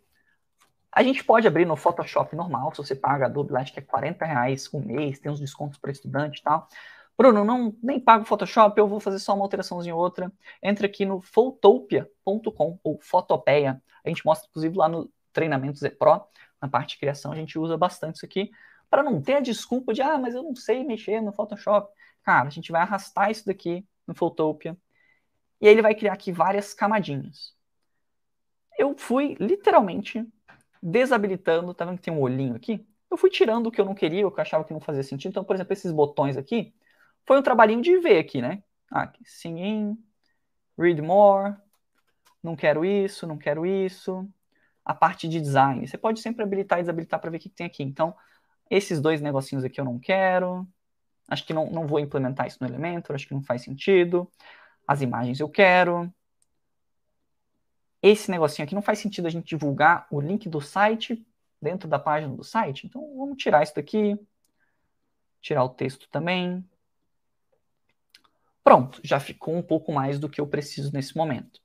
A 0.91 1.03
gente 1.03 1.25
pode 1.25 1.49
abrir 1.49 1.65
no 1.65 1.75
Photoshop 1.75 2.37
normal, 2.37 2.71
se 2.75 2.77
você 2.77 2.95
paga 2.95 3.25
Adobe 3.25 3.51
Light, 3.51 3.73
que 3.73 3.79
é 3.79 3.83
40 3.83 4.27
reais 4.27 4.69
um 4.75 4.81
mês, 4.81 5.19
tem 5.19 5.33
uns 5.33 5.41
descontos 5.41 5.79
para 5.79 5.91
estudante 5.91 6.41
e 6.41 6.43
tal. 6.43 6.69
Bruno, 7.17 7.45
não, 7.45 7.75
nem 7.83 7.99
pago 7.99 8.27
Photoshop, 8.27 8.79
eu 8.79 8.87
vou 8.87 9.01
fazer 9.01 9.19
só 9.19 9.35
uma 9.35 9.43
alteraçãozinha 9.43 9.95
ou 9.95 10.03
outra. 10.03 10.31
Entra 10.63 10.87
aqui 10.87 11.07
no 11.07 11.23
photopia.com 11.23 12.79
ou 12.85 12.99
Fotopeia. 13.01 13.83
A 14.05 14.09
gente 14.11 14.25
mostra, 14.27 14.49
inclusive, 14.51 14.77
lá 14.77 14.87
no 14.87 15.11
treinamento 15.33 15.79
Z 15.79 15.91
Pro, 15.91 16.27
na 16.61 16.69
parte 16.69 16.91
de 16.91 16.99
criação, 16.99 17.33
a 17.33 17.37
gente 17.37 17.59
usa 17.59 17.77
bastante 17.79 18.17
isso 18.17 18.27
aqui, 18.27 18.51
para 18.91 19.03
não 19.03 19.23
ter 19.23 19.37
a 19.37 19.41
desculpa 19.41 19.95
de, 19.95 20.03
ah, 20.03 20.19
mas 20.19 20.35
eu 20.35 20.43
não 20.43 20.55
sei 20.55 20.85
mexer 20.85 21.23
no 21.23 21.33
Photoshop. 21.33 21.91
Cara, 22.23 22.49
a 22.49 22.51
gente 22.51 22.71
vai 22.71 22.83
arrastar 22.83 23.31
isso 23.31 23.47
daqui 23.47 23.87
no 24.07 24.15
Photopia 24.15 24.77
e 25.63 25.69
aí 25.69 25.75
ele 25.75 25.81
vai 25.81 25.95
criar 25.95 26.15
aqui 26.15 26.33
várias 26.33 26.75
camadinhas. 26.75 27.55
Eu 28.77 28.97
fui 28.99 29.37
literalmente 29.39 30.27
desabilitando, 30.83 31.73
tá 31.73 31.85
vendo 31.85 31.99
que 31.99 32.03
tem 32.03 32.13
um 32.13 32.21
olhinho 32.21 32.57
aqui? 32.57 32.85
Eu 33.09 33.17
fui 33.17 33.31
tirando 33.31 33.69
o 33.69 33.71
que 33.71 33.81
eu 33.81 33.85
não 33.85 33.95
queria, 33.95 34.27
o 34.27 34.33
que 34.33 34.41
eu 34.41 34.43
achava 34.43 34.65
que 34.65 34.73
não 34.73 34.81
fazia 34.81 35.05
sentido. 35.05 35.31
Então, 35.31 35.45
por 35.45 35.55
exemplo, 35.55 35.73
esses 35.73 35.93
botões 35.93 36.37
aqui, 36.37 36.75
foi 37.25 37.39
um 37.39 37.43
trabalhinho 37.43 37.81
de 37.81 37.97
ver 37.99 38.19
aqui, 38.19 38.43
né? 38.43 38.61
Ah, 38.91 39.13
sing 39.25 39.61
in, 39.61 39.97
read 40.77 41.01
more, 41.01 41.55
não 42.43 42.57
quero 42.57 42.85
isso, 42.85 43.25
não 43.25 43.39
quero 43.39 43.65
isso. 43.65 44.29
A 44.85 44.93
parte 44.93 45.29
de 45.29 45.41
design, 45.41 45.87
você 45.87 45.97
pode 45.97 46.19
sempre 46.19 46.43
habilitar 46.43 46.81
e 46.81 46.83
desabilitar 46.83 47.21
para 47.21 47.31
ver 47.31 47.37
o 47.37 47.41
que 47.41 47.49
tem 47.49 47.67
aqui. 47.67 47.85
Então, 47.85 48.17
esses 48.69 49.01
dois 49.01 49.21
negocinhos 49.21 49.65
aqui 49.65 49.81
eu 49.81 49.85
não 49.85 50.01
quero. 50.01 50.67
Acho 51.29 51.47
que 51.47 51.55
não, 51.55 51.71
não 51.71 51.87
vou 51.87 52.01
implementar 52.01 52.49
isso 52.49 52.59
no 52.61 52.67
Elementor, 52.67 53.15
acho 53.15 53.29
que 53.29 53.35
não 53.35 53.45
faz 53.45 53.63
sentido 53.63 54.29
as 54.93 55.01
imagens 55.01 55.41
eu 55.41 55.49
quero. 55.49 56.13
Esse 58.03 58.31
negocinho 58.31 58.65
aqui 58.65 58.75
não 58.75 58.83
faz 58.83 58.99
sentido 58.99 59.27
a 59.27 59.31
gente 59.31 59.47
divulgar 59.47 60.07
o 60.11 60.21
link 60.21 60.49
do 60.49 60.61
site 60.61 61.25
dentro 61.61 61.89
da 61.89 61.99
página 61.99 62.35
do 62.35 62.45
site. 62.45 62.87
Então 62.87 63.17
vamos 63.17 63.43
tirar 63.43 63.63
isso 63.63 63.75
daqui. 63.75 64.19
Tirar 65.41 65.65
o 65.65 65.69
texto 65.69 66.09
também. 66.11 66.65
Pronto, 68.63 69.01
já 69.03 69.19
ficou 69.19 69.57
um 69.57 69.63
pouco 69.63 69.93
mais 69.93 70.19
do 70.19 70.29
que 70.29 70.41
eu 70.41 70.47
preciso 70.47 70.93
nesse 70.93 71.17
momento. 71.17 71.61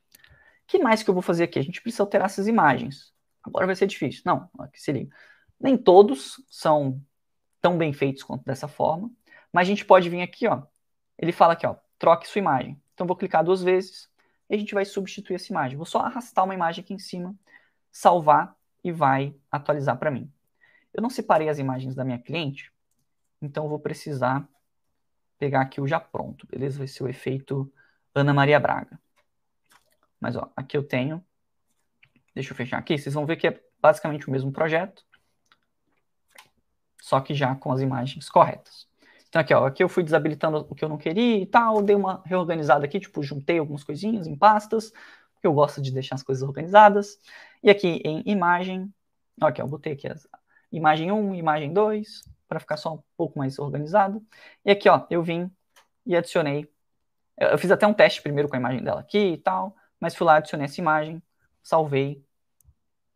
que 0.66 0.80
mais 0.80 1.04
que 1.04 1.10
eu 1.10 1.14
vou 1.14 1.24
fazer 1.24 1.44
aqui? 1.44 1.60
A 1.60 1.64
gente 1.64 1.82
precisa 1.82 2.04
alterar 2.04 2.26
essas 2.26 2.48
imagens. 2.48 3.14
Agora 3.44 3.66
vai 3.66 3.76
ser 3.76 3.88
difícil. 3.88 4.24
Não, 4.26 4.50
aqui 4.60 4.82
se 4.82 4.92
liga. 4.92 5.16
Nem 5.60 5.78
todos 5.78 6.44
são 6.50 7.02
tão 7.62 7.78
bem 7.78 7.94
feitos 7.94 8.24
quanto 8.24 8.44
dessa 8.46 8.68
forma, 8.68 9.12
mas 9.52 9.68
a 9.68 9.70
gente 9.70 9.86
pode 9.86 10.10
vir 10.10 10.22
aqui, 10.22 10.48
ó. 10.48 10.64
Ele 11.18 11.32
fala 11.32 11.54
aqui, 11.54 11.66
ó, 11.66 11.76
troque 11.98 12.28
sua 12.28 12.40
imagem. 12.40 12.80
Então 12.98 13.06
vou 13.06 13.16
clicar 13.16 13.44
duas 13.44 13.62
vezes 13.62 14.10
e 14.50 14.56
a 14.56 14.58
gente 14.58 14.74
vai 14.74 14.84
substituir 14.84 15.36
essa 15.36 15.52
imagem. 15.52 15.78
Vou 15.78 15.86
só 15.86 16.00
arrastar 16.00 16.44
uma 16.44 16.56
imagem 16.56 16.84
aqui 16.84 16.96
em 16.96 16.98
cima, 16.98 17.36
salvar 17.92 18.56
e 18.84 18.92
vai 18.92 19.36
atualizar 19.52 20.00
para 20.00 20.10
mim. 20.10 20.34
Eu 20.92 21.04
não 21.04 21.10
separei 21.12 21.48
as 21.48 21.60
imagens 21.60 21.94
da 21.94 22.04
minha 22.04 22.18
cliente, 22.18 22.74
então 23.40 23.70
vou 23.70 23.80
precisar 23.80 24.50
pegar 25.38 25.62
aqui 25.62 25.80
o 25.80 25.88
já 25.88 26.00
pronto, 26.00 26.48
beleza? 26.48 26.80
Vai 26.80 26.88
ser 26.88 27.04
o 27.04 27.08
efeito 27.08 27.72
Ana 28.16 28.34
Maria 28.34 28.60
Braga. 28.60 29.00
Mas 30.20 30.36
ó, 30.36 30.52
aqui 30.56 30.76
eu 30.76 30.82
tenho, 30.82 31.24
deixa 32.34 32.52
eu 32.52 32.56
fechar 32.56 32.80
aqui, 32.80 32.98
vocês 32.98 33.14
vão 33.14 33.28
ver 33.28 33.36
que 33.36 33.46
é 33.46 33.64
basicamente 33.80 34.28
o 34.28 34.32
mesmo 34.32 34.52
projeto, 34.52 35.06
só 37.00 37.22
que 37.22 37.36
já 37.36 37.54
com 37.54 37.72
as 37.72 37.80
imagens 37.80 38.28
corretas. 38.28 38.87
Então 39.38 39.42
aqui, 39.44 39.54
ó, 39.54 39.68
aqui 39.68 39.84
eu 39.84 39.90
fui 39.90 40.04
desabilitando 40.04 40.66
o 40.68 40.74
que 40.74 40.84
eu 40.84 40.90
não 40.90 40.98
queria 40.98 41.38
e 41.38 41.46
tal, 41.46 41.84
dei 41.84 41.96
uma 41.96 42.24
reorganizada 42.26 42.86
aqui, 42.86 43.00
tipo, 43.00 43.22
juntei 43.22 43.60
algumas 43.60 43.84
coisinhas 43.84 44.26
em 44.26 44.36
pastas, 44.36 44.92
porque 45.34 45.46
eu 45.46 45.54
gosto 45.54 45.80
de 45.80 45.92
deixar 45.92 46.16
as 46.16 46.24
coisas 46.24 46.42
organizadas. 46.42 47.20
E 47.62 47.70
aqui 47.70 48.02
em 48.04 48.24
imagem, 48.26 48.92
ó, 49.40 49.46
aqui, 49.46 49.62
ó, 49.62 49.68
botei 49.68 49.94
aqui 49.94 50.08
as, 50.08 50.28
imagem 50.72 51.12
1, 51.12 51.36
imagem 51.36 51.72
2, 51.72 52.24
para 52.48 52.60
ficar 52.60 52.78
só 52.78 52.96
um 52.96 53.04
pouco 53.16 53.38
mais 53.38 53.60
organizado. 53.60 54.26
E 54.66 54.72
aqui, 54.72 54.90
ó, 54.90 55.06
eu 55.08 55.22
vim 55.22 55.52
e 56.04 56.16
adicionei. 56.16 56.68
Eu 57.38 57.60
fiz 57.60 57.70
até 57.70 57.86
um 57.86 57.94
teste 57.94 58.24
primeiro 58.24 58.50
com 58.50 58.56
a 58.56 58.60
imagem 58.60 58.84
dela 58.84 59.02
aqui 59.02 59.34
e 59.34 59.38
tal, 59.38 59.76
mas 60.00 60.16
fui 60.16 60.26
lá, 60.26 60.38
adicionei 60.38 60.66
essa 60.66 60.82
imagem, 60.82 61.22
salvei. 61.62 62.26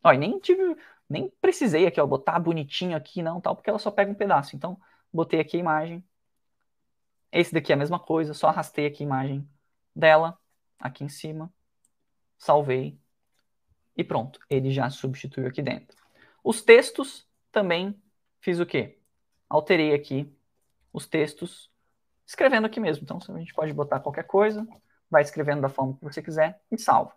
Ó, 0.04 0.12
e 0.12 0.18
nem 0.18 0.38
tive, 0.38 0.76
nem 1.10 1.32
precisei 1.40 1.84
aqui, 1.84 2.00
ó, 2.00 2.06
botar 2.06 2.38
bonitinho 2.38 2.96
aqui, 2.96 3.22
não, 3.22 3.40
tal, 3.40 3.56
porque 3.56 3.68
ela 3.68 3.78
só 3.80 3.90
pega 3.90 4.12
um 4.12 4.14
pedaço. 4.14 4.54
Então, 4.54 4.78
botei 5.12 5.40
aqui 5.40 5.56
a 5.56 5.60
imagem. 5.60 6.04
Esse 7.32 7.54
daqui 7.54 7.72
é 7.72 7.74
a 7.74 7.78
mesma 7.78 7.98
coisa, 7.98 8.34
só 8.34 8.48
arrastei 8.48 8.86
aqui 8.86 9.02
a 9.02 9.06
imagem 9.06 9.48
dela, 9.96 10.38
aqui 10.78 11.02
em 11.02 11.08
cima, 11.08 11.52
salvei, 12.38 13.00
e 13.96 14.04
pronto, 14.04 14.38
ele 14.48 14.70
já 14.70 14.90
substituiu 14.90 15.48
aqui 15.48 15.62
dentro. 15.62 15.96
Os 16.44 16.62
textos 16.62 17.26
também 17.50 18.00
fiz 18.40 18.58
o 18.58 18.66
quê? 18.66 18.98
Alterei 19.48 19.94
aqui 19.94 20.30
os 20.92 21.06
textos, 21.06 21.70
escrevendo 22.26 22.66
aqui 22.66 22.80
mesmo. 22.80 23.04
Então, 23.04 23.18
a 23.34 23.38
gente 23.38 23.54
pode 23.54 23.72
botar 23.72 24.00
qualquer 24.00 24.24
coisa, 24.24 24.66
vai 25.10 25.22
escrevendo 25.22 25.62
da 25.62 25.68
forma 25.68 25.94
que 25.94 26.04
você 26.04 26.22
quiser 26.22 26.60
e 26.70 26.78
salva. 26.78 27.14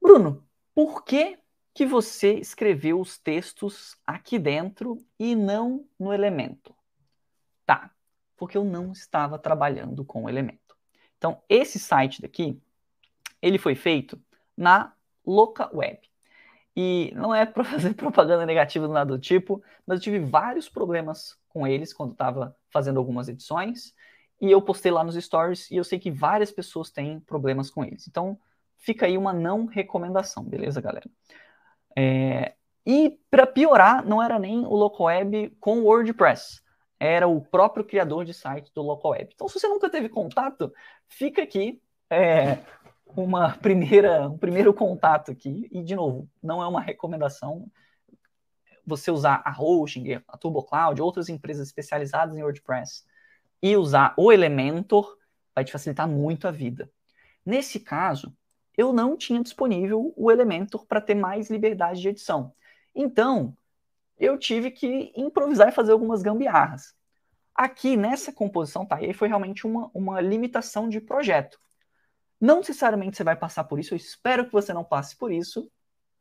Bruno, 0.00 0.46
por 0.74 1.04
que 1.04 1.38
que 1.74 1.86
você 1.86 2.34
escreveu 2.34 3.00
os 3.00 3.18
textos 3.18 3.96
aqui 4.06 4.38
dentro 4.38 4.98
e 5.18 5.34
não 5.34 5.86
no 5.98 6.12
elemento? 6.12 6.74
Tá, 7.66 7.94
porque 8.38 8.56
eu 8.56 8.64
não 8.64 8.92
estava 8.92 9.38
trabalhando 9.38 10.04
com 10.04 10.24
o 10.24 10.28
elemento. 10.28 10.76
Então, 11.18 11.42
esse 11.48 11.78
site 11.78 12.22
daqui, 12.22 12.58
ele 13.42 13.58
foi 13.58 13.74
feito 13.74 14.18
na 14.56 14.92
Loca 15.26 15.68
Web. 15.76 16.00
E 16.74 17.12
não 17.16 17.34
é 17.34 17.44
para 17.44 17.64
fazer 17.64 17.94
propaganda 17.94 18.46
negativa 18.46 18.86
do 18.86 18.94
nada 18.94 19.10
do 19.16 19.18
tipo, 19.18 19.62
mas 19.84 19.98
eu 19.98 20.02
tive 20.02 20.20
vários 20.20 20.68
problemas 20.68 21.36
com 21.48 21.66
eles 21.66 21.92
quando 21.92 22.12
estava 22.12 22.56
fazendo 22.70 22.98
algumas 22.98 23.28
edições. 23.28 23.92
E 24.40 24.48
eu 24.50 24.62
postei 24.62 24.92
lá 24.92 25.02
nos 25.02 25.16
stories 25.16 25.68
e 25.70 25.76
eu 25.76 25.82
sei 25.82 25.98
que 25.98 26.10
várias 26.10 26.52
pessoas 26.52 26.90
têm 26.92 27.18
problemas 27.18 27.68
com 27.68 27.84
eles. 27.84 28.06
Então, 28.06 28.38
fica 28.76 29.06
aí 29.06 29.18
uma 29.18 29.32
não 29.32 29.66
recomendação, 29.66 30.44
beleza, 30.44 30.80
galera? 30.80 31.10
É, 31.96 32.54
e 32.86 33.18
para 33.28 33.44
piorar, 33.44 34.06
não 34.06 34.22
era 34.22 34.38
nem 34.38 34.60
o 34.60 34.74
local 34.74 35.06
web 35.06 35.50
com 35.58 35.80
o 35.80 35.84
WordPress, 35.84 36.62
era 36.98 37.28
o 37.28 37.40
próprio 37.40 37.84
criador 37.84 38.24
de 38.24 38.34
site 38.34 38.72
do 38.74 38.82
local 38.82 39.12
web. 39.12 39.30
Então, 39.32 39.48
se 39.48 39.58
você 39.58 39.68
nunca 39.68 39.88
teve 39.88 40.08
contato, 40.08 40.72
fica 41.08 41.42
aqui 41.42 41.80
é, 42.10 42.58
uma 43.16 43.56
primeira, 43.56 44.28
um 44.28 44.38
primeiro 44.38 44.74
contato 44.74 45.30
aqui. 45.30 45.68
E, 45.70 45.82
de 45.82 45.94
novo, 45.94 46.28
não 46.42 46.62
é 46.62 46.66
uma 46.66 46.80
recomendação 46.80 47.70
você 48.84 49.10
usar 49.10 49.42
a 49.44 49.54
Hosting, 49.60 50.22
a 50.26 50.36
TurboCloud, 50.38 51.00
outras 51.00 51.28
empresas 51.28 51.68
especializadas 51.68 52.36
em 52.36 52.42
WordPress 52.42 53.04
e 53.62 53.76
usar 53.76 54.14
o 54.16 54.32
Elementor 54.32 55.16
vai 55.54 55.64
te 55.64 55.72
facilitar 55.72 56.08
muito 56.08 56.48
a 56.48 56.50
vida. 56.50 56.90
Nesse 57.44 57.80
caso, 57.80 58.34
eu 58.76 58.92
não 58.92 59.16
tinha 59.16 59.42
disponível 59.42 60.14
o 60.16 60.30
Elementor 60.30 60.86
para 60.86 61.00
ter 61.00 61.14
mais 61.14 61.50
liberdade 61.50 62.00
de 62.00 62.08
edição. 62.08 62.54
Então, 62.94 63.56
eu 64.18 64.38
tive 64.38 64.70
que 64.70 65.12
improvisar 65.16 65.68
e 65.68 65.72
fazer 65.72 65.92
algumas 65.92 66.22
gambiarras. 66.22 66.94
Aqui, 67.54 67.96
nessa 67.96 68.32
composição, 68.32 68.86
tá? 68.86 69.00
E 69.00 69.06
aí 69.06 69.12
foi 69.12 69.28
realmente 69.28 69.66
uma, 69.66 69.90
uma 69.94 70.20
limitação 70.20 70.88
de 70.88 71.00
projeto. 71.00 71.58
Não 72.40 72.58
necessariamente 72.58 73.16
você 73.16 73.24
vai 73.24 73.36
passar 73.36 73.64
por 73.64 73.80
isso, 73.80 73.94
eu 73.94 73.96
espero 73.96 74.46
que 74.46 74.52
você 74.52 74.72
não 74.72 74.84
passe 74.84 75.16
por 75.16 75.32
isso, 75.32 75.70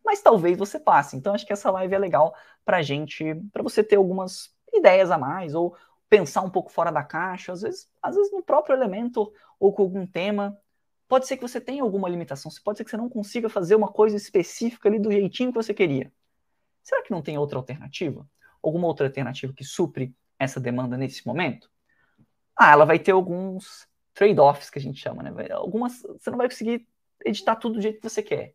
mas 0.04 0.22
talvez 0.22 0.58
você 0.58 0.80
passe. 0.80 1.16
Então, 1.16 1.34
acho 1.34 1.46
que 1.46 1.54
essa 1.54 1.70
live 1.70 1.94
é 1.94 2.00
legal 2.00 2.34
para 2.66 2.82
gente, 2.82 3.36
para 3.52 3.62
você 3.62 3.84
ter 3.84 3.98
algumas 3.98 4.56
ideias 4.74 5.12
a 5.12 5.18
mais, 5.18 5.54
ou 5.54 5.76
pensar 6.10 6.42
um 6.42 6.50
pouco 6.50 6.72
fora 6.72 6.92
da 6.92 7.04
caixa, 7.04 7.52
às 7.52 7.62
vezes, 7.62 7.92
às 8.02 8.16
vezes 8.16 8.32
no 8.32 8.42
próprio 8.42 8.76
elemento 8.76 9.32
ou 9.60 9.74
com 9.74 9.84
algum 9.84 10.08
tema. 10.08 10.58
Pode 11.08 11.28
ser 11.28 11.38
que 11.38 11.42
você 11.42 11.62
tenha 11.62 11.84
alguma 11.84 12.10
limitação, 12.10 12.52
pode 12.64 12.78
ser 12.78 12.84
que 12.84 12.90
você 12.90 12.98
não 12.98 13.10
consiga 13.10 13.50
fazer 13.50 13.76
uma 13.76 13.88
coisa 13.92 14.16
específica 14.16 14.90
ali 14.90 15.00
do 15.00 15.12
jeitinho 15.12 15.52
que 15.52 15.56
você 15.56 15.74
queria. 15.74 16.12
Será 16.88 17.04
que 17.04 17.12
não 17.12 17.22
tem 17.22 17.38
outra 17.38 17.60
alternativa? 17.60 18.26
Alguma 18.64 18.88
outra 18.88 19.08
alternativa 19.08 19.52
que 19.52 19.66
supre 19.66 20.16
essa 20.40 20.58
demanda 20.58 20.96
nesse 20.96 21.28
momento? 21.28 21.70
Ah, 22.56 22.72
ela 22.72 22.86
vai 22.86 22.98
ter 22.98 23.12
alguns 23.12 23.86
trade-offs 24.14 24.70
que 24.70 24.80
a 24.80 24.82
gente 24.82 24.98
chama, 24.98 25.22
né? 25.22 25.52
Algumas, 25.52 26.02
você 26.02 26.30
não 26.30 26.38
vai 26.38 26.48
conseguir 26.48 26.88
editar 27.26 27.58
tudo 27.58 27.76
do 27.76 27.82
jeito 27.82 28.00
que 28.00 28.10
você 28.10 28.24
quer. 28.24 28.54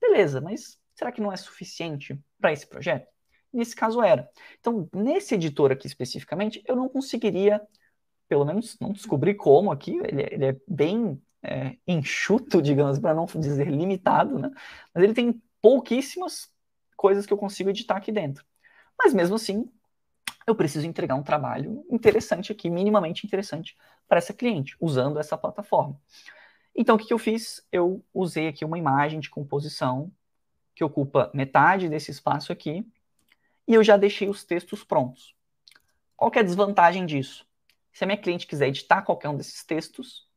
Beleza, 0.00 0.40
mas 0.40 0.78
será 0.94 1.12
que 1.12 1.20
não 1.20 1.30
é 1.30 1.36
suficiente 1.36 2.18
para 2.40 2.54
esse 2.54 2.66
projeto? 2.66 3.06
Nesse 3.52 3.76
caso 3.76 4.00
era. 4.00 4.30
Então, 4.58 4.88
nesse 4.94 5.34
editor 5.34 5.70
aqui 5.70 5.86
especificamente, 5.86 6.62
eu 6.66 6.74
não 6.74 6.88
conseguiria, 6.88 7.60
pelo 8.26 8.46
menos 8.46 8.78
não 8.80 8.92
descobri 8.92 9.34
como 9.34 9.70
aqui, 9.70 9.94
ele, 10.04 10.22
é, 10.22 10.34
ele 10.34 10.44
é 10.46 10.56
bem 10.66 11.22
é, 11.42 11.76
enxuto, 11.86 12.62
digamos, 12.62 12.98
para 12.98 13.12
não 13.12 13.26
dizer 13.26 13.68
limitado, 13.68 14.38
né? 14.38 14.50
Mas 14.94 15.04
ele 15.04 15.12
tem 15.12 15.42
pouquíssimas 15.60 16.53
coisas 16.96 17.26
que 17.26 17.32
eu 17.32 17.38
consigo 17.38 17.70
editar 17.70 17.96
aqui 17.96 18.12
dentro. 18.12 18.44
Mas 18.98 19.12
mesmo 19.12 19.36
assim, 19.36 19.70
eu 20.46 20.54
preciso 20.54 20.86
entregar 20.86 21.14
um 21.14 21.22
trabalho 21.22 21.84
interessante 21.90 22.52
aqui, 22.52 22.68
minimamente 22.68 23.26
interessante 23.26 23.76
para 24.08 24.18
essa 24.18 24.32
cliente, 24.32 24.76
usando 24.80 25.18
essa 25.18 25.36
plataforma. 25.36 26.00
Então, 26.76 26.96
o 26.96 26.98
que, 26.98 27.06
que 27.06 27.14
eu 27.14 27.18
fiz? 27.18 27.66
Eu 27.70 28.04
usei 28.12 28.48
aqui 28.48 28.64
uma 28.64 28.78
imagem 28.78 29.20
de 29.20 29.30
composição 29.30 30.12
que 30.74 30.82
ocupa 30.82 31.30
metade 31.32 31.88
desse 31.88 32.10
espaço 32.10 32.52
aqui, 32.52 32.84
e 33.66 33.74
eu 33.74 33.82
já 33.82 33.96
deixei 33.96 34.28
os 34.28 34.44
textos 34.44 34.84
prontos. 34.84 35.34
Qual 36.16 36.30
é 36.34 36.40
a 36.40 36.42
desvantagem 36.42 37.06
disso? 37.06 37.46
Se 37.92 38.04
a 38.04 38.06
minha 38.06 38.18
cliente 38.18 38.46
quiser 38.46 38.68
editar 38.68 39.02
qualquer 39.02 39.28
um 39.28 39.36
desses 39.36 39.64
textos, 39.64 40.28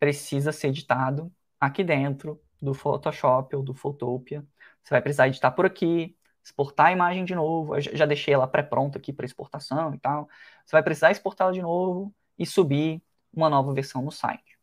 precisa 0.00 0.50
ser 0.50 0.68
editado 0.68 1.32
aqui 1.60 1.84
dentro 1.84 2.40
do 2.60 2.74
Photoshop 2.74 3.54
ou 3.54 3.62
do 3.62 3.74
Photopia. 3.74 4.44
Você 4.82 4.90
vai 4.90 5.02
precisar 5.02 5.28
editar 5.28 5.50
por 5.50 5.66
aqui, 5.66 6.16
exportar 6.42 6.86
a 6.86 6.92
imagem 6.92 7.24
de 7.24 7.34
novo. 7.34 7.76
Eu 7.76 7.80
já 7.80 8.06
deixei 8.06 8.34
ela 8.34 8.46
pré-pronta 8.46 8.98
aqui 8.98 9.12
para 9.12 9.26
exportação 9.26 9.94
e 9.94 9.98
tal. 9.98 10.28
Você 10.64 10.72
vai 10.72 10.82
precisar 10.82 11.10
exportá-la 11.10 11.52
de 11.52 11.62
novo 11.62 12.14
e 12.38 12.46
subir 12.46 13.02
uma 13.32 13.50
nova 13.50 13.72
versão 13.74 14.02
no 14.02 14.12
site. 14.12 14.58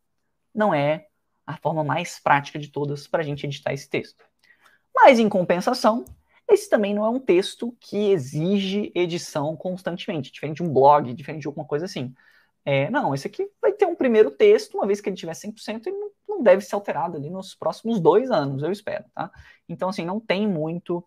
Não 0.53 0.73
é 0.73 1.07
a 1.45 1.57
forma 1.57 1.83
mais 1.83 2.19
prática 2.19 2.57
de 2.57 2.69
todas 2.69 3.07
para 3.07 3.21
a 3.21 3.25
gente 3.25 3.45
editar 3.45 3.73
esse 3.73 3.89
texto. 3.89 4.23
Mas, 4.95 5.19
em 5.19 5.27
compensação, 5.27 6.05
esse 6.49 6.69
também 6.69 6.93
não 6.93 7.05
é 7.05 7.09
um 7.09 7.19
texto 7.19 7.75
que 7.79 8.11
exige 8.11 8.91
edição 8.95 9.55
constantemente, 9.55 10.31
diferente 10.31 10.57
de 10.57 10.63
um 10.63 10.71
blog, 10.71 11.13
diferente 11.13 11.41
de 11.41 11.47
alguma 11.47 11.65
coisa 11.65 11.85
assim. 11.85 12.13
É, 12.65 12.89
não, 12.89 13.13
esse 13.13 13.27
aqui 13.27 13.49
vai 13.61 13.73
ter 13.73 13.85
um 13.85 13.95
primeiro 13.95 14.31
texto, 14.31 14.75
uma 14.75 14.87
vez 14.87 15.01
que 15.01 15.09
ele 15.09 15.17
tiver 15.17 15.33
100%, 15.33 15.87
ele 15.87 15.97
não, 15.97 16.11
não 16.27 16.43
deve 16.43 16.61
ser 16.63 16.75
alterado 16.75 17.17
ali 17.17 17.29
nos 17.29 17.53
próximos 17.53 17.99
dois 17.99 18.31
anos, 18.31 18.63
eu 18.63 18.71
espero, 18.71 19.05
tá? 19.13 19.29
Então, 19.67 19.89
assim, 19.89 20.05
não 20.05 20.19
tem 20.19 20.47
muito 20.47 21.03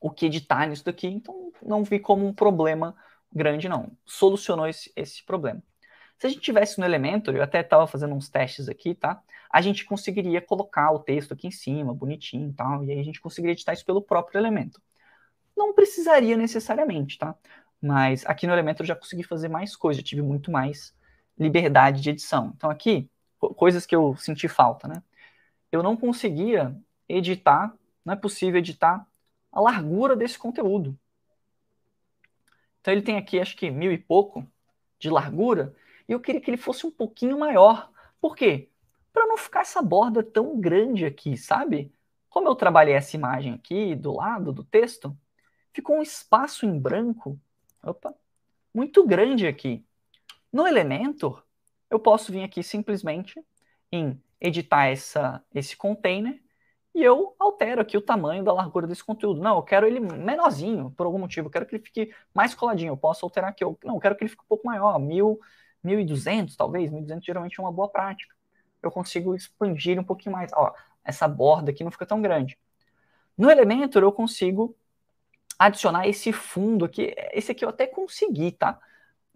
o 0.00 0.10
que 0.10 0.26
editar 0.26 0.66
nisso 0.66 0.84
daqui, 0.84 1.06
então 1.06 1.52
não 1.62 1.84
vi 1.84 1.98
como 1.98 2.26
um 2.26 2.32
problema 2.32 2.96
grande, 3.32 3.68
não. 3.68 3.90
Solucionou 4.06 4.66
esse, 4.66 4.90
esse 4.96 5.24
problema. 5.24 5.62
Se 6.18 6.26
a 6.26 6.30
gente 6.30 6.40
tivesse 6.40 6.78
no 6.78 6.84
Elementor, 6.84 7.34
eu 7.34 7.42
até 7.42 7.60
estava 7.60 7.86
fazendo 7.86 8.14
uns 8.14 8.28
testes 8.28 8.68
aqui, 8.68 8.94
tá? 8.94 9.22
A 9.50 9.60
gente 9.60 9.84
conseguiria 9.84 10.40
colocar 10.40 10.92
o 10.92 10.98
texto 10.98 11.32
aqui 11.32 11.46
em 11.46 11.50
cima, 11.50 11.94
bonitinho 11.94 12.50
e 12.50 12.52
tal, 12.52 12.84
e 12.84 12.92
aí 12.92 13.00
a 13.00 13.02
gente 13.02 13.20
conseguiria 13.20 13.52
editar 13.52 13.72
isso 13.72 13.84
pelo 13.84 14.02
próprio 14.02 14.38
Elementor. 14.38 14.80
Não 15.56 15.74
precisaria 15.74 16.36
necessariamente, 16.36 17.18
tá? 17.18 17.34
Mas 17.82 18.26
aqui 18.26 18.46
no 18.46 18.52
Elementor 18.52 18.82
eu 18.82 18.88
já 18.88 18.96
consegui 18.96 19.22
fazer 19.22 19.48
mais 19.48 19.74
coisas, 19.74 20.02
tive 20.02 20.22
muito 20.22 20.50
mais 20.50 20.94
liberdade 21.38 22.00
de 22.00 22.10
edição. 22.10 22.52
Então 22.56 22.70
aqui, 22.70 23.08
coisas 23.56 23.86
que 23.86 23.96
eu 23.96 24.16
senti 24.16 24.48
falta, 24.48 24.86
né? 24.86 25.02
eu 25.72 25.82
não 25.82 25.96
conseguia 25.96 26.76
editar, 27.08 27.74
não 28.04 28.14
é 28.14 28.16
possível 28.16 28.58
editar 28.58 29.06
a 29.52 29.60
largura 29.60 30.16
desse 30.16 30.38
conteúdo. 30.38 30.98
Então 32.80 32.92
ele 32.92 33.02
tem 33.02 33.16
aqui, 33.16 33.38
acho 33.38 33.56
que 33.56 33.70
mil 33.70 33.92
e 33.92 33.98
pouco 33.98 34.46
de 34.98 35.10
largura, 35.10 35.74
e 36.08 36.12
eu 36.12 36.20
queria 36.20 36.40
que 36.40 36.50
ele 36.50 36.56
fosse 36.56 36.86
um 36.86 36.90
pouquinho 36.90 37.38
maior. 37.38 37.90
Por 38.20 38.34
quê? 38.34 38.68
Para 39.12 39.26
não 39.26 39.36
ficar 39.36 39.60
essa 39.60 39.82
borda 39.82 40.22
tão 40.22 40.60
grande 40.60 41.04
aqui, 41.04 41.36
sabe? 41.36 41.92
Como 42.28 42.48
eu 42.48 42.54
trabalhei 42.54 42.94
essa 42.94 43.16
imagem 43.16 43.54
aqui 43.54 43.94
do 43.94 44.12
lado 44.12 44.52
do 44.52 44.64
texto, 44.64 45.16
ficou 45.72 45.96
um 45.96 46.02
espaço 46.02 46.66
em 46.66 46.78
branco, 46.78 47.38
opa, 47.82 48.14
muito 48.74 49.06
grande 49.06 49.46
aqui. 49.46 49.84
No 50.52 50.66
Elementor, 50.66 51.44
eu 51.90 51.98
posso 51.98 52.32
vir 52.32 52.42
aqui 52.42 52.62
simplesmente 52.62 53.42
em 53.92 54.20
editar 54.40 54.86
essa, 54.86 55.44
esse 55.54 55.76
container 55.76 56.40
e 56.94 57.02
eu 57.02 57.34
altero 57.38 57.80
aqui 57.80 57.96
o 57.96 58.00
tamanho 58.02 58.42
da 58.42 58.52
largura 58.52 58.86
desse 58.86 59.04
conteúdo. 59.04 59.40
Não, 59.40 59.56
eu 59.56 59.62
quero 59.62 59.86
ele 59.86 60.00
menorzinho, 60.00 60.90
por 60.90 61.06
algum 61.06 61.18
motivo. 61.18 61.46
Eu 61.46 61.50
quero 61.50 61.66
que 61.66 61.76
ele 61.76 61.84
fique 61.84 62.12
mais 62.34 62.54
coladinho. 62.54 62.90
Eu 62.90 62.96
posso 62.96 63.24
alterar 63.24 63.50
aqui. 63.50 63.62
Eu, 63.62 63.78
não, 63.84 63.94
eu 63.94 64.00
quero 64.00 64.16
que 64.16 64.24
ele 64.24 64.30
fique 64.30 64.42
um 64.42 64.48
pouco 64.48 64.66
maior. 64.66 64.98
1000, 64.98 65.38
1200, 65.84 66.56
talvez. 66.56 66.90
1200 66.90 67.24
geralmente 67.24 67.60
é 67.60 67.62
uma 67.62 67.72
boa 67.72 67.88
prática. 67.88 68.34
Eu 68.82 68.90
consigo 68.90 69.34
expandir 69.36 70.00
um 70.00 70.04
pouquinho 70.04 70.34
mais. 70.34 70.50
Ó, 70.52 70.72
essa 71.04 71.28
borda 71.28 71.70
aqui 71.70 71.84
não 71.84 71.92
fica 71.92 72.06
tão 72.06 72.20
grande. 72.20 72.58
No 73.38 73.50
Elementor, 73.50 74.02
eu 74.02 74.12
consigo 74.12 74.76
adicionar 75.60 76.08
esse 76.08 76.32
fundo 76.32 76.86
aqui. 76.86 77.14
Esse 77.34 77.52
aqui 77.52 77.62
eu 77.62 77.68
até 77.68 77.86
consegui, 77.86 78.50
tá? 78.52 78.80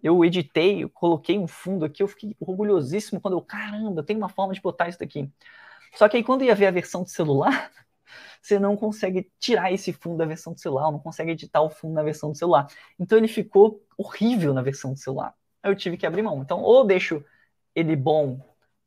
Eu 0.03 0.25
editei, 0.25 0.83
eu 0.83 0.89
coloquei 0.89 1.39
um 1.39 1.47
fundo 1.47 1.85
aqui, 1.85 2.03
eu 2.03 2.09
fiquei 2.09 2.35
orgulhosíssimo 2.41 3.20
quando 3.20 3.35
eu, 3.35 3.43
caramba, 3.43 4.03
tem 4.03 4.16
uma 4.16 4.29
forma 4.31 4.55
de 4.55 4.61
botar 4.61 4.89
isso 4.89 4.99
daqui. 4.99 5.31
Só 5.95 6.09
que 6.09 6.16
aí 6.16 6.25
quando 6.25 6.43
ia 6.43 6.55
ver 6.55 6.66
a 6.66 6.70
versão 6.70 7.05
de 7.05 7.11
celular, 7.11 7.70
você 8.41 8.59
não 8.59 8.75
consegue 8.75 9.31
tirar 9.39 9.70
esse 9.70 9.93
fundo 9.93 10.16
da 10.16 10.25
versão 10.25 10.55
do 10.55 10.61
celular, 10.61 10.91
não 10.91 10.99
consegue 10.99 11.33
editar 11.33 11.61
o 11.61 11.68
fundo 11.68 11.95
na 11.95 12.03
versão 12.03 12.33
do 12.33 12.39
celular. 12.39 12.68
Então 12.99 13.18
ele 13.18 13.29
ficou 13.29 13.83
horrível 13.99 14.55
na 14.55 14.62
versão 14.62 14.95
do 14.95 14.99
celular. 14.99 15.35
Eu 15.62 15.77
tive 15.77 15.99
que 15.99 16.07
abrir 16.07 16.22
mão. 16.22 16.41
Então, 16.41 16.62
ou 16.62 16.87
deixo 16.87 17.22
ele 17.75 17.97
bom 17.97 18.41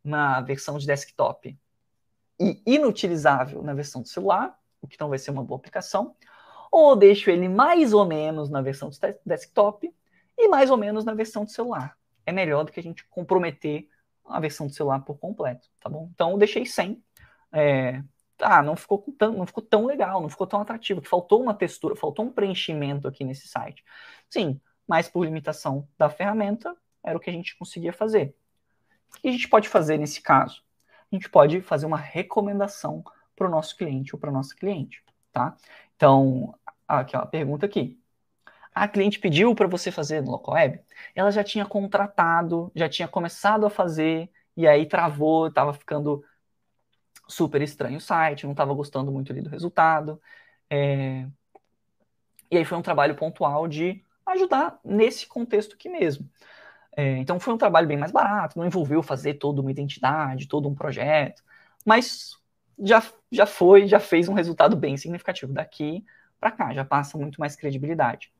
na 0.03 0.41
versão 0.41 0.77
de 0.79 0.87
desktop 0.87 1.55
e 2.39 2.61
inutilizável 2.65 3.61
na 3.61 3.73
versão 3.73 4.01
do 4.01 4.07
celular, 4.07 4.57
o 4.81 4.87
que 4.87 4.99
não 4.99 5.09
vai 5.09 5.19
ser 5.19 5.31
uma 5.31 5.43
boa 5.43 5.57
aplicação, 5.57 6.15
ou 6.71 6.95
deixo 6.95 7.29
ele 7.29 7.47
mais 7.49 7.93
ou 7.93 8.05
menos 8.05 8.49
na 8.49 8.61
versão 8.61 8.89
de 8.89 8.99
desktop 9.25 9.93
e 10.37 10.47
mais 10.47 10.69
ou 10.69 10.77
menos 10.77 11.03
na 11.03 11.13
versão 11.13 11.45
do 11.45 11.51
celular. 11.51 11.97
É 12.25 12.31
melhor 12.31 12.63
do 12.63 12.71
que 12.71 12.79
a 12.79 12.83
gente 12.83 13.05
comprometer 13.07 13.87
a 14.25 14.39
versão 14.39 14.67
do 14.67 14.73
celular 14.73 14.99
por 14.99 15.17
completo, 15.17 15.69
tá 15.79 15.89
bom? 15.89 16.09
Então 16.13 16.31
eu 16.31 16.37
deixei 16.37 16.65
100. 16.65 17.01
É, 17.51 18.03
ah, 18.39 18.61
não 18.61 18.75
ficou, 18.75 19.03
tão, 19.17 19.33
não 19.33 19.45
ficou 19.45 19.63
tão 19.63 19.85
legal, 19.85 20.21
não 20.21 20.29
ficou 20.29 20.45
tão 20.45 20.61
atrativo, 20.61 21.01
que 21.01 21.09
faltou 21.09 21.41
uma 21.41 21.53
textura, 21.53 21.95
faltou 21.95 22.25
um 22.25 22.31
preenchimento 22.31 23.07
aqui 23.07 23.23
nesse 23.23 23.47
site. 23.47 23.83
Sim, 24.29 24.59
mas 24.87 25.09
por 25.09 25.25
limitação 25.25 25.87
da 25.97 26.09
ferramenta, 26.09 26.75
era 27.03 27.17
o 27.17 27.21
que 27.21 27.29
a 27.29 27.33
gente 27.33 27.57
conseguia 27.57 27.93
fazer. 27.93 28.35
O 29.15 29.21
que 29.21 29.29
a 29.29 29.31
gente 29.31 29.47
pode 29.47 29.69
fazer 29.69 29.97
nesse 29.97 30.21
caso? 30.21 30.61
A 31.11 31.15
gente 31.15 31.29
pode 31.29 31.61
fazer 31.61 31.85
uma 31.85 31.97
recomendação 31.97 33.03
para 33.35 33.47
o 33.47 33.49
nosso 33.49 33.75
cliente 33.77 34.15
ou 34.15 34.19
para 34.19 34.29
a 34.29 34.33
nossa 34.33 34.55
cliente, 34.55 35.03
tá? 35.37 35.57
Então, 35.95 36.53
aqui 36.87 37.15
ó, 37.17 37.21
a 37.21 37.25
pergunta 37.25 37.65
aqui 37.65 37.99
a 38.77 38.87
cliente 38.87 39.19
pediu 39.19 39.55
para 39.55 39.67
você 39.67 39.91
fazer 39.91 40.21
no 40.21 40.31
local 40.31 40.53
web, 40.55 40.79
ela 41.15 41.31
já 41.31 41.43
tinha 41.43 41.65
contratado, 41.65 42.71
já 42.75 42.87
tinha 42.87 43.07
começado 43.07 43.65
a 43.65 43.69
fazer, 43.69 44.29
e 44.55 44.67
aí 44.67 44.85
travou, 44.85 45.47
estava 45.47 45.73
ficando 45.73 46.23
super 47.27 47.61
estranho 47.61 47.97
o 47.97 48.01
site, 48.01 48.45
não 48.45 48.51
estava 48.51 48.73
gostando 48.73 49.11
muito 49.11 49.31
ali 49.31 49.41
do 49.41 49.49
resultado. 49.49 50.21
É... 50.69 51.27
E 52.51 52.57
aí 52.57 52.65
foi 52.65 52.77
um 52.77 52.81
trabalho 52.81 53.15
pontual 53.15 53.67
de 53.67 54.03
ajudar 54.25 54.79
nesse 54.83 55.27
contexto 55.27 55.73
aqui 55.75 55.89
mesmo. 55.89 56.29
É, 56.95 57.17
então 57.17 57.39
foi 57.39 57.53
um 57.53 57.57
trabalho 57.57 57.87
bem 57.87 57.97
mais 57.97 58.11
barato, 58.11 58.57
não 58.57 58.65
envolveu 58.65 59.03
fazer 59.03 59.35
toda 59.35 59.61
uma 59.61 59.71
identidade, 59.71 60.47
todo 60.47 60.67
um 60.67 60.75
projeto, 60.75 61.43
mas 61.85 62.37
já, 62.79 63.03
já 63.31 63.45
foi, 63.45 63.87
já 63.87 63.99
fez 63.99 64.27
um 64.29 64.33
resultado 64.33 64.75
bem 64.75 64.97
significativo 64.97 65.53
daqui 65.53 66.03
para 66.39 66.51
cá, 66.51 66.73
já 66.73 66.85
passa 66.85 67.17
muito 67.17 67.39
mais 67.39 67.55
credibilidade. 67.55 68.31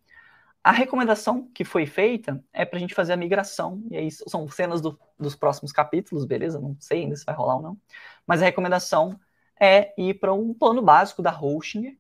A 0.63 0.71
recomendação 0.71 1.49
que 1.53 1.63
foi 1.63 1.85
feita 1.85 2.43
é 2.51 2.65
para 2.65 2.77
a 2.77 2.79
gente 2.79 2.93
fazer 2.93 3.13
a 3.13 3.17
migração, 3.17 3.81
e 3.89 3.97
aí 3.97 4.11
são 4.11 4.49
cenas 4.49 4.81
do, 4.81 4.99
dos 5.17 5.35
próximos 5.35 5.71
capítulos, 5.71 6.25
beleza? 6.25 6.59
Não 6.59 6.75
sei 6.79 7.03
ainda 7.03 7.15
se 7.15 7.23
vai 7.23 7.33
rolar 7.33 7.55
ou 7.55 7.61
não. 7.61 7.77
Mas 8.25 8.41
a 8.41 8.45
recomendação 8.45 9.17
é 9.59 9.93
ir 9.97 10.15
para 10.15 10.33
um 10.33 10.53
plano 10.53 10.81
básico 10.81 11.21
da 11.21 11.31
Hosting, 11.31 11.97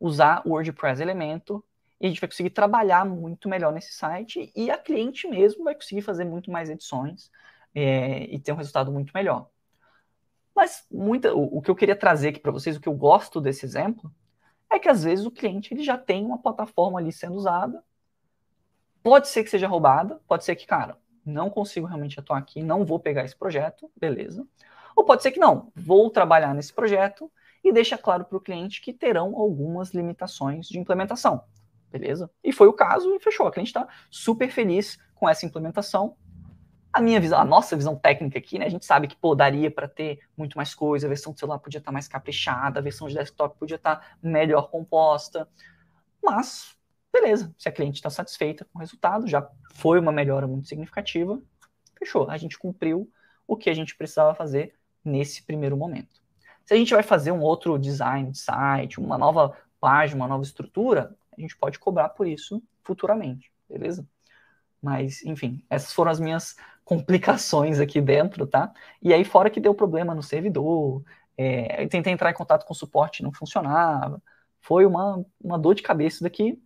usar 0.00 0.42
o 0.44 0.50
WordPress 0.50 1.00
Elemento, 1.00 1.64
e 2.00 2.06
a 2.06 2.08
gente 2.08 2.20
vai 2.20 2.28
conseguir 2.28 2.50
trabalhar 2.50 3.04
muito 3.04 3.48
melhor 3.48 3.72
nesse 3.72 3.92
site, 3.92 4.52
e 4.54 4.68
a 4.68 4.76
cliente 4.76 5.28
mesmo 5.28 5.62
vai 5.62 5.74
conseguir 5.74 6.02
fazer 6.02 6.24
muito 6.24 6.50
mais 6.50 6.68
edições 6.68 7.30
é, 7.72 8.24
e 8.24 8.38
ter 8.40 8.52
um 8.52 8.56
resultado 8.56 8.90
muito 8.90 9.12
melhor. 9.14 9.48
Mas 10.54 10.86
muita, 10.90 11.34
o, 11.34 11.58
o 11.58 11.62
que 11.62 11.70
eu 11.70 11.76
queria 11.76 11.96
trazer 11.96 12.28
aqui 12.28 12.40
para 12.40 12.52
vocês, 12.52 12.76
o 12.76 12.80
que 12.80 12.88
eu 12.88 12.94
gosto 12.94 13.40
desse 13.40 13.64
exemplo, 13.64 14.12
é 14.70 14.78
que 14.78 14.88
às 14.88 15.04
vezes 15.04 15.24
o 15.24 15.30
cliente 15.30 15.72
ele 15.72 15.82
já 15.82 15.96
tem 15.98 16.24
uma 16.24 16.38
plataforma 16.38 16.98
ali 16.98 17.12
sendo 17.12 17.36
usada, 17.36 17.82
Pode 19.02 19.26
ser 19.28 19.42
que 19.42 19.50
seja 19.50 19.66
roubada, 19.66 20.20
pode 20.28 20.44
ser 20.44 20.54
que, 20.54 20.64
cara, 20.64 20.96
não 21.26 21.50
consigo 21.50 21.86
realmente 21.86 22.20
atuar 22.20 22.38
aqui, 22.38 22.62
não 22.62 22.84
vou 22.84 23.00
pegar 23.00 23.24
esse 23.24 23.36
projeto, 23.36 23.90
beleza. 23.96 24.46
Ou 24.94 25.04
pode 25.04 25.22
ser 25.22 25.32
que 25.32 25.40
não, 25.40 25.72
vou 25.74 26.08
trabalhar 26.08 26.54
nesse 26.54 26.72
projeto 26.72 27.30
e 27.64 27.72
deixa 27.72 27.98
claro 27.98 28.24
para 28.24 28.38
o 28.38 28.40
cliente 28.40 28.80
que 28.80 28.92
terão 28.92 29.34
algumas 29.34 29.92
limitações 29.92 30.68
de 30.68 30.78
implementação, 30.78 31.42
beleza? 31.90 32.30
E 32.44 32.52
foi 32.52 32.68
o 32.68 32.72
caso 32.72 33.12
e 33.14 33.18
fechou. 33.18 33.46
A 33.46 33.50
cliente 33.50 33.70
está 33.70 33.88
super 34.08 34.50
feliz 34.50 34.98
com 35.16 35.28
essa 35.28 35.46
implementação. 35.46 36.16
A 36.92 37.00
minha 37.00 37.18
visão, 37.18 37.38
a 37.38 37.44
nossa 37.44 37.74
visão 37.74 37.96
técnica 37.96 38.38
aqui, 38.38 38.58
né? 38.58 38.66
A 38.66 38.68
gente 38.68 38.84
sabe 38.84 39.08
que 39.08 39.16
pô, 39.16 39.34
daria 39.34 39.70
para 39.70 39.88
ter 39.88 40.20
muito 40.36 40.56
mais 40.56 40.74
coisa, 40.74 41.06
a 41.06 41.08
versão 41.08 41.32
do 41.32 41.38
celular 41.38 41.58
podia 41.58 41.78
estar 41.78 41.90
tá 41.90 41.92
mais 41.92 42.06
caprichada, 42.06 42.80
a 42.80 42.82
versão 42.82 43.08
de 43.08 43.14
desktop 43.14 43.58
podia 43.58 43.76
estar 43.76 43.96
tá 43.96 44.06
melhor 44.22 44.70
composta, 44.70 45.48
mas 46.22 46.76
Beleza, 47.12 47.54
se 47.58 47.68
a 47.68 47.72
cliente 47.72 47.96
está 47.96 48.08
satisfeita 48.08 48.64
com 48.64 48.78
o 48.78 48.80
resultado, 48.80 49.28
já 49.28 49.46
foi 49.74 49.98
uma 49.98 50.10
melhora 50.10 50.46
muito 50.46 50.66
significativa, 50.66 51.38
fechou. 51.98 52.28
A 52.30 52.38
gente 52.38 52.58
cumpriu 52.58 53.10
o 53.46 53.54
que 53.54 53.68
a 53.68 53.74
gente 53.74 53.94
precisava 53.94 54.34
fazer 54.34 54.74
nesse 55.04 55.42
primeiro 55.42 55.76
momento. 55.76 56.22
Se 56.64 56.72
a 56.72 56.76
gente 56.76 56.94
vai 56.94 57.02
fazer 57.02 57.30
um 57.30 57.42
outro 57.42 57.78
design 57.78 58.30
de 58.30 58.38
site, 58.38 58.98
uma 58.98 59.18
nova 59.18 59.54
página, 59.78 60.22
uma 60.22 60.28
nova 60.28 60.42
estrutura, 60.42 61.14
a 61.36 61.40
gente 61.40 61.54
pode 61.54 61.78
cobrar 61.78 62.08
por 62.08 62.26
isso 62.26 62.62
futuramente, 62.82 63.52
beleza? 63.68 64.06
Mas, 64.82 65.24
enfim, 65.24 65.64
essas 65.70 65.92
foram 65.92 66.10
as 66.10 66.18
minhas 66.18 66.56
complicações 66.84 67.78
aqui 67.78 68.00
dentro, 68.00 68.46
tá? 68.46 68.72
E 69.00 69.14
aí, 69.14 69.24
fora 69.24 69.48
que 69.48 69.60
deu 69.60 69.74
problema 69.74 70.14
no 70.14 70.22
servidor, 70.22 71.04
é, 71.36 71.86
tentei 71.86 72.12
entrar 72.12 72.30
em 72.30 72.34
contato 72.34 72.66
com 72.66 72.72
o 72.72 72.76
suporte, 72.76 73.22
não 73.22 73.32
funcionava. 73.32 74.20
Foi 74.60 74.84
uma, 74.84 75.24
uma 75.40 75.58
dor 75.58 75.74
de 75.74 75.82
cabeça 75.82 76.24
daqui, 76.24 76.60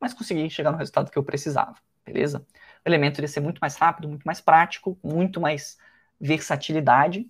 mas 0.00 0.12
consegui 0.14 0.48
chegar 0.50 0.70
no 0.70 0.78
resultado 0.78 1.10
que 1.10 1.18
eu 1.18 1.24
precisava, 1.24 1.76
beleza? 2.04 2.46
O 2.84 2.88
elemento 2.88 3.20
ia 3.20 3.28
ser 3.28 3.40
muito 3.40 3.58
mais 3.58 3.76
rápido, 3.76 4.08
muito 4.08 4.24
mais 4.24 4.40
prático, 4.40 4.98
muito 5.02 5.40
mais 5.40 5.78
versatilidade, 6.20 7.28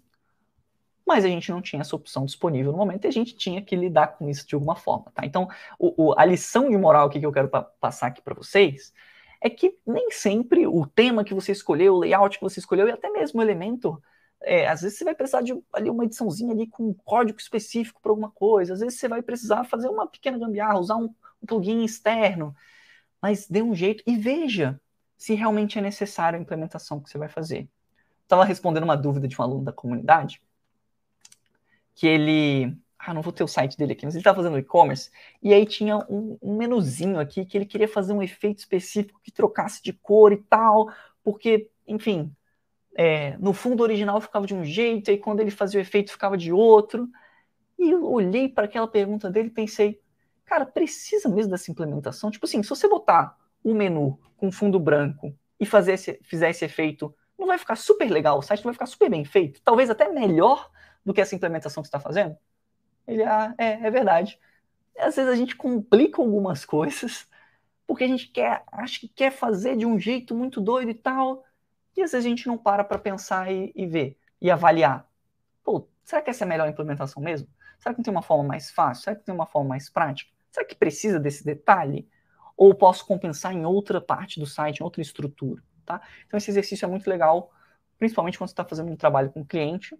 mas 1.06 1.24
a 1.24 1.28
gente 1.28 1.50
não 1.50 1.62
tinha 1.62 1.80
essa 1.80 1.94
opção 1.94 2.24
disponível 2.24 2.72
no 2.72 2.78
momento 2.78 3.04
e 3.04 3.08
a 3.08 3.12
gente 3.12 3.36
tinha 3.36 3.62
que 3.62 3.76
lidar 3.76 4.08
com 4.08 4.28
isso 4.28 4.46
de 4.46 4.56
alguma 4.56 4.74
forma, 4.74 5.10
tá? 5.14 5.24
Então, 5.24 5.48
o, 5.78 6.08
o, 6.08 6.18
a 6.18 6.24
lição 6.24 6.68
de 6.68 6.76
moral 6.76 7.08
que 7.08 7.24
eu 7.24 7.32
quero 7.32 7.48
pa 7.48 7.62
passar 7.62 8.08
aqui 8.08 8.20
para 8.20 8.34
vocês 8.34 8.92
é 9.40 9.50
que 9.50 9.76
nem 9.86 10.10
sempre 10.10 10.66
o 10.66 10.86
tema 10.86 11.24
que 11.24 11.34
você 11.34 11.52
escolheu, 11.52 11.94
o 11.94 11.98
layout 11.98 12.38
que 12.38 12.44
você 12.44 12.60
escolheu 12.60 12.88
e 12.88 12.92
até 12.92 13.10
mesmo 13.10 13.40
o 13.40 13.42
elemento, 13.42 14.02
é, 14.42 14.68
às 14.68 14.82
vezes 14.82 14.98
você 14.98 15.04
vai 15.04 15.14
precisar 15.14 15.42
de 15.42 15.52
ali, 15.72 15.90
uma 15.90 16.04
ediçãozinha 16.04 16.52
ali 16.52 16.66
com 16.66 16.88
um 16.88 16.94
código 16.94 17.38
específico 17.38 18.00
para 18.00 18.12
alguma 18.12 18.30
coisa, 18.30 18.74
às 18.74 18.80
vezes 18.80 18.98
você 18.98 19.08
vai 19.08 19.22
precisar 19.22 19.64
fazer 19.64 19.88
uma 19.88 20.06
pequena 20.06 20.38
gambiarra, 20.38 20.78
usar 20.78 20.96
um, 20.96 21.14
um 21.42 21.46
plugin 21.46 21.84
externo, 21.84 22.54
mas 23.20 23.46
dê 23.48 23.62
um 23.62 23.74
jeito 23.74 24.02
e 24.06 24.16
veja 24.16 24.80
se 25.16 25.34
realmente 25.34 25.78
é 25.78 25.82
necessário 25.82 26.38
a 26.38 26.42
implementação 26.42 27.00
que 27.00 27.10
você 27.10 27.18
vai 27.18 27.28
fazer. 27.28 27.68
Estava 28.22 28.44
respondendo 28.44 28.84
uma 28.84 28.96
dúvida 28.96 29.28
de 29.28 29.40
um 29.40 29.44
aluno 29.44 29.64
da 29.64 29.72
comunidade, 29.72 30.42
que 31.94 32.06
ele. 32.06 32.76
Ah, 33.10 33.14
não 33.14 33.22
vou 33.22 33.32
ter 33.32 33.44
o 33.44 33.48
site 33.48 33.76
dele 33.76 33.92
aqui, 33.92 34.04
mas 34.04 34.14
ele 34.14 34.20
estava 34.20 34.36
fazendo 34.36 34.58
e-commerce, 34.58 35.10
e 35.42 35.54
aí 35.54 35.64
tinha 35.64 35.98
um, 36.08 36.38
um 36.42 36.56
menuzinho 36.56 37.18
aqui 37.20 37.44
que 37.44 37.56
ele 37.56 37.66
queria 37.66 37.88
fazer 37.88 38.12
um 38.12 38.22
efeito 38.22 38.58
específico 38.58 39.20
que 39.22 39.30
trocasse 39.30 39.82
de 39.82 39.92
cor 39.92 40.32
e 40.32 40.38
tal, 40.38 40.90
porque, 41.22 41.70
enfim, 41.86 42.32
é, 42.96 43.36
no 43.38 43.52
fundo 43.52 43.82
original 43.82 44.20
ficava 44.20 44.46
de 44.46 44.54
um 44.54 44.64
jeito, 44.64 45.10
e 45.10 45.18
quando 45.18 45.40
ele 45.40 45.50
fazia 45.50 45.78
o 45.78 45.82
efeito 45.82 46.12
ficava 46.12 46.36
de 46.36 46.52
outro. 46.52 47.08
E 47.78 47.90
eu 47.90 48.04
olhei 48.10 48.48
para 48.48 48.64
aquela 48.64 48.88
pergunta 48.88 49.30
dele 49.30 49.48
e 49.48 49.50
pensei, 49.52 50.00
Cara, 50.46 50.64
precisa 50.64 51.28
mesmo 51.28 51.50
dessa 51.50 51.70
implementação? 51.70 52.30
Tipo 52.30 52.46
assim, 52.46 52.62
se 52.62 52.68
você 52.68 52.88
botar 52.88 53.36
um 53.64 53.74
menu 53.74 54.18
com 54.36 54.50
fundo 54.50 54.78
branco 54.78 55.36
e 55.58 55.66
fazer 55.66 55.94
esse, 55.94 56.20
fizer 56.22 56.50
esse 56.50 56.64
efeito, 56.64 57.12
não 57.36 57.48
vai 57.48 57.58
ficar 57.58 57.76
super 57.76 58.08
legal, 58.08 58.38
o 58.38 58.42
site 58.42 58.60
não 58.60 58.66
vai 58.66 58.74
ficar 58.74 58.86
super 58.86 59.10
bem 59.10 59.24
feito, 59.24 59.60
talvez 59.62 59.90
até 59.90 60.08
melhor 60.08 60.70
do 61.04 61.12
que 61.12 61.20
essa 61.20 61.34
implementação 61.34 61.82
que 61.82 61.88
você 61.88 61.96
está 61.96 62.00
fazendo? 62.00 62.36
Ele, 63.06 63.22
ah, 63.24 63.54
é, 63.58 63.86
é 63.86 63.90
verdade. 63.90 64.38
E 64.96 65.00
às 65.00 65.16
vezes 65.16 65.30
a 65.30 65.36
gente 65.36 65.56
complica 65.56 66.20
algumas 66.20 66.64
coisas, 66.64 67.28
porque 67.86 68.04
a 68.04 68.08
gente 68.08 68.28
quer, 68.28 68.64
acha 68.72 69.00
que 69.00 69.08
quer 69.08 69.30
fazer 69.30 69.76
de 69.76 69.86
um 69.86 69.98
jeito 69.98 70.34
muito 70.34 70.60
doido 70.60 70.90
e 70.90 70.94
tal, 70.94 71.44
e 71.96 72.02
às 72.02 72.12
vezes 72.12 72.26
a 72.26 72.28
gente 72.28 72.46
não 72.46 72.58
para 72.58 72.84
para 72.84 72.98
pensar 72.98 73.50
e, 73.52 73.72
e 73.74 73.86
ver, 73.86 74.18
e 74.40 74.50
avaliar. 74.50 75.08
Pô, 75.62 75.88
será 76.04 76.20
que 76.20 76.30
essa 76.30 76.44
é 76.44 76.46
a 76.46 76.48
melhor 76.48 76.68
implementação 76.68 77.22
mesmo? 77.22 77.48
Será 77.78 77.94
que 77.94 78.00
não 78.00 78.04
tem 78.04 78.12
uma 78.12 78.22
forma 78.22 78.44
mais 78.44 78.70
fácil? 78.70 79.04
Será 79.04 79.16
que 79.16 79.24
tem 79.24 79.34
uma 79.34 79.46
forma 79.46 79.70
mais 79.70 79.88
prática? 79.88 80.30
Será 80.50 80.66
que 80.66 80.74
precisa 80.74 81.20
desse 81.20 81.44
detalhe? 81.44 82.08
Ou 82.56 82.74
posso 82.74 83.06
compensar 83.06 83.52
em 83.52 83.66
outra 83.66 84.00
parte 84.00 84.40
do 84.40 84.46
site, 84.46 84.80
em 84.80 84.84
outra 84.84 85.02
estrutura? 85.02 85.62
Tá? 85.84 86.00
Então 86.26 86.38
esse 86.38 86.50
exercício 86.50 86.84
é 86.84 86.88
muito 86.88 87.08
legal, 87.08 87.52
principalmente 87.98 88.38
quando 88.38 88.48
você 88.48 88.54
está 88.54 88.64
fazendo 88.64 88.90
um 88.90 88.96
trabalho 88.96 89.30
com 89.30 89.42
o 89.42 89.46
cliente, 89.46 89.96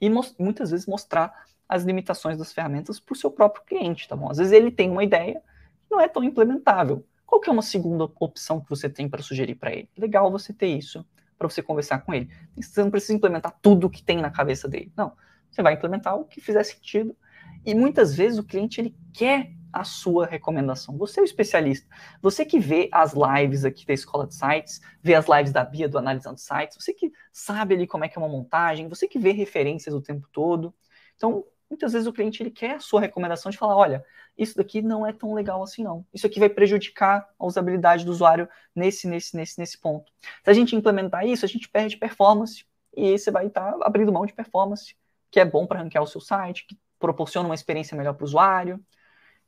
e 0.00 0.10
muitas 0.38 0.70
vezes 0.70 0.86
mostrar 0.86 1.44
as 1.72 1.84
limitações 1.84 2.36
das 2.36 2.52
ferramentas 2.52 3.00
para 3.00 3.14
o 3.14 3.16
seu 3.16 3.30
próprio 3.30 3.64
cliente, 3.64 4.06
tá 4.06 4.14
bom? 4.14 4.30
Às 4.30 4.36
vezes 4.36 4.52
ele 4.52 4.70
tem 4.70 4.90
uma 4.90 5.02
ideia 5.02 5.40
que 5.86 5.90
não 5.90 5.98
é 5.98 6.06
tão 6.06 6.22
implementável. 6.22 7.02
Qual 7.24 7.40
que 7.40 7.48
é 7.48 7.52
uma 7.52 7.62
segunda 7.62 8.04
opção 8.20 8.60
que 8.60 8.68
você 8.68 8.90
tem 8.90 9.08
para 9.08 9.22
sugerir 9.22 9.54
para 9.54 9.72
ele? 9.72 9.88
Legal 9.96 10.30
você 10.30 10.52
ter 10.52 10.66
isso 10.66 11.02
para 11.38 11.48
você 11.48 11.62
conversar 11.62 12.00
com 12.00 12.12
ele. 12.12 12.28
Você 12.54 12.82
não 12.82 12.90
precisa 12.90 13.14
implementar 13.14 13.58
tudo 13.62 13.88
que 13.88 14.02
tem 14.02 14.18
na 14.18 14.30
cabeça 14.30 14.68
dele. 14.68 14.92
Não, 14.94 15.12
você 15.50 15.62
vai 15.62 15.72
implementar 15.72 16.14
o 16.14 16.26
que 16.26 16.42
fizer 16.42 16.62
sentido. 16.62 17.16
E 17.64 17.74
muitas 17.74 18.14
vezes 18.14 18.38
o 18.38 18.44
cliente 18.44 18.78
ele 18.78 18.94
quer 19.10 19.50
a 19.72 19.82
sua 19.82 20.26
recomendação. 20.26 20.98
Você 20.98 21.20
é 21.20 21.22
o 21.22 21.24
especialista. 21.24 21.88
Você 22.20 22.44
que 22.44 22.58
vê 22.58 22.90
as 22.92 23.14
lives 23.14 23.64
aqui 23.64 23.86
da 23.86 23.94
Escola 23.94 24.26
de 24.26 24.34
Sites, 24.34 24.82
vê 25.02 25.14
as 25.14 25.26
lives 25.26 25.52
da 25.52 25.64
Bia 25.64 25.88
do 25.88 25.96
Analisando 25.96 26.38
Sites, 26.38 26.76
você 26.78 26.92
que 26.92 27.10
sabe 27.32 27.74
ali 27.74 27.86
como 27.86 28.04
é 28.04 28.08
que 28.08 28.18
é 28.18 28.20
uma 28.20 28.28
montagem, 28.28 28.88
você 28.88 29.08
que 29.08 29.18
vê 29.18 29.32
referências 29.32 29.94
o 29.94 30.02
tempo 30.02 30.28
todo. 30.30 30.74
Então, 31.16 31.44
muitas 31.72 31.94
vezes 31.94 32.06
o 32.06 32.12
cliente 32.12 32.42
ele 32.42 32.50
quer 32.50 32.74
a 32.74 32.80
sua 32.80 33.00
recomendação 33.00 33.50
de 33.50 33.56
falar, 33.56 33.74
olha, 33.74 34.04
isso 34.36 34.54
daqui 34.56 34.82
não 34.82 35.06
é 35.06 35.12
tão 35.12 35.32
legal 35.32 35.62
assim 35.62 35.82
não. 35.82 36.04
Isso 36.12 36.26
aqui 36.26 36.38
vai 36.38 36.50
prejudicar 36.50 37.26
a 37.38 37.46
usabilidade 37.46 38.04
do 38.04 38.10
usuário 38.10 38.46
nesse, 38.74 39.08
nesse, 39.08 39.34
nesse, 39.34 39.58
nesse 39.58 39.78
ponto. 39.78 40.12
Se 40.44 40.50
a 40.50 40.52
gente 40.52 40.76
implementar 40.76 41.26
isso, 41.26 41.46
a 41.46 41.48
gente 41.48 41.70
perde 41.70 41.96
performance 41.96 42.66
e 42.94 43.18
você 43.18 43.30
vai 43.30 43.46
estar 43.46 43.72
tá 43.72 43.86
abrindo 43.86 44.12
mão 44.12 44.26
de 44.26 44.34
performance, 44.34 44.94
que 45.30 45.40
é 45.40 45.46
bom 45.46 45.66
para 45.66 45.78
ranquear 45.78 46.04
o 46.04 46.06
seu 46.06 46.20
site, 46.20 46.66
que 46.66 46.78
proporciona 46.98 47.48
uma 47.48 47.54
experiência 47.54 47.96
melhor 47.96 48.12
para 48.12 48.24
o 48.24 48.26
usuário. 48.26 48.78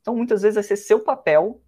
Então, 0.01 0.15
muitas 0.15 0.41
vezes 0.41 0.55
vai 0.55 0.63
ser 0.63 0.77
seu 0.77 0.99
papel 0.99 1.61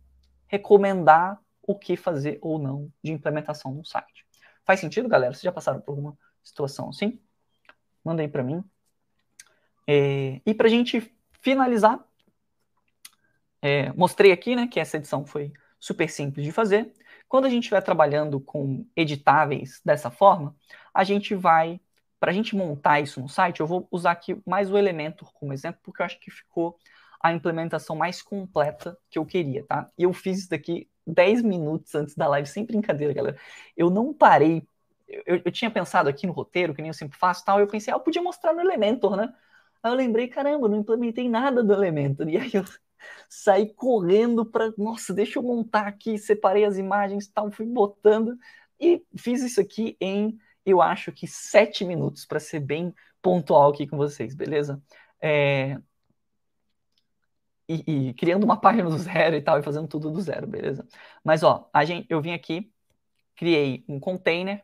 recomendar 0.47 1.39
o 1.61 1.77
que 1.77 1.95
fazer 1.95 2.39
ou 2.41 2.57
não 2.57 2.91
de 3.03 3.11
implementação 3.11 3.71
no 3.71 3.85
site. 3.85 4.25
Faz 4.65 4.79
sentido, 4.79 5.07
galera? 5.07 5.33
Vocês 5.33 5.43
já 5.43 5.51
passaram 5.51 5.81
por 5.81 5.91
alguma 5.91 6.17
situação 6.43 6.89
assim? 6.89 7.21
Manda 8.03 8.23
aí 8.23 8.27
para 8.27 8.43
mim. 8.43 8.63
É, 9.87 10.41
e 10.45 10.53
para 10.53 10.67
a 10.67 10.69
gente 10.69 11.11
finalizar, 11.41 12.05
é, 13.61 13.91
mostrei 13.93 14.31
aqui 14.31 14.55
né, 14.55 14.67
que 14.67 14.79
essa 14.79 14.97
edição 14.97 15.25
foi 15.25 15.51
super 15.79 16.09
simples 16.09 16.45
de 16.45 16.51
fazer. 16.51 16.93
Quando 17.27 17.45
a 17.45 17.49
gente 17.49 17.63
estiver 17.63 17.81
trabalhando 17.81 18.39
com 18.39 18.85
editáveis 18.95 19.81
dessa 19.83 20.09
forma, 20.09 20.55
a 20.93 21.03
gente 21.03 21.35
vai, 21.35 21.79
para 22.19 22.31
a 22.31 22.33
gente 22.33 22.55
montar 22.55 22.99
isso 22.99 23.19
no 23.19 23.29
site, 23.29 23.59
eu 23.59 23.67
vou 23.67 23.87
usar 23.91 24.11
aqui 24.11 24.41
mais 24.45 24.71
o 24.71 24.77
Elementor 24.77 25.31
como 25.33 25.53
exemplo, 25.53 25.79
porque 25.83 26.01
eu 26.01 26.05
acho 26.05 26.19
que 26.19 26.31
ficou 26.31 26.77
a 27.19 27.33
implementação 27.33 27.95
mais 27.95 28.21
completa 28.21 28.97
que 29.09 29.17
eu 29.17 29.25
queria, 29.25 29.65
tá? 29.65 29.89
E 29.97 30.03
eu 30.03 30.13
fiz 30.13 30.39
isso 30.39 30.49
daqui 30.49 30.89
10 31.05 31.41
minutos 31.41 31.95
antes 31.95 32.15
da 32.15 32.27
live, 32.27 32.47
sem 32.47 32.65
brincadeira, 32.65 33.13
galera. 33.13 33.37
Eu 33.75 33.89
não 33.89 34.13
parei. 34.13 34.65
Eu, 35.07 35.41
eu 35.45 35.51
tinha 35.51 35.71
pensado 35.71 36.09
aqui 36.09 36.27
no 36.27 36.33
roteiro, 36.33 36.73
que 36.73 36.81
nem 36.81 36.89
eu 36.89 36.93
sempre 36.93 37.17
faço 37.17 37.43
tal, 37.45 37.59
eu 37.59 37.67
pensei, 37.67 37.93
ah, 37.93 37.97
eu 37.97 38.01
podia 38.01 38.21
mostrar 38.21 38.53
no 38.53 38.61
Elementor, 38.61 39.15
né? 39.15 39.33
Aí 39.87 39.93
eu 39.93 39.95
lembrei, 39.95 40.27
caramba, 40.27 40.67
não 40.67 40.79
implementei 40.79 41.29
nada 41.29 41.63
do 41.63 41.73
Elementor. 41.73 42.27
E 42.27 42.37
aí 42.37 42.51
eu 42.53 42.63
saí 43.29 43.73
correndo 43.73 44.45
para, 44.45 44.73
nossa, 44.77 45.13
deixa 45.13 45.39
eu 45.39 45.43
montar 45.43 45.87
aqui, 45.87 46.17
separei 46.17 46.65
as 46.65 46.77
imagens 46.77 47.27
tal, 47.27 47.49
fui 47.49 47.65
botando 47.65 48.37
e 48.79 49.01
fiz 49.17 49.41
isso 49.41 49.61
aqui 49.61 49.95
em, 50.01 50.37
eu 50.65 50.81
acho 50.81 51.11
que 51.11 51.25
sete 51.25 51.85
minutos, 51.85 52.25
para 52.25 52.39
ser 52.39 52.59
bem 52.59 52.93
pontual 53.21 53.71
aqui 53.71 53.87
com 53.87 53.97
vocês, 53.97 54.35
beleza? 54.35 54.81
É, 55.21 55.79
e, 57.67 58.09
e, 58.09 58.13
criando 58.13 58.43
uma 58.43 58.59
página 58.59 58.89
do 58.89 58.97
zero 58.97 59.35
e 59.35 59.41
tal, 59.41 59.59
e 59.59 59.63
fazendo 59.63 59.87
tudo 59.87 60.11
do 60.11 60.21
zero, 60.21 60.47
beleza? 60.47 60.87
Mas, 61.23 61.43
ó, 61.43 61.69
a 61.73 61.85
gente, 61.85 62.05
eu 62.09 62.21
vim 62.21 62.33
aqui, 62.33 62.71
criei 63.35 63.83
um 63.87 63.99
container, 63.99 64.63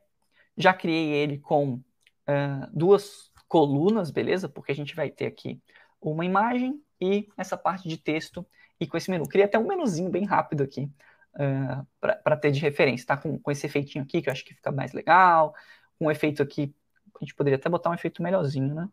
já 0.58 0.74
criei 0.74 1.12
ele 1.12 1.40
com 1.40 1.76
uh, 1.76 2.68
duas 2.74 3.33
colunas, 3.54 4.10
beleza? 4.10 4.50
Porque 4.50 4.72
a 4.72 4.76
gente 4.76 4.96
vai 4.96 5.12
ter 5.12 5.28
aqui 5.28 5.62
uma 6.02 6.26
imagem 6.26 6.84
e 7.00 7.30
essa 7.38 7.56
parte 7.56 7.88
de 7.88 8.00
texto 8.00 8.44
e 8.80 8.88
com 8.88 8.98
esse 8.98 9.12
menu. 9.12 9.28
Criei 9.28 9.46
até 9.46 9.60
um 9.60 9.68
menuzinho 9.68 10.10
bem 10.10 10.26
rápido 10.26 10.64
aqui 10.64 10.92
uh, 11.36 11.86
para 12.00 12.36
ter 12.36 12.50
de 12.50 12.60
referência, 12.60 13.06
tá? 13.06 13.16
Com, 13.16 13.38
com 13.38 13.52
esse 13.52 13.68
efeitinho 13.68 14.04
aqui, 14.04 14.24
que 14.24 14.28
eu 14.28 14.32
acho 14.34 14.44
que 14.44 14.56
fica 14.56 14.72
mais 14.72 14.92
legal, 14.92 15.54
um 16.02 16.10
efeito 16.10 16.42
aqui, 16.42 16.74
a 17.16 17.20
gente 17.20 17.36
poderia 17.36 17.58
até 17.58 17.70
botar 17.70 17.92
um 17.92 17.94
efeito 17.94 18.24
melhorzinho, 18.24 18.74
né? 18.74 18.90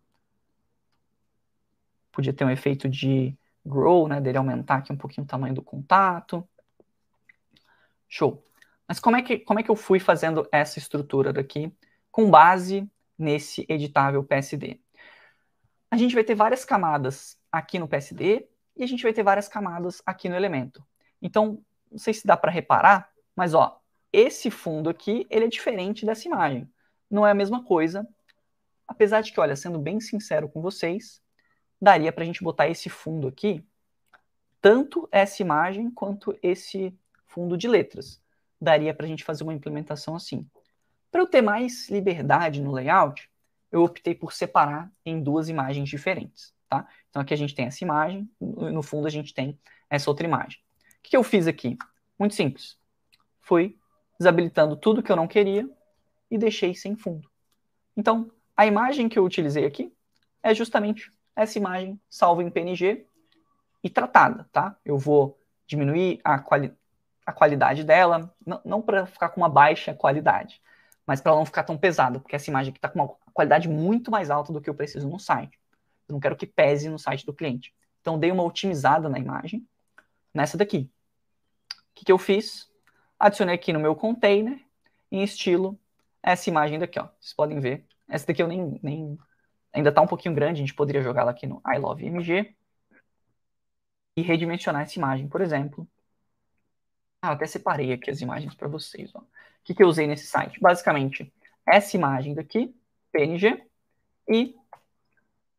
Podia 2.13 2.35
ter 2.35 2.45
um 2.45 2.51
efeito 2.51 2.87
de 2.87 3.35
grow, 3.65 4.09
né, 4.09 4.21
dele 4.21 4.37
aumentar 4.37 4.77
aqui 4.77 4.93
um 4.93 4.97
pouquinho 4.97 5.25
o 5.25 5.29
tamanho 5.29 5.55
do 5.55 5.63
contato. 5.63 6.47
Show. 8.07 8.45
Mas 8.87 9.01
como 9.01 9.17
é 9.17 9.23
que, 9.23 9.39
como 9.39 9.59
é 9.59 9.63
que 9.63 9.71
eu 9.71 9.77
fui 9.77 9.99
fazendo 9.99 10.47
essa 10.53 10.79
estrutura 10.79 11.33
daqui 11.33 11.73
com 12.11 12.31
base 12.31 12.87
nesse 13.21 13.67
editável 13.69 14.25
PSD? 14.25 14.81
A 15.91 15.97
gente 15.97 16.15
vai 16.15 16.25
ter 16.25 16.35
várias 16.35 16.65
camadas 16.65 17.39
aqui 17.53 17.79
no 17.79 17.89
PSD 17.89 18.49
e 18.77 18.83
a 18.83 18.87
gente 18.87 19.03
vai 19.03 19.13
ter 19.13 19.23
várias 19.23 19.49
camadas 19.49 20.03
aqui 20.07 20.29
no 20.29 20.37
elemento. 20.37 20.85
Então, 21.21 21.63
não 21.91 21.99
sei 21.99 22.15
se 22.15 22.27
dá 22.27 22.37
para 22.37 22.51
reparar, 22.51 23.11
mas 23.37 23.55
ó, 23.55 23.81
esse 24.13 24.51
fundo 24.51 24.89
aqui, 24.89 25.27
ele 25.31 25.45
é 25.45 25.49
diferente 25.49 26.07
dessa 26.07 26.27
imagem. 26.27 26.69
Não 27.11 27.27
é 27.27 27.31
a 27.31 27.35
mesma 27.35 27.65
coisa. 27.65 28.09
Apesar 28.87 29.21
de 29.21 29.33
que, 29.33 29.41
olha, 29.41 29.55
sendo 29.55 29.79
bem 29.79 30.01
sincero 30.01 30.49
com 30.49 30.61
vocês, 30.61 31.23
daria 31.81 32.13
para 32.13 32.25
a 32.25 32.27
gente 32.27 32.43
botar 32.43 32.69
esse 32.69 32.89
fundo 32.89 33.29
aqui, 33.29 33.65
tanto 34.61 35.09
essa 35.11 35.43
imagem 35.43 35.91
quanto 35.91 36.37
esse 36.43 36.97
fundo 37.27 37.57
de 37.57 37.69
letras. 37.69 38.21
Daria 38.61 38.93
para 38.93 39.07
a 39.07 39.09
gente 39.09 39.25
fazer 39.25 39.45
uma 39.45 39.55
implementação 39.55 40.15
assim. 40.15 40.49
Para 41.11 41.21
eu 41.23 41.27
ter 41.27 41.43
mais 41.43 41.89
liberdade 41.89 42.63
no 42.63 42.73
layout, 42.73 43.29
eu 43.71 43.83
optei 43.83 44.15
por 44.15 44.33
separar 44.33 44.91
em 45.05 45.23
duas 45.23 45.49
imagens 45.49 45.89
diferentes. 45.89 46.55
Tá? 46.69 46.87
Então 47.09 47.21
aqui 47.21 47.35
a 47.35 47.37
gente 47.37 47.55
tem 47.55 47.67
essa 47.67 47.83
imagem, 47.83 48.31
no 48.41 48.83
fundo 48.83 49.07
a 49.07 49.11
gente 49.11 49.35
tem 49.35 49.59
essa 49.89 50.09
outra 50.09 50.27
imagem. 50.27 50.61
O 50.99 51.03
que 51.03 51.17
eu 51.17 51.23
fiz 51.23 51.47
aqui? 51.47 51.77
Muito 52.19 52.35
simples. 52.35 52.79
Fui 53.41 53.77
desabilitando 54.19 54.77
tudo 54.77 55.03
que 55.03 55.11
eu 55.11 55.17
não 55.17 55.27
queria 55.27 55.69
e 56.31 56.39
deixei 56.39 56.75
sem 56.75 56.95
fundo. 56.95 57.29
Então, 57.97 58.31
a 58.57 58.67
imagem 58.67 59.09
que 59.09 59.19
eu 59.19 59.25
utilizei 59.25 59.67
aqui 59.67 59.93
é 60.43 60.55
justamente 60.55 61.11
essa 61.35 61.59
imagem 61.59 61.99
salva 62.09 62.43
em 62.43 62.51
PNG 62.51 63.07
e 63.83 63.91
tratada, 63.91 64.49
tá? 64.53 64.77
Eu 64.85 64.99
vou 64.99 65.41
diminuir 65.67 66.21
a, 66.23 66.39
quali 66.39 66.73
a 67.25 67.33
qualidade 67.33 67.85
dela, 67.85 68.35
não, 68.45 68.61
não 68.65 68.83
para 68.83 69.07
ficar 69.07 69.31
com 69.31 69.41
uma 69.41 69.49
baixa 69.49 69.95
qualidade, 69.95 70.61
mas 71.11 71.21
para 71.21 71.33
ela 71.33 71.41
não 71.41 71.45
ficar 71.45 71.65
tão 71.65 71.77
pesada, 71.77 72.21
porque 72.21 72.37
essa 72.37 72.49
imagem 72.49 72.71
aqui 72.71 72.79
está 72.79 72.89
com 72.89 73.01
uma 73.01 73.09
qualidade 73.35 73.69
muito 73.69 74.13
mais 74.13 74.31
alta 74.31 74.53
do 74.53 74.61
que 74.61 74.71
eu 74.71 74.75
preciso 74.77 75.09
no 75.09 75.19
site. 75.19 75.59
Eu 76.09 76.13
não 76.13 76.21
quero 76.21 76.37
que 76.37 76.47
pese 76.47 76.89
no 76.89 77.01
site 77.01 77.27
do 77.27 77.35
cliente. 77.35 77.75
Então, 78.01 78.17
dei 78.17 78.31
uma 78.31 78.45
otimizada 78.45 79.09
na 79.09 79.19
imagem, 79.19 79.67
nessa 80.33 80.57
daqui. 80.57 80.89
O 81.73 81.95
que, 81.97 82.05
que 82.05 82.13
eu 82.13 82.17
fiz? 82.17 82.71
Adicionei 83.19 83.57
aqui 83.57 83.73
no 83.73 83.81
meu 83.81 83.97
container, 83.97 84.65
em 85.11 85.25
estilo, 85.25 85.77
essa 86.23 86.49
imagem 86.49 86.79
daqui, 86.79 87.01
ó. 87.01 87.09
Vocês 87.19 87.35
podem 87.35 87.59
ver. 87.59 87.85
Essa 88.09 88.29
daqui 88.29 88.41
eu 88.41 88.47
nem, 88.47 88.79
nem 88.81 89.19
ainda 89.73 89.89
está 89.89 90.01
um 90.01 90.07
pouquinho 90.07 90.33
grande, 90.33 90.63
a 90.63 90.65
gente 90.65 90.75
poderia 90.75 91.03
jogá-la 91.03 91.33
aqui 91.33 91.45
no 91.45 91.61
I 91.67 91.77
Love 91.77 92.07
MG 92.07 92.55
e 94.17 94.23
redimensionar 94.23 94.83
essa 94.83 94.97
imagem, 94.97 95.27
por 95.27 95.41
exemplo. 95.41 95.89
Ah, 97.23 97.33
até 97.33 97.47
separei 97.47 97.93
aqui 97.93 98.11
as 98.11 98.21
imagens 98.21 98.55
para 98.55 98.69
vocês. 98.69 99.11
Ó. 99.15 99.21
O 99.21 99.27
que, 99.65 99.75
que 99.75 99.83
eu 99.83 99.89
usei 99.89 100.07
nesse 100.07 100.27
site? 100.27 100.59
Basicamente, 100.61 101.33
essa 101.67 101.97
imagem 101.97 102.35
daqui, 102.35 102.75
PNG, 103.13 103.63
e 104.29 104.55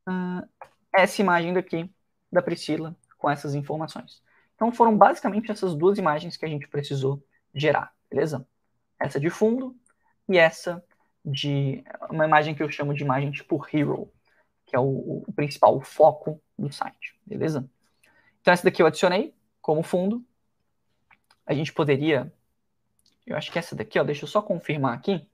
uh, 0.07 0.47
essa 0.93 1.21
imagem 1.21 1.53
daqui, 1.53 1.89
da 2.31 2.41
Priscila, 2.41 2.95
com 3.17 3.29
essas 3.29 3.53
informações. 3.53 4.23
Então, 4.55 4.71
foram 4.71 4.97
basicamente 4.97 5.51
essas 5.51 5.75
duas 5.75 5.97
imagens 5.97 6.37
que 6.37 6.45
a 6.45 6.47
gente 6.47 6.67
precisou 6.67 7.23
gerar, 7.53 7.93
beleza? 8.09 8.47
Essa 8.99 9.19
de 9.19 9.29
fundo 9.29 9.75
e 10.27 10.37
essa 10.37 10.83
de 11.23 11.83
uma 12.09 12.25
imagem 12.25 12.55
que 12.55 12.63
eu 12.63 12.69
chamo 12.69 12.93
de 12.93 13.03
imagem 13.03 13.31
tipo 13.31 13.63
hero, 13.71 14.11
que 14.65 14.75
é 14.75 14.79
o, 14.79 15.23
o 15.27 15.33
principal, 15.33 15.75
o 15.75 15.81
foco 15.81 16.41
do 16.57 16.71
site, 16.71 17.19
beleza? 17.25 17.69
Então 18.41 18.53
essa 18.53 18.63
daqui 18.63 18.81
eu 18.81 18.87
adicionei 18.87 19.35
como 19.61 19.83
fundo. 19.83 20.25
A 21.45 21.53
gente 21.53 21.73
poderia, 21.73 22.31
eu 23.25 23.35
acho 23.35 23.51
que 23.51 23.59
essa 23.59 23.75
daqui, 23.75 23.99
ó, 23.99 24.03
deixa 24.03 24.23
eu 24.23 24.27
só 24.27 24.41
confirmar 24.41 24.93
aqui. 24.93 25.27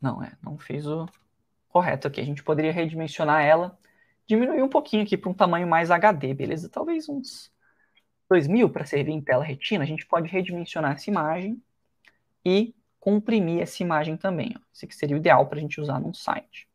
Não, 0.00 0.22
é, 0.22 0.32
não 0.42 0.58
fiz 0.58 0.86
o 0.86 1.08
correto 1.68 2.08
aqui. 2.08 2.20
A 2.20 2.24
gente 2.24 2.42
poderia 2.42 2.72
redimensionar 2.72 3.44
ela, 3.44 3.78
diminuir 4.26 4.62
um 4.62 4.68
pouquinho 4.68 5.02
aqui 5.02 5.16
para 5.16 5.30
um 5.30 5.34
tamanho 5.34 5.66
mais 5.66 5.90
HD, 5.90 6.34
beleza? 6.34 6.68
Talvez 6.68 7.08
uns 7.08 7.52
2000 8.28 8.70
para 8.70 8.84
servir 8.84 9.12
em 9.12 9.20
tela 9.20 9.44
retina. 9.44 9.84
A 9.84 9.86
gente 9.86 10.06
pode 10.06 10.28
redimensionar 10.28 10.92
essa 10.92 11.10
imagem 11.10 11.62
e 12.44 12.74
comprimir 12.98 13.62
essa 13.62 13.82
imagem 13.82 14.16
também. 14.16 14.54
Ó. 14.56 14.60
Esse 14.74 14.84
aqui 14.84 14.94
seria 14.94 15.16
o 15.16 15.18
ideal 15.18 15.46
para 15.46 15.58
a 15.58 15.60
gente 15.60 15.80
usar 15.80 16.00
num 16.00 16.12
site. 16.12 16.68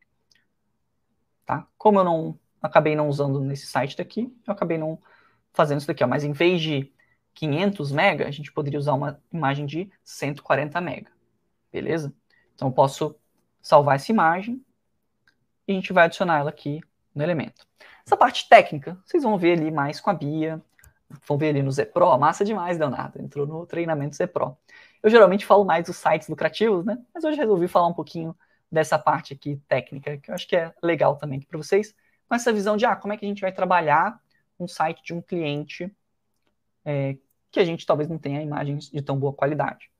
Tá? 1.45 1.68
Como 1.78 1.99
eu 1.99 2.03
não 2.03 2.39
acabei 2.62 2.95
não 2.95 3.09
usando 3.09 3.39
nesse 3.39 3.66
site 3.66 3.97
daqui, 3.97 4.34
eu 4.47 4.53
acabei 4.53 4.78
não 4.78 5.01
fazendo 5.51 5.80
isso 5.80 5.88
daqui. 5.88 6.03
Ó. 6.03 6.07
Mas 6.07 6.24
em 6.24 6.32
vez 6.32 6.62
de 6.62 6.91
500 7.34 7.91
MB, 7.91 8.23
a 8.23 8.32
gente 8.32 8.51
poderia 8.51 8.79
usar 8.79 8.93
uma 8.93 9.19
imagem 9.32 9.65
de 9.65 9.89
140 10.03 10.79
MB. 10.79 11.07
Beleza? 11.71 12.13
Então 12.55 12.67
eu 12.67 12.73
posso 12.73 13.15
salvar 13.61 13.95
essa 13.95 14.11
imagem 14.11 14.63
e 15.67 15.71
a 15.71 15.75
gente 15.75 15.93
vai 15.93 16.05
adicionar 16.05 16.39
ela 16.39 16.49
aqui 16.49 16.82
no 17.13 17.23
elemento. 17.23 17.65
Essa 18.05 18.17
parte 18.17 18.47
técnica, 18.49 18.97
vocês 19.05 19.23
vão 19.23 19.38
ver 19.38 19.57
ali 19.57 19.71
mais 19.71 19.99
com 19.99 20.09
a 20.09 20.13
Bia, 20.13 20.61
vão 21.27 21.38
ver 21.38 21.49
ali 21.49 21.61
no 21.61 21.71
Zepro, 21.71 22.17
massa 22.17 22.43
demais, 22.43 22.77
Leonardo, 22.77 23.21
entrou 23.21 23.45
no 23.45 23.65
treinamento 23.65 24.15
Zepro. 24.15 24.57
Eu 25.01 25.09
geralmente 25.09 25.45
falo 25.45 25.63
mais 25.63 25.86
dos 25.86 25.97
sites 25.97 26.27
lucrativos, 26.27 26.86
né? 26.86 26.97
Mas 27.13 27.23
hoje 27.23 27.38
resolvi 27.38 27.67
falar 27.67 27.88
um 27.88 27.93
pouquinho 27.93 28.36
dessa 28.71 28.97
parte 28.97 29.34
aqui 29.34 29.61
técnica, 29.67 30.17
que 30.17 30.32
eu 30.32 30.36
acho 30.36 30.47
que 30.47 30.55
é 30.55 30.73
legal 30.82 31.17
também 31.17 31.41
para 31.41 31.57
vocês, 31.57 31.93
com 32.27 32.36
essa 32.36 32.53
visão 32.53 32.77
de 32.77 32.86
ah, 32.86 32.95
como 32.95 33.13
é 33.13 33.17
que 33.17 33.25
a 33.25 33.27
gente 33.27 33.41
vai 33.41 33.51
trabalhar 33.51 34.19
um 34.59 34.67
site 34.67 35.03
de 35.03 35.13
um 35.13 35.21
cliente 35.21 35.93
é, 36.86 37.17
que 37.51 37.59
a 37.59 37.65
gente 37.65 37.86
talvez 37.86 38.09
não 38.09 38.17
tenha 38.17 38.41
imagens 38.41 38.89
de 38.89 39.01
tão 39.01 39.17
boa 39.17 39.34
qualidade. 39.34 39.91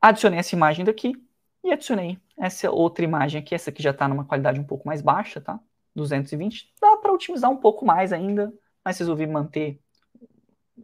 Adicionei 0.00 0.38
essa 0.38 0.54
imagem 0.54 0.84
daqui 0.84 1.14
e 1.64 1.72
adicionei 1.72 2.18
essa 2.36 2.70
outra 2.70 3.04
imagem 3.04 3.40
aqui, 3.40 3.54
essa 3.54 3.70
aqui 3.70 3.82
já 3.82 3.90
está 3.90 4.08
numa 4.08 4.24
qualidade 4.24 4.58
um 4.58 4.64
pouco 4.64 4.86
mais 4.86 5.00
baixa, 5.00 5.40
tá? 5.40 5.60
220. 5.94 6.72
Dá 6.80 6.96
para 6.96 7.12
otimizar 7.12 7.50
um 7.50 7.56
pouco 7.56 7.86
mais 7.86 8.12
ainda, 8.12 8.52
mas 8.84 8.98
resolvi 8.98 9.26
manter 9.26 9.80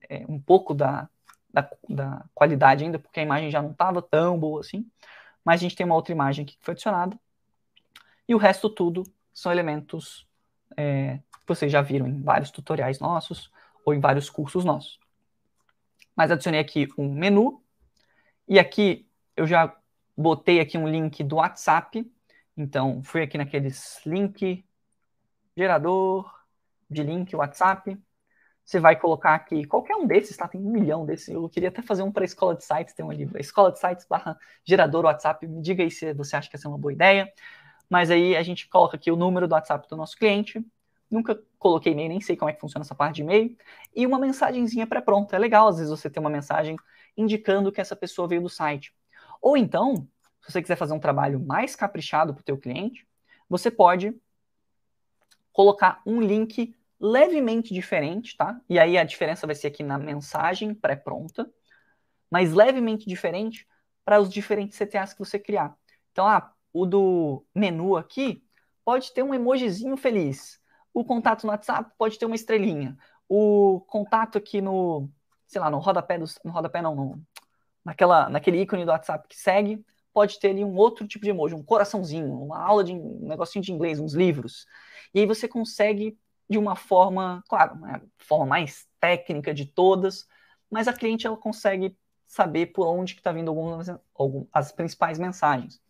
é, 0.09 0.25
um 0.29 0.41
pouco 0.41 0.75
da, 0.75 1.09
da, 1.53 1.69
da, 1.89 2.25
qualidade 2.35 2.85
ainda, 2.85 2.99
porque 2.99 3.21
a 3.21 3.23
imagem 3.23 3.51
já 3.51 3.61
não 3.61 3.73
estava 3.73 4.01
tão 4.01 4.39
boa 4.39 4.61
assim. 4.61 4.89
Mas 5.45 5.61
a 5.61 5.63
gente 5.63 5.75
tem 5.75 5.85
uma 5.85 5.95
outra 5.95 6.13
imagem 6.13 6.45
aqui 6.45 6.57
que 6.57 6.65
foi 6.65 6.73
adicionada. 6.73 7.19
E 8.29 8.35
o 8.35 8.39
resto 8.39 8.69
tudo 8.69 9.03
são 9.33 9.51
elementos 9.51 10.29
é, 10.77 11.17
que 11.17 11.47
vocês 11.49 11.73
já 11.73 11.81
viram 11.81 12.07
em 12.07 12.23
vários 12.23 12.51
tutoriais 12.51 13.01
nossos 13.01 13.51
ou 13.89 13.95
em 13.95 14.01
vários 14.01 14.29
cursos 14.29 14.65
nossos. 14.65 15.01
Mas 16.15 16.31
adicionei 16.31 16.61
aqui 16.61 16.89
um 16.97 17.13
menu. 17.13 17.63
E 18.47 18.59
aqui 18.59 19.09
eu 19.37 19.47
já 19.47 19.75
botei 20.17 20.61
aqui 20.61 20.77
um 20.77 20.87
link 20.87 21.25
do 21.25 21.37
WhatsApp. 21.37 22.11
Então, 22.57 23.03
fui 23.03 23.23
aqui 23.23 23.39
naqueles 23.39 24.05
link, 24.05 24.65
gerador 25.57 26.31
de 26.91 27.03
link 27.03 27.35
WhatsApp. 27.35 27.97
Você 28.65 28.79
vai 28.79 28.97
colocar 28.97 29.35
aqui 29.35 29.65
qualquer 29.65 29.97
um 29.97 30.07
desses, 30.07 30.37
tá? 30.37 30.47
Tem 30.47 30.61
um 30.61 30.71
milhão 30.71 31.07
desses. 31.07 31.29
Eu 31.29 31.49
queria 31.49 31.71
até 31.71 31.81
fazer 31.81 32.03
um 32.03 32.13
para 32.13 32.25
escola 32.25 32.55
de 32.55 32.65
sites, 32.65 32.93
tem 32.93 33.07
um 33.07 33.13
livro. 33.13 33.41
Escola 33.41 33.73
de 33.73 33.79
sites 33.79 34.05
barra 34.07 34.39
gerador 34.65 35.07
WhatsApp. 35.07 35.47
Me 35.47 35.63
diga 35.63 35.83
aí 35.83 35.91
se 35.91 36.13
você 36.13 36.37
acha 36.37 36.51
que 36.51 36.57
essa 36.57 36.69
é 36.69 36.71
uma 36.71 36.77
boa 36.77 36.93
ideia. 36.93 37.33
Mas 37.89 38.11
aí 38.11 38.37
a 38.37 38.43
gente 38.43 38.69
coloca 38.69 38.97
aqui 38.97 39.11
o 39.11 39.17
número 39.17 39.49
do 39.49 39.53
WhatsApp 39.53 39.89
do 39.89 39.97
nosso 39.97 40.17
cliente. 40.17 40.63
Nunca 41.11 41.41
coloquei 41.59 41.93
e-mail, 41.93 42.09
nem 42.09 42.21
sei 42.21 42.37
como 42.37 42.51
é 42.51 42.55
que 42.55 42.61
funciona 42.61 42.85
essa 42.85 42.95
parte 42.95 43.17
de 43.17 43.23
e-mail. 43.23 43.57
E 43.95 44.07
uma 44.07 44.19
mensagenzinha 44.19 44.87
pré-pronta. 44.87 45.37
É 45.37 45.39
legal, 45.39 45.69
às 45.69 45.77
vezes, 45.77 45.91
você 45.91 46.09
ter 46.09 46.21
uma 46.21 46.31
mensagem 46.31 46.77
indicando 47.17 47.73
que 47.73 47.81
essa 47.81 47.97
pessoa 47.97 48.29
veio 48.29 48.43
do 48.43 48.49
site. 48.49 48.95
Ou 49.43 49.57
então, 49.57 50.09
se 50.41 50.53
você 50.53 50.63
quiser 50.63 50.77
fazer 50.77 50.95
um 50.95 51.01
trabalho 51.01 51.41
mais 51.41 51.75
caprichado 51.75 52.33
para 52.33 52.41
o 52.41 52.45
teu 52.45 52.57
cliente, 52.57 53.07
você 53.49 53.71
pode 53.71 54.15
colocar 55.53 56.01
um 56.07 56.21
link 56.21 56.75
levemente 57.01 57.75
diferente, 57.75 58.37
tá? 58.37 58.61
E 58.69 58.79
aí 58.79 58.97
a 58.97 59.05
diferença 59.05 59.47
vai 59.47 59.55
ser 59.55 59.69
aqui 59.69 59.83
na 59.83 59.99
mensagem 59.99 60.75
pré-pronta, 60.75 61.51
mas 62.31 62.53
levemente 62.53 63.09
diferente 63.09 63.67
para 64.05 64.21
os 64.21 64.29
diferentes 64.29 64.79
CTAs 64.79 65.13
que 65.13 65.19
você 65.19 65.39
criar. 65.39 65.77
Então, 66.13 66.27
ah, 66.27 66.53
o 66.73 66.87
do 66.87 67.45
menu 67.55 67.97
aqui 67.97 68.45
pode 68.85 69.13
ter 69.13 69.23
um 69.23 69.35
emojizinho 69.35 69.97
feliz. 69.97 70.61
O 70.93 71.05
contato 71.05 71.45
no 71.45 71.51
WhatsApp 71.51 71.93
pode 71.97 72.19
ter 72.19 72.27
uma 72.27 72.35
estrelinha. 72.35 72.97
O 73.29 73.81
contato 73.87 74.39
aqui 74.39 74.61
no, 74.61 75.09
sei 75.47 75.61
lá, 75.61 75.71
no 75.71 75.79
rodapé, 75.79 76.19
do, 76.19 76.25
no 76.45 76.51
rodapé 76.51 76.83
não, 76.83 76.95
no, 76.95 77.23
naquela, 77.85 78.29
naquele 78.29 78.63
ícone 78.63 78.85
do 78.85 78.91
WhatsApp 78.91 79.27
que 79.29 79.37
segue, 79.37 79.85
pode 80.13 80.39
ter 80.39 80.51
ali 80.51 80.65
um 80.65 80.75
outro 80.75 81.07
tipo 81.07 81.25
de 81.25 81.31
emoji, 81.31 81.55
um 81.55 81.63
coraçãozinho, 81.63 82.33
uma 82.43 82.61
aula 82.61 82.83
de 82.83 82.93
um 82.93 83.21
negocinho 83.29 83.65
de 83.65 83.73
inglês, 83.73 84.01
uns 84.01 84.15
livros. 84.15 84.67
E 85.15 85.21
aí 85.21 85.27
você 85.27 85.47
consegue 85.47 86.19
de 86.49 86.59
uma 86.59 86.75
forma, 86.75 87.43
claro, 87.49 87.75
uma 87.75 88.03
forma 88.19 88.47
mais 88.47 88.87
técnica 88.99 89.53
de 89.53 89.67
todas, 89.67 90.27
mas 90.71 90.89
a 90.89 90.93
cliente 90.93 91.27
ela 91.27 91.37
consegue 91.37 91.97
saber 92.27 92.67
por 92.67 92.87
onde 92.87 93.15
que 93.15 93.21
está 93.21 93.33
vindo 93.33 93.49
algumas, 93.49 93.89
algumas, 94.15 94.49
as 94.53 94.73
principais 94.73 95.19
mensagens. 95.19 95.81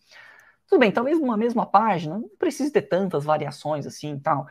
Tudo 0.66 0.80
bem, 0.80 0.92
talvez 0.92 1.18
numa 1.18 1.36
mesma 1.36 1.64
página 1.64 2.18
não 2.18 2.28
precise 2.38 2.70
ter 2.70 2.82
tantas 2.82 3.24
variações 3.24 3.86
assim 3.86 4.14
e 4.14 4.20
tal, 4.20 4.46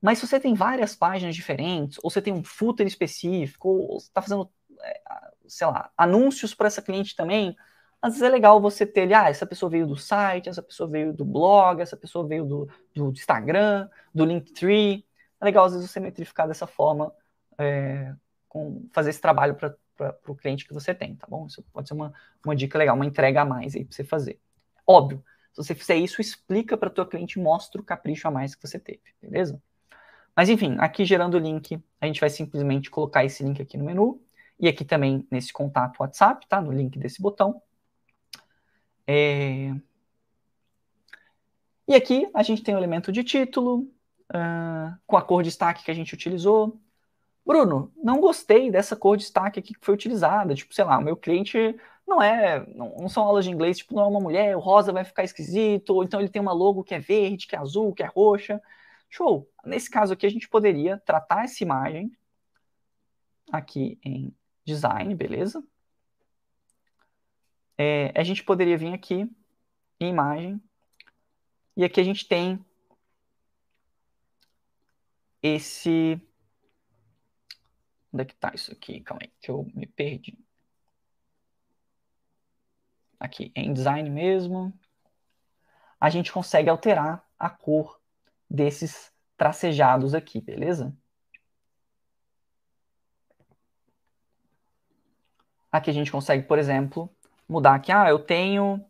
mas 0.00 0.18
se 0.18 0.26
você 0.26 0.40
tem 0.40 0.54
várias 0.54 0.94
páginas 0.96 1.34
diferentes, 1.34 1.98
ou 2.02 2.10
você 2.10 2.22
tem 2.22 2.32
um 2.32 2.44
footer 2.44 2.86
específico, 2.86 3.68
ou 3.68 3.98
está 3.98 4.22
fazendo 4.22 4.50
é, 4.82 5.00
sei 5.46 5.66
lá, 5.66 5.90
anúncios 5.96 6.54
para 6.54 6.68
essa 6.68 6.80
cliente 6.80 7.14
também, 7.14 7.56
às 8.00 8.14
vezes 8.14 8.22
é 8.22 8.30
legal 8.30 8.60
você 8.60 8.86
ter, 8.86 9.12
ah, 9.12 9.28
essa 9.28 9.44
pessoa 9.44 9.68
veio 9.68 9.86
do 9.86 9.96
site, 9.96 10.48
essa 10.48 10.62
pessoa 10.62 10.88
veio 10.88 11.12
do 11.12 11.24
blog, 11.24 11.82
essa 11.82 11.96
pessoa 11.96 12.26
veio 12.26 12.46
do, 12.46 12.68
do 12.94 13.10
Instagram, 13.10 13.88
do 14.14 14.24
Linktree. 14.24 15.04
É 15.40 15.44
legal, 15.44 15.66
às 15.66 15.72
vezes, 15.72 15.90
você 15.90 16.00
metrificar 16.00 16.48
dessa 16.48 16.66
forma, 16.66 17.12
é, 17.58 18.14
com, 18.48 18.88
fazer 18.92 19.10
esse 19.10 19.20
trabalho 19.20 19.54
para 19.54 19.76
o 20.26 20.34
cliente 20.34 20.66
que 20.66 20.72
você 20.72 20.94
tem, 20.94 21.14
tá 21.14 21.26
bom? 21.28 21.46
Isso 21.46 21.62
pode 21.72 21.88
ser 21.88 21.94
uma, 21.94 22.12
uma 22.44 22.56
dica 22.56 22.78
legal, 22.78 22.96
uma 22.96 23.04
entrega 23.04 23.42
a 23.42 23.44
mais 23.44 23.76
aí 23.76 23.84
para 23.84 23.94
você 23.94 24.04
fazer. 24.04 24.40
Óbvio, 24.86 25.22
se 25.52 25.62
você 25.62 25.74
fizer 25.74 25.96
isso, 25.96 26.22
explica 26.22 26.76
para 26.78 26.88
o 26.88 26.92
teu 26.92 27.06
cliente, 27.06 27.38
mostra 27.38 27.80
o 27.80 27.84
capricho 27.84 28.26
a 28.26 28.30
mais 28.30 28.54
que 28.54 28.66
você 28.66 28.78
teve, 28.78 29.02
beleza? 29.20 29.60
Mas 30.36 30.48
enfim, 30.48 30.76
aqui 30.78 31.04
gerando 31.04 31.34
o 31.34 31.38
link, 31.38 31.82
a 32.00 32.06
gente 32.06 32.20
vai 32.20 32.30
simplesmente 32.30 32.90
colocar 32.90 33.24
esse 33.24 33.42
link 33.42 33.60
aqui 33.60 33.76
no 33.76 33.84
menu, 33.84 34.20
e 34.58 34.68
aqui 34.68 34.84
também 34.84 35.26
nesse 35.30 35.52
contato 35.52 36.00
WhatsApp, 36.00 36.46
tá? 36.48 36.60
No 36.60 36.72
link 36.72 36.98
desse 36.98 37.20
botão. 37.20 37.60
É... 39.06 39.74
E 41.88 41.94
aqui 41.94 42.28
a 42.34 42.42
gente 42.42 42.62
tem 42.62 42.74
o 42.74 42.78
elemento 42.78 43.10
de 43.10 43.24
título, 43.24 43.90
uh, 44.30 44.96
com 45.06 45.16
a 45.16 45.22
cor 45.22 45.42
de 45.42 45.48
destaque 45.48 45.84
que 45.84 45.90
a 45.90 45.94
gente 45.94 46.14
utilizou. 46.14 46.78
Bruno, 47.44 47.92
não 47.96 48.20
gostei 48.20 48.70
dessa 48.70 48.94
cor 48.94 49.16
de 49.16 49.24
destaque 49.24 49.58
aqui 49.58 49.74
que 49.74 49.84
foi 49.84 49.94
utilizada. 49.94 50.54
Tipo, 50.54 50.74
sei 50.74 50.84
lá, 50.84 50.98
o 50.98 51.02
meu 51.02 51.16
cliente 51.16 51.76
não 52.06 52.22
é. 52.22 52.64
Não, 52.74 52.94
não, 52.98 53.08
são 53.08 53.24
aulas 53.24 53.44
de 53.44 53.50
inglês, 53.50 53.78
tipo, 53.78 53.94
não 53.94 54.04
é 54.04 54.06
uma 54.06 54.20
mulher, 54.20 54.56
o 54.56 54.60
rosa 54.60 54.92
vai 54.92 55.04
ficar 55.04 55.24
esquisito, 55.24 55.90
ou 55.90 56.04
então 56.04 56.20
ele 56.20 56.28
tem 56.28 56.42
uma 56.42 56.52
logo 56.52 56.84
que 56.84 56.94
é 56.94 56.98
verde, 57.00 57.46
que 57.46 57.56
é 57.56 57.58
azul, 57.58 57.94
que 57.94 58.02
é 58.02 58.06
roxa. 58.06 58.60
Show! 59.10 59.50
Nesse 59.64 59.90
caso 59.90 60.12
aqui, 60.12 60.24
a 60.24 60.30
gente 60.30 60.48
poderia 60.48 60.96
tratar 60.98 61.44
essa 61.44 61.62
imagem 61.64 62.16
aqui 63.52 63.98
em 64.04 64.34
design, 64.64 65.14
beleza? 65.14 65.62
É, 67.76 68.12
a 68.18 68.22
gente 68.22 68.44
poderia 68.44 68.78
vir 68.78 68.94
aqui 68.94 69.28
em 69.98 70.10
imagem, 70.10 70.62
e 71.76 71.84
aqui 71.84 72.00
a 72.00 72.04
gente 72.04 72.26
tem 72.26 72.64
esse... 75.42 76.20
Onde 78.12 78.22
é 78.22 78.26
que 78.26 78.34
tá 78.34 78.52
isso 78.54 78.72
aqui? 78.72 79.00
Calma 79.00 79.22
aí, 79.22 79.32
que 79.40 79.50
eu 79.50 79.70
me 79.74 79.86
perdi. 79.86 80.38
Aqui, 83.18 83.52
em 83.54 83.72
design 83.72 84.08
mesmo. 84.08 84.72
A 85.98 86.10
gente 86.10 86.32
consegue 86.32 86.68
alterar 86.68 87.24
a 87.38 87.48
cor 87.48 87.99
desses 88.50 89.12
tracejados 89.36 90.14
aqui, 90.14 90.40
beleza? 90.40 90.94
Aqui 95.70 95.88
a 95.90 95.92
gente 95.92 96.10
consegue, 96.10 96.42
por 96.46 96.58
exemplo, 96.58 97.08
mudar 97.48 97.74
aqui. 97.76 97.92
Ah, 97.92 98.08
eu 98.10 98.18
tenho. 98.18 98.84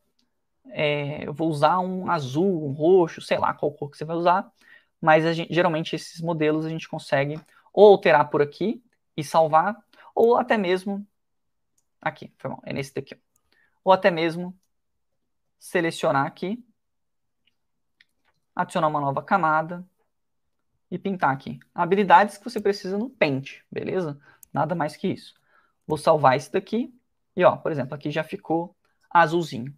É, 0.71 1.27
eu 1.27 1.33
vou 1.35 1.49
usar 1.49 1.79
um 1.81 2.11
azul, 2.11 2.67
um 2.67 2.73
roxo, 2.73 3.21
sei 3.21 3.39
lá 3.39 3.53
qual 3.53 3.73
cor 3.73 3.91
que 3.91 3.99
você 3.99 4.05
vai 4.05 4.17
usar. 4.17 4.51
Mas 5.01 5.25
gente, 5.37 5.53
geralmente 5.53 5.95
esses 5.95 6.21
modelos 6.21 6.65
a 6.65 6.69
gente 6.69 6.89
consegue 6.89 7.41
ou 7.73 7.93
alterar 7.93 8.31
por 8.31 8.43
aqui 8.43 8.83
e 9.17 9.23
salvar, 9.25 9.77
ou 10.15 10.37
até 10.37 10.57
mesmo. 10.57 11.07
Aqui, 12.01 12.33
foi 12.39 12.51
mal, 12.51 12.63
é 12.65 12.73
nesse 12.73 12.95
daqui. 12.95 13.15
Ou 13.85 13.93
até 13.93 14.11
mesmo 14.11 14.59
selecionar 15.59 16.27
aqui, 16.27 16.65
adicionar 18.55 18.89
uma 18.89 19.01
nova 19.01 19.23
camada 19.23 19.85
e 20.91 20.99
pintar 20.99 21.31
aqui. 21.31 21.59
Habilidades 21.75 22.37
que 22.37 22.45
você 22.45 22.61
precisa 22.61 22.99
no 22.99 23.09
Paint, 23.09 23.61
beleza? 23.71 24.19
Nada 24.53 24.75
mais 24.75 24.97
que 24.97 25.09
isso. 25.09 25.35
Vou 25.87 25.97
salvar 25.97 26.37
esse 26.37 26.53
daqui. 26.53 26.93
E, 27.37 27.45
ó, 27.45 27.57
por 27.57 27.71
exemplo, 27.71 27.95
aqui 27.95 28.11
já 28.11 28.25
ficou 28.25 28.77
azulzinho. 29.11 29.75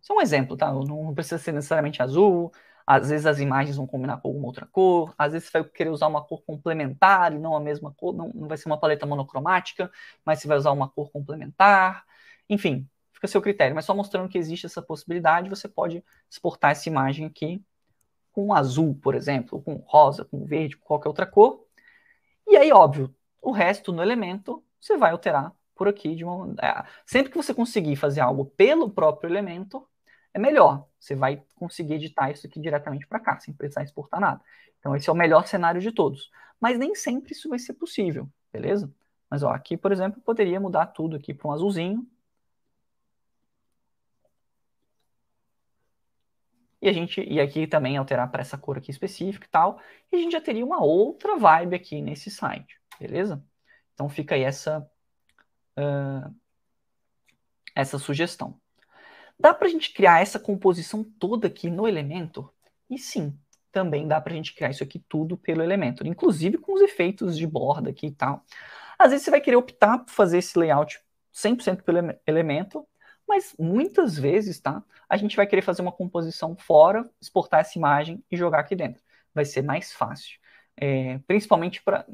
Isso 0.00 0.12
é 0.12 0.16
um 0.16 0.20
exemplo, 0.20 0.56
tá? 0.56 0.72
Não 0.72 1.14
precisa 1.14 1.38
ser 1.38 1.52
necessariamente 1.52 2.02
azul. 2.02 2.52
Às 2.86 3.10
vezes 3.10 3.26
as 3.26 3.38
imagens 3.38 3.76
vão 3.76 3.86
combinar 3.86 4.18
com 4.18 4.28
alguma 4.28 4.46
outra 4.46 4.66
cor. 4.66 5.14
Às 5.18 5.32
vezes 5.32 5.48
você 5.48 5.60
vai 5.60 5.68
querer 5.68 5.90
usar 5.90 6.06
uma 6.06 6.24
cor 6.24 6.42
complementar 6.42 7.32
e 7.32 7.38
não 7.38 7.54
a 7.56 7.60
mesma 7.60 7.92
cor. 7.92 8.14
Não, 8.14 8.30
não 8.34 8.48
vai 8.48 8.56
ser 8.56 8.68
uma 8.68 8.78
paleta 8.78 9.06
monocromática, 9.06 9.90
mas 10.24 10.40
você 10.40 10.48
vai 10.48 10.56
usar 10.56 10.72
uma 10.72 10.88
cor 10.88 11.10
complementar. 11.10 12.04
Enfim, 12.48 12.88
fica 13.12 13.26
a 13.26 13.28
seu 13.28 13.42
critério. 13.42 13.74
Mas 13.74 13.84
só 13.84 13.94
mostrando 13.94 14.28
que 14.28 14.38
existe 14.38 14.66
essa 14.66 14.80
possibilidade, 14.82 15.50
você 15.50 15.68
pode 15.68 16.02
exportar 16.30 16.72
essa 16.72 16.88
imagem 16.88 17.26
aqui 17.26 17.62
com 18.38 18.54
azul, 18.54 18.94
por 19.02 19.16
exemplo, 19.16 19.60
com 19.60 19.74
rosa, 19.84 20.24
com 20.24 20.44
verde, 20.44 20.76
com 20.76 20.86
qualquer 20.86 21.08
outra 21.08 21.26
cor. 21.26 21.66
E 22.46 22.56
aí, 22.56 22.72
óbvio, 22.72 23.12
o 23.42 23.50
resto 23.50 23.92
no 23.92 24.00
elemento 24.00 24.64
você 24.80 24.96
vai 24.96 25.10
alterar 25.10 25.52
por 25.74 25.88
aqui 25.88 26.14
de 26.14 26.24
uma 26.24 26.54
é, 26.62 26.84
sempre 27.04 27.32
que 27.32 27.36
você 27.36 27.52
conseguir 27.52 27.96
fazer 27.96 28.20
algo 28.20 28.44
pelo 28.44 28.88
próprio 28.90 29.28
elemento 29.28 29.84
é 30.32 30.38
melhor. 30.38 30.86
Você 31.00 31.16
vai 31.16 31.42
conseguir 31.56 31.94
editar 31.94 32.30
isso 32.30 32.46
aqui 32.46 32.60
diretamente 32.60 33.08
para 33.08 33.18
cá 33.18 33.40
sem 33.40 33.52
precisar 33.52 33.82
exportar 33.82 34.20
nada. 34.20 34.40
Então 34.78 34.94
esse 34.94 35.08
é 35.08 35.12
o 35.12 35.16
melhor 35.16 35.44
cenário 35.48 35.80
de 35.80 35.90
todos. 35.90 36.30
Mas 36.60 36.78
nem 36.78 36.94
sempre 36.94 37.32
isso 37.32 37.48
vai 37.48 37.58
ser 37.58 37.74
possível 37.74 38.28
beleza? 38.52 38.88
Mas 39.28 39.42
ó 39.42 39.50
aqui 39.50 39.76
por 39.76 39.90
exemplo 39.90 40.20
eu 40.20 40.22
poderia 40.22 40.60
mudar 40.60 40.86
tudo 40.86 41.16
aqui 41.16 41.34
para 41.34 41.48
um 41.48 41.52
azulzinho 41.52 42.06
e 46.80 46.88
a 46.88 46.92
gente 46.92 47.20
e 47.20 47.40
aqui 47.40 47.66
também 47.66 47.96
alterar 47.96 48.30
para 48.30 48.40
essa 48.40 48.58
cor 48.58 48.78
aqui 48.78 48.90
específica 48.90 49.46
e 49.46 49.50
tal 49.50 49.80
e 50.12 50.16
a 50.16 50.18
gente 50.18 50.32
já 50.32 50.40
teria 50.40 50.64
uma 50.64 50.82
outra 50.82 51.36
vibe 51.36 51.76
aqui 51.76 52.00
nesse 52.00 52.30
site 52.30 52.80
beleza 53.00 53.42
então 53.94 54.08
fica 54.08 54.34
aí 54.34 54.42
essa 54.42 54.88
uh, 55.78 56.34
essa 57.78 57.96
sugestão. 57.96 58.60
Dá 59.38 59.54
para 59.54 59.68
a 59.68 59.70
gente 59.70 59.92
criar 59.92 60.20
essa 60.20 60.38
composição 60.38 61.04
toda 61.04 61.46
aqui 61.46 61.70
no 61.70 61.86
Elementor? 61.86 62.52
E 62.90 62.98
sim, 62.98 63.38
também 63.70 64.08
dá 64.08 64.20
para 64.20 64.32
a 64.32 64.36
gente 64.36 64.52
criar 64.52 64.70
isso 64.70 64.82
aqui 64.82 64.98
tudo 65.08 65.36
pelo 65.36 65.62
Elementor, 65.62 66.06
inclusive 66.06 66.58
com 66.58 66.74
os 66.74 66.80
efeitos 66.80 67.38
de 67.38 67.46
borda 67.46 67.90
aqui 67.90 68.08
e 68.08 68.10
tal. 68.10 68.44
Às 68.98 69.12
vezes 69.12 69.24
você 69.24 69.30
vai 69.30 69.40
querer 69.40 69.56
optar 69.56 69.98
por 69.98 70.10
fazer 70.10 70.38
esse 70.38 70.58
layout 70.58 71.00
100% 71.32 71.82
pelo 71.82 71.98
Elementor, 72.26 72.84
mas 73.28 73.54
muitas 73.58 74.18
vezes, 74.18 74.58
tá? 74.60 74.82
A 75.08 75.16
gente 75.16 75.36
vai 75.36 75.46
querer 75.46 75.62
fazer 75.62 75.82
uma 75.82 75.92
composição 75.92 76.56
fora, 76.56 77.08
exportar 77.20 77.60
essa 77.60 77.78
imagem 77.78 78.24
e 78.30 78.36
jogar 78.36 78.60
aqui 78.60 78.74
dentro. 78.74 79.02
Vai 79.34 79.44
ser 79.44 79.62
mais 79.62 79.92
fácil. 79.92 80.38
É, 80.76 81.18
principalmente 81.26 81.82
pra, 81.82 82.06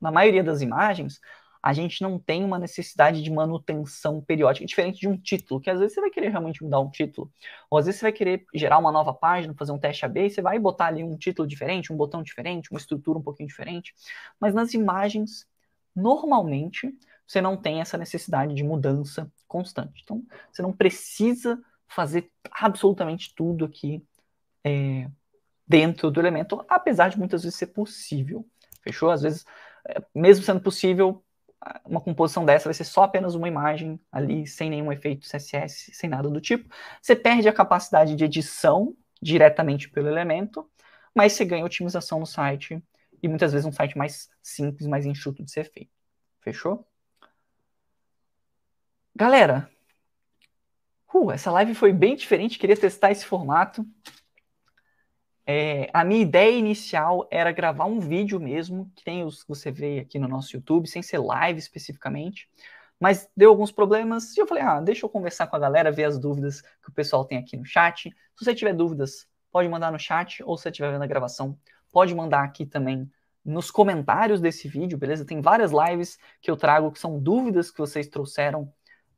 na 0.00 0.10
maioria 0.10 0.42
das 0.42 0.62
imagens, 0.62 1.20
a 1.62 1.72
gente 1.72 2.02
não 2.02 2.18
tem 2.18 2.44
uma 2.44 2.58
necessidade 2.58 3.22
de 3.22 3.30
manutenção 3.30 4.20
periódica, 4.20 4.66
diferente 4.66 4.98
de 5.00 5.08
um 5.08 5.16
título, 5.16 5.60
que 5.60 5.70
às 5.70 5.78
vezes 5.78 5.94
você 5.94 6.00
vai 6.00 6.10
querer 6.10 6.30
realmente 6.30 6.62
mudar 6.62 6.80
um 6.80 6.90
título, 6.90 7.30
ou 7.70 7.78
às 7.78 7.86
vezes 7.86 8.00
você 8.00 8.06
vai 8.06 8.12
querer 8.12 8.44
gerar 8.52 8.78
uma 8.78 8.90
nova 8.90 9.14
página, 9.14 9.54
fazer 9.54 9.70
um 9.70 9.78
teste 9.78 10.04
AB, 10.04 10.26
e 10.26 10.30
você 10.30 10.42
vai 10.42 10.58
botar 10.58 10.86
ali 10.86 11.04
um 11.04 11.16
título 11.16 11.46
diferente, 11.46 11.92
um 11.92 11.96
botão 11.96 12.22
diferente, 12.22 12.70
uma 12.72 12.78
estrutura 12.78 13.18
um 13.18 13.22
pouquinho 13.22 13.48
diferente, 13.48 13.94
mas 14.40 14.52
nas 14.52 14.74
imagens, 14.74 15.46
normalmente, 15.94 16.92
você 17.26 17.40
não 17.40 17.56
tem 17.56 17.80
essa 17.80 17.96
necessidade 17.96 18.54
de 18.54 18.64
mudança 18.64 19.30
constante. 19.52 20.00
Então, 20.02 20.24
você 20.50 20.62
não 20.62 20.72
precisa 20.72 21.62
fazer 21.86 22.30
absolutamente 22.50 23.34
tudo 23.34 23.66
aqui 23.66 24.02
é, 24.64 25.10
dentro 25.68 26.10
do 26.10 26.18
elemento, 26.18 26.64
apesar 26.68 27.10
de 27.10 27.18
muitas 27.18 27.42
vezes 27.42 27.58
ser 27.58 27.68
possível. 27.68 28.46
Fechou? 28.82 29.10
Às 29.10 29.22
vezes, 29.22 29.44
é, 29.86 30.02
mesmo 30.14 30.42
sendo 30.42 30.60
possível, 30.60 31.22
uma 31.84 32.00
composição 32.00 32.44
dessa 32.44 32.64
vai 32.64 32.74
ser 32.74 32.84
só 32.84 33.04
apenas 33.04 33.34
uma 33.34 33.46
imagem 33.46 34.00
ali, 34.10 34.46
sem 34.46 34.70
nenhum 34.70 34.90
efeito 34.90 35.28
CSS, 35.28 35.94
sem 35.94 36.08
nada 36.08 36.28
do 36.30 36.40
tipo. 36.40 36.74
Você 37.00 37.14
perde 37.14 37.46
a 37.48 37.52
capacidade 37.52 38.16
de 38.16 38.24
edição 38.24 38.96
diretamente 39.20 39.88
pelo 39.88 40.08
elemento, 40.08 40.68
mas 41.14 41.34
você 41.34 41.44
ganha 41.44 41.64
otimização 41.64 42.18
no 42.18 42.26
site 42.26 42.82
e 43.22 43.28
muitas 43.28 43.52
vezes 43.52 43.66
um 43.66 43.72
site 43.72 43.96
mais 43.96 44.28
simples, 44.42 44.88
mais 44.88 45.06
enxuto 45.06 45.44
de 45.44 45.50
ser 45.50 45.70
feito. 45.70 45.92
Fechou? 46.40 46.84
Galera, 49.14 49.68
uh, 51.12 51.30
essa 51.30 51.50
live 51.50 51.74
foi 51.74 51.92
bem 51.92 52.16
diferente, 52.16 52.58
queria 52.58 52.76
testar 52.76 53.10
esse 53.10 53.26
formato. 53.26 53.86
É, 55.46 55.90
a 55.92 56.02
minha 56.02 56.22
ideia 56.22 56.56
inicial 56.56 57.28
era 57.30 57.52
gravar 57.52 57.84
um 57.84 58.00
vídeo 58.00 58.40
mesmo, 58.40 58.90
que 58.96 59.04
tem 59.04 59.22
os 59.22 59.42
que 59.42 59.48
você 59.50 59.70
vê 59.70 59.98
aqui 59.98 60.18
no 60.18 60.26
nosso 60.26 60.56
YouTube, 60.56 60.88
sem 60.88 61.02
ser 61.02 61.18
live 61.18 61.58
especificamente, 61.58 62.48
mas 62.98 63.28
deu 63.36 63.50
alguns 63.50 63.70
problemas 63.70 64.34
e 64.34 64.40
eu 64.40 64.46
falei, 64.46 64.62
ah, 64.62 64.80
deixa 64.80 65.04
eu 65.04 65.10
conversar 65.10 65.46
com 65.46 65.56
a 65.56 65.58
galera, 65.58 65.92
ver 65.92 66.04
as 66.04 66.18
dúvidas 66.18 66.62
que 66.62 66.88
o 66.88 66.92
pessoal 66.92 67.24
tem 67.26 67.36
aqui 67.36 67.54
no 67.54 67.66
chat. 67.66 68.08
Se 68.34 68.44
você 68.44 68.54
tiver 68.54 68.72
dúvidas, 68.72 69.28
pode 69.50 69.68
mandar 69.68 69.92
no 69.92 69.98
chat, 69.98 70.42
ou 70.42 70.56
se 70.56 70.62
você 70.62 70.70
estiver 70.70 70.90
vendo 70.90 71.02
a 71.02 71.06
gravação, 71.06 71.58
pode 71.92 72.14
mandar 72.14 72.44
aqui 72.44 72.64
também 72.64 73.10
nos 73.44 73.70
comentários 73.70 74.40
desse 74.40 74.68
vídeo, 74.68 74.96
beleza? 74.96 75.26
Tem 75.26 75.42
várias 75.42 75.70
lives 75.70 76.18
que 76.40 76.50
eu 76.50 76.56
trago 76.56 76.90
que 76.90 76.98
são 76.98 77.18
dúvidas 77.18 77.70
que 77.70 77.78
vocês 77.78 78.06
trouxeram 78.08 78.72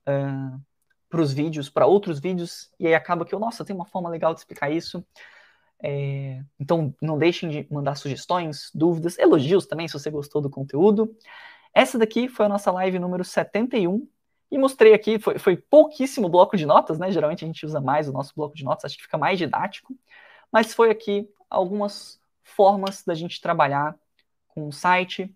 uh, 0.09 0.61
para 1.09 1.21
os 1.21 1.33
vídeos, 1.33 1.71
para 1.71 1.87
outros 1.87 2.19
vídeos, 2.19 2.71
e 2.79 2.87
aí 2.87 2.95
acaba 2.95 3.25
que 3.25 3.35
eu, 3.35 3.39
nossa, 3.39 3.65
tem 3.65 3.75
uma 3.75 3.87
forma 3.87 4.09
legal 4.09 4.35
de 4.35 4.41
explicar 4.41 4.71
isso. 4.71 5.05
É, 5.83 6.43
então, 6.59 6.95
não 7.01 7.19
deixem 7.19 7.49
de 7.49 7.67
mandar 7.71 7.95
sugestões, 7.95 8.71
dúvidas, 8.75 9.19
elogios 9.19 9.67
também, 9.67 9.87
se 9.87 9.95
você 9.95 10.11
gostou 10.11 10.41
do 10.41 10.51
conteúdo. 10.51 11.15
Essa 11.75 11.99
daqui 11.99 12.29
foi 12.29 12.47
a 12.47 12.49
nossa 12.49 12.71
live 12.73 12.99
número 12.99 13.25
71. 13.25 14.09
E 14.51 14.59
mostrei 14.59 14.95
aqui, 14.95 15.19
foi, 15.19 15.39
foi 15.39 15.57
pouquíssimo 15.57 16.29
bloco 16.29 16.57
de 16.57 16.65
notas, 16.65 16.99
né? 16.99 17.11
Geralmente 17.11 17.45
a 17.45 17.47
gente 17.47 17.67
usa 17.67 17.81
mais 17.81 18.09
o 18.09 18.13
nosso 18.13 18.33
bloco 18.35 18.55
de 18.55 18.65
notas, 18.65 18.85
acho 18.85 18.97
que 18.97 19.03
fica 19.03 19.19
mais 19.19 19.39
didático. 19.39 19.95
Mas 20.53 20.73
foi 20.73 20.91
aqui 20.91 21.29
algumas 21.51 22.21
formas 22.43 23.03
da 23.05 23.15
gente 23.15 23.41
trabalhar 23.41 23.97
com 24.49 24.69
um 24.69 24.73
site 24.73 25.35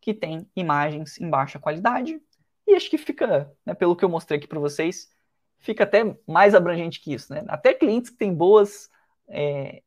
que 0.00 0.12
tem 0.12 0.48
imagens 0.54 1.20
em 1.20 1.30
baixa 1.30 1.58
qualidade. 1.58 2.20
E 2.66 2.74
acho 2.74 2.90
que 2.90 2.98
fica, 2.98 3.50
né, 3.64 3.74
pelo 3.74 3.94
que 3.94 4.04
eu 4.04 4.08
mostrei 4.08 4.38
aqui 4.38 4.46
para 4.46 4.58
vocês, 4.58 5.10
fica 5.58 5.84
até 5.84 6.16
mais 6.26 6.54
abrangente 6.54 7.00
que 7.00 7.12
isso, 7.14 7.32
né? 7.32 7.44
Até 7.48 7.72
clientes 7.72 8.10
que 8.10 8.16
têm 8.16 8.34
boas 8.34 8.90
é, 9.28 9.82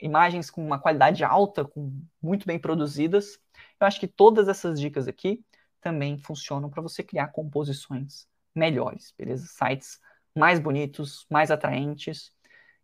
imagens 0.00 0.50
com 0.50 0.64
uma 0.64 0.78
qualidade 0.78 1.22
alta, 1.24 1.64
com 1.64 1.92
muito 2.22 2.46
bem 2.46 2.58
produzidas. 2.58 3.38
Eu 3.78 3.86
acho 3.86 4.00
que 4.00 4.08
todas 4.08 4.48
essas 4.48 4.80
dicas 4.80 5.06
aqui 5.06 5.44
também 5.80 6.18
funcionam 6.18 6.70
para 6.70 6.82
você 6.82 7.02
criar 7.02 7.28
composições 7.28 8.26
melhores, 8.54 9.14
beleza? 9.16 9.46
Sites 9.46 10.00
mais 10.34 10.58
bonitos, 10.58 11.26
mais 11.30 11.50
atraentes, 11.50 12.32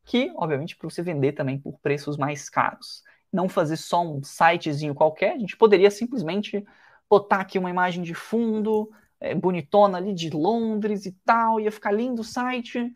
que, 0.04 0.32
obviamente, 0.36 0.76
para 0.76 0.88
você 0.88 1.02
vender 1.02 1.32
também 1.32 1.58
por 1.58 1.78
preços 1.80 2.16
mais 2.16 2.48
caros. 2.48 3.02
Não 3.32 3.48
fazer 3.48 3.76
só 3.76 4.02
um 4.02 4.22
sitezinho 4.22 4.94
qualquer, 4.94 5.32
a 5.34 5.38
gente 5.38 5.56
poderia 5.56 5.90
simplesmente 5.90 6.64
botar 7.08 7.40
aqui 7.40 7.58
uma 7.58 7.70
imagem 7.70 8.02
de 8.02 8.14
fundo, 8.14 8.90
é, 9.22 9.34
bonitona 9.34 9.98
ali 9.98 10.12
de 10.12 10.30
Londres 10.30 11.06
e 11.06 11.12
tal, 11.24 11.60
ia 11.60 11.70
ficar 11.70 11.92
lindo 11.92 12.22
o 12.22 12.24
site, 12.24 12.92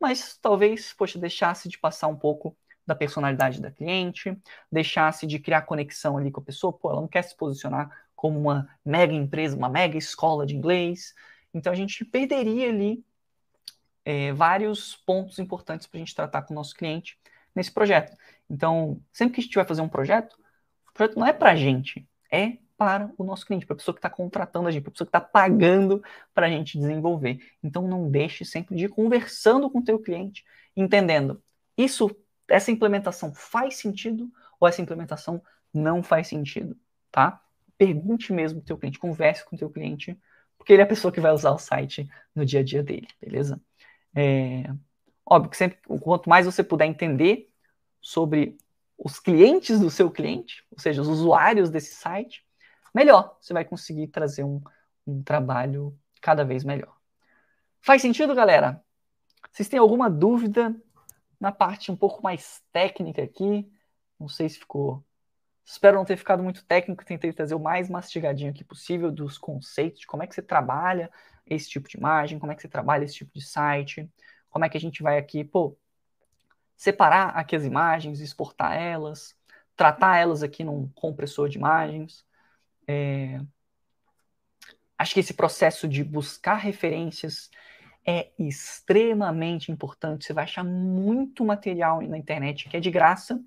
mas 0.00 0.38
talvez, 0.40 0.94
poxa, 0.94 1.18
deixasse 1.18 1.68
de 1.68 1.78
passar 1.78 2.08
um 2.08 2.16
pouco 2.16 2.56
da 2.86 2.94
personalidade 2.94 3.60
da 3.60 3.70
cliente, 3.70 4.34
deixasse 4.72 5.26
de 5.26 5.38
criar 5.38 5.62
conexão 5.62 6.16
ali 6.16 6.30
com 6.30 6.40
a 6.40 6.44
pessoa, 6.44 6.72
pô, 6.72 6.90
ela 6.90 7.02
não 7.02 7.08
quer 7.08 7.22
se 7.22 7.36
posicionar 7.36 7.90
como 8.16 8.40
uma 8.40 8.66
mega 8.84 9.12
empresa, 9.12 9.56
uma 9.56 9.68
mega 9.68 9.98
escola 9.98 10.46
de 10.46 10.56
inglês. 10.56 11.14
Então 11.52 11.70
a 11.70 11.76
gente 11.76 12.02
perderia 12.04 12.70
ali 12.70 13.04
é, 14.04 14.32
vários 14.32 14.96
pontos 14.96 15.38
importantes 15.38 15.86
para 15.86 15.98
a 15.98 16.00
gente 16.00 16.14
tratar 16.14 16.42
com 16.42 16.54
o 16.54 16.56
nosso 16.56 16.74
cliente 16.74 17.18
nesse 17.54 17.70
projeto. 17.70 18.16
Então, 18.48 19.02
sempre 19.12 19.34
que 19.34 19.40
a 19.42 19.44
gente 19.44 19.54
vai 19.54 19.66
fazer 19.66 19.82
um 19.82 19.88
projeto, 19.88 20.32
o 20.88 20.92
projeto 20.94 21.18
não 21.18 21.26
é 21.26 21.32
para 21.32 21.50
a 21.52 21.56
gente, 21.56 22.08
é 22.32 22.56
para 22.78 23.12
o 23.18 23.24
nosso 23.24 23.44
cliente, 23.44 23.66
para 23.66 23.74
a 23.74 23.76
pessoa 23.76 23.92
que 23.92 23.98
está 23.98 24.08
contratando 24.08 24.68
a 24.68 24.70
gente, 24.70 24.82
para 24.82 24.90
a 24.90 24.92
pessoa 24.92 25.06
que 25.06 25.16
está 25.16 25.20
pagando 25.20 26.00
para 26.32 26.46
a 26.46 26.48
gente 26.48 26.78
desenvolver. 26.78 27.40
Então, 27.60 27.88
não 27.88 28.08
deixe 28.08 28.44
sempre 28.44 28.76
de 28.76 28.84
ir 28.84 28.88
conversando 28.88 29.68
com 29.68 29.80
o 29.80 29.84
teu 29.84 29.98
cliente, 29.98 30.44
entendendo 30.76 31.42
isso 31.76 32.08
essa 32.48 32.70
implementação 32.70 33.34
faz 33.34 33.76
sentido 33.76 34.30
ou 34.58 34.66
essa 34.66 34.80
implementação 34.80 35.42
não 35.74 36.02
faz 36.02 36.28
sentido, 36.28 36.76
tá? 37.10 37.42
Pergunte 37.76 38.32
mesmo 38.32 38.60
o 38.60 38.62
teu 38.62 38.78
cliente, 38.78 38.98
converse 38.98 39.44
com 39.44 39.56
o 39.56 39.58
teu 39.58 39.68
cliente, 39.68 40.18
porque 40.56 40.72
ele 40.72 40.80
é 40.80 40.84
a 40.84 40.88
pessoa 40.88 41.12
que 41.12 41.20
vai 41.20 41.32
usar 41.32 41.50
o 41.50 41.58
site 41.58 42.08
no 42.34 42.46
dia 42.46 42.60
a 42.60 42.64
dia 42.64 42.82
dele, 42.82 43.08
beleza? 43.20 43.60
É, 44.14 44.70
óbvio 45.26 45.50
que 45.50 45.56
sempre, 45.56 45.78
quanto 46.00 46.30
mais 46.30 46.46
você 46.46 46.62
puder 46.62 46.86
entender 46.86 47.50
sobre 48.00 48.56
os 48.96 49.20
clientes 49.20 49.78
do 49.78 49.90
seu 49.90 50.10
cliente, 50.10 50.64
ou 50.70 50.78
seja, 50.78 51.02
os 51.02 51.08
usuários 51.08 51.70
desse 51.70 51.94
site, 51.94 52.44
melhor 52.98 53.36
você 53.40 53.52
vai 53.52 53.64
conseguir 53.64 54.08
trazer 54.08 54.42
um, 54.42 54.60
um 55.06 55.22
trabalho 55.22 55.96
cada 56.20 56.44
vez 56.44 56.64
melhor. 56.64 56.96
Faz 57.80 58.02
sentido, 58.02 58.34
galera? 58.34 58.82
Vocês 59.50 59.68
têm 59.68 59.78
alguma 59.78 60.10
dúvida 60.10 60.74
na 61.38 61.52
parte 61.52 61.92
um 61.92 61.96
pouco 61.96 62.22
mais 62.22 62.60
técnica 62.72 63.22
aqui, 63.22 63.70
não 64.18 64.28
sei 64.28 64.48
se 64.48 64.58
ficou. 64.58 65.04
Espero 65.64 65.96
não 65.96 66.04
ter 66.04 66.16
ficado 66.16 66.42
muito 66.42 66.64
técnico, 66.64 67.04
tentei 67.04 67.32
trazer 67.32 67.54
o 67.54 67.60
mais 67.60 67.88
mastigadinho 67.88 68.50
aqui 68.50 68.64
possível 68.64 69.12
dos 69.12 69.38
conceitos 69.38 70.00
de 70.00 70.06
como 70.06 70.22
é 70.22 70.26
que 70.26 70.34
você 70.34 70.42
trabalha 70.42 71.10
esse 71.46 71.68
tipo 71.68 71.88
de 71.88 71.96
imagem, 71.96 72.38
como 72.38 72.50
é 72.50 72.54
que 72.54 72.62
você 72.62 72.68
trabalha 72.68 73.04
esse 73.04 73.14
tipo 73.14 73.30
de 73.32 73.42
site, 73.42 74.10
como 74.50 74.64
é 74.64 74.68
que 74.68 74.76
a 74.76 74.80
gente 74.80 75.02
vai 75.02 75.18
aqui, 75.18 75.44
pô, 75.44 75.78
separar 76.76 77.28
aqui 77.36 77.54
as 77.54 77.64
imagens, 77.64 78.20
exportar 78.20 78.76
elas, 78.76 79.36
tratar 79.76 80.16
elas 80.16 80.42
aqui 80.42 80.64
num 80.64 80.88
compressor 80.94 81.48
de 81.48 81.58
imagens. 81.58 82.26
É... 82.88 83.40
Acho 84.96 85.14
que 85.14 85.20
esse 85.20 85.34
processo 85.34 85.86
de 85.86 86.02
buscar 86.02 86.56
referências 86.56 87.50
é 88.04 88.32
extremamente 88.38 89.70
importante. 89.70 90.24
Você 90.24 90.32
vai 90.32 90.44
achar 90.44 90.64
muito 90.64 91.44
material 91.44 92.00
na 92.00 92.16
internet 92.16 92.68
que 92.68 92.76
é 92.76 92.80
de 92.80 92.90
graça. 92.90 93.38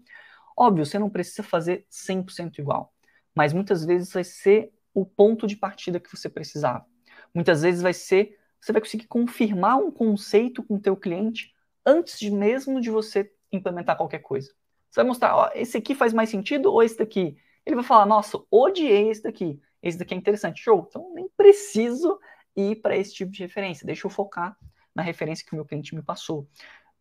Óbvio, 0.56 0.86
você 0.86 1.00
não 1.00 1.10
precisa 1.10 1.42
fazer 1.42 1.86
100% 1.90 2.60
igual, 2.60 2.94
mas 3.34 3.54
muitas 3.54 3.84
vezes 3.84 4.14
vai 4.14 4.24
ser 4.24 4.72
o 4.94 5.06
ponto 5.06 5.48
de 5.48 5.56
partida 5.56 6.00
que 6.00 6.16
você 6.16 6.30
precisava. 6.30 6.86
Muitas 7.34 7.64
vezes 7.64 7.82
vai 7.82 7.94
ser, 7.94 8.38
você 8.60 8.72
vai 8.72 8.82
conseguir 8.82 9.08
confirmar 9.08 9.78
um 9.78 9.90
conceito 9.90 10.62
com 10.62 10.76
o 10.76 10.80
teu 10.80 10.96
cliente 10.96 11.54
antes 11.86 12.22
mesmo 12.30 12.80
de 12.80 12.92
você 12.92 13.32
implementar 13.52 13.98
qualquer 13.98 14.20
coisa. 14.20 14.52
Você 14.90 15.00
vai 15.00 15.06
mostrar, 15.06 15.36
ó, 15.36 15.50
esse 15.56 15.78
aqui 15.78 15.96
faz 15.96 16.14
mais 16.14 16.30
sentido 16.30 16.72
ou 16.72 16.84
esse 16.84 16.98
daqui? 16.98 17.38
Ele 17.66 17.76
vai 17.76 17.86
falar, 17.86 18.06
nossa, 18.06 18.42
odiei 18.50 19.10
esse 19.10 19.24
daqui. 19.24 19.60
Esse 19.82 19.98
daqui 19.98 20.14
é 20.14 20.18
interessante. 20.18 20.62
Show. 20.62 20.86
Então, 20.90 21.14
nem 21.14 21.28
preciso 21.30 22.20
ir 22.56 22.78
para 22.78 22.96
esse 22.96 23.14
tipo 23.14 23.32
de 23.32 23.42
referência. 23.42 23.86
Deixa 23.86 24.06
eu 24.06 24.12
focar 24.12 24.58
na 24.94 25.02
referência 25.02 25.46
que 25.46 25.54
o 25.54 25.56
meu 25.56 25.66
cliente 25.66 25.96
me 25.96 26.02
passou. 26.02 26.48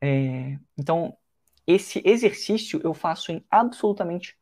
É, 0.01 0.59
então, 0.79 1.17
esse 1.67 2.03
exercício 2.05 2.81
eu 2.83 2.95
faço 2.95 3.33
em 3.33 3.45
absolutamente 3.51 4.39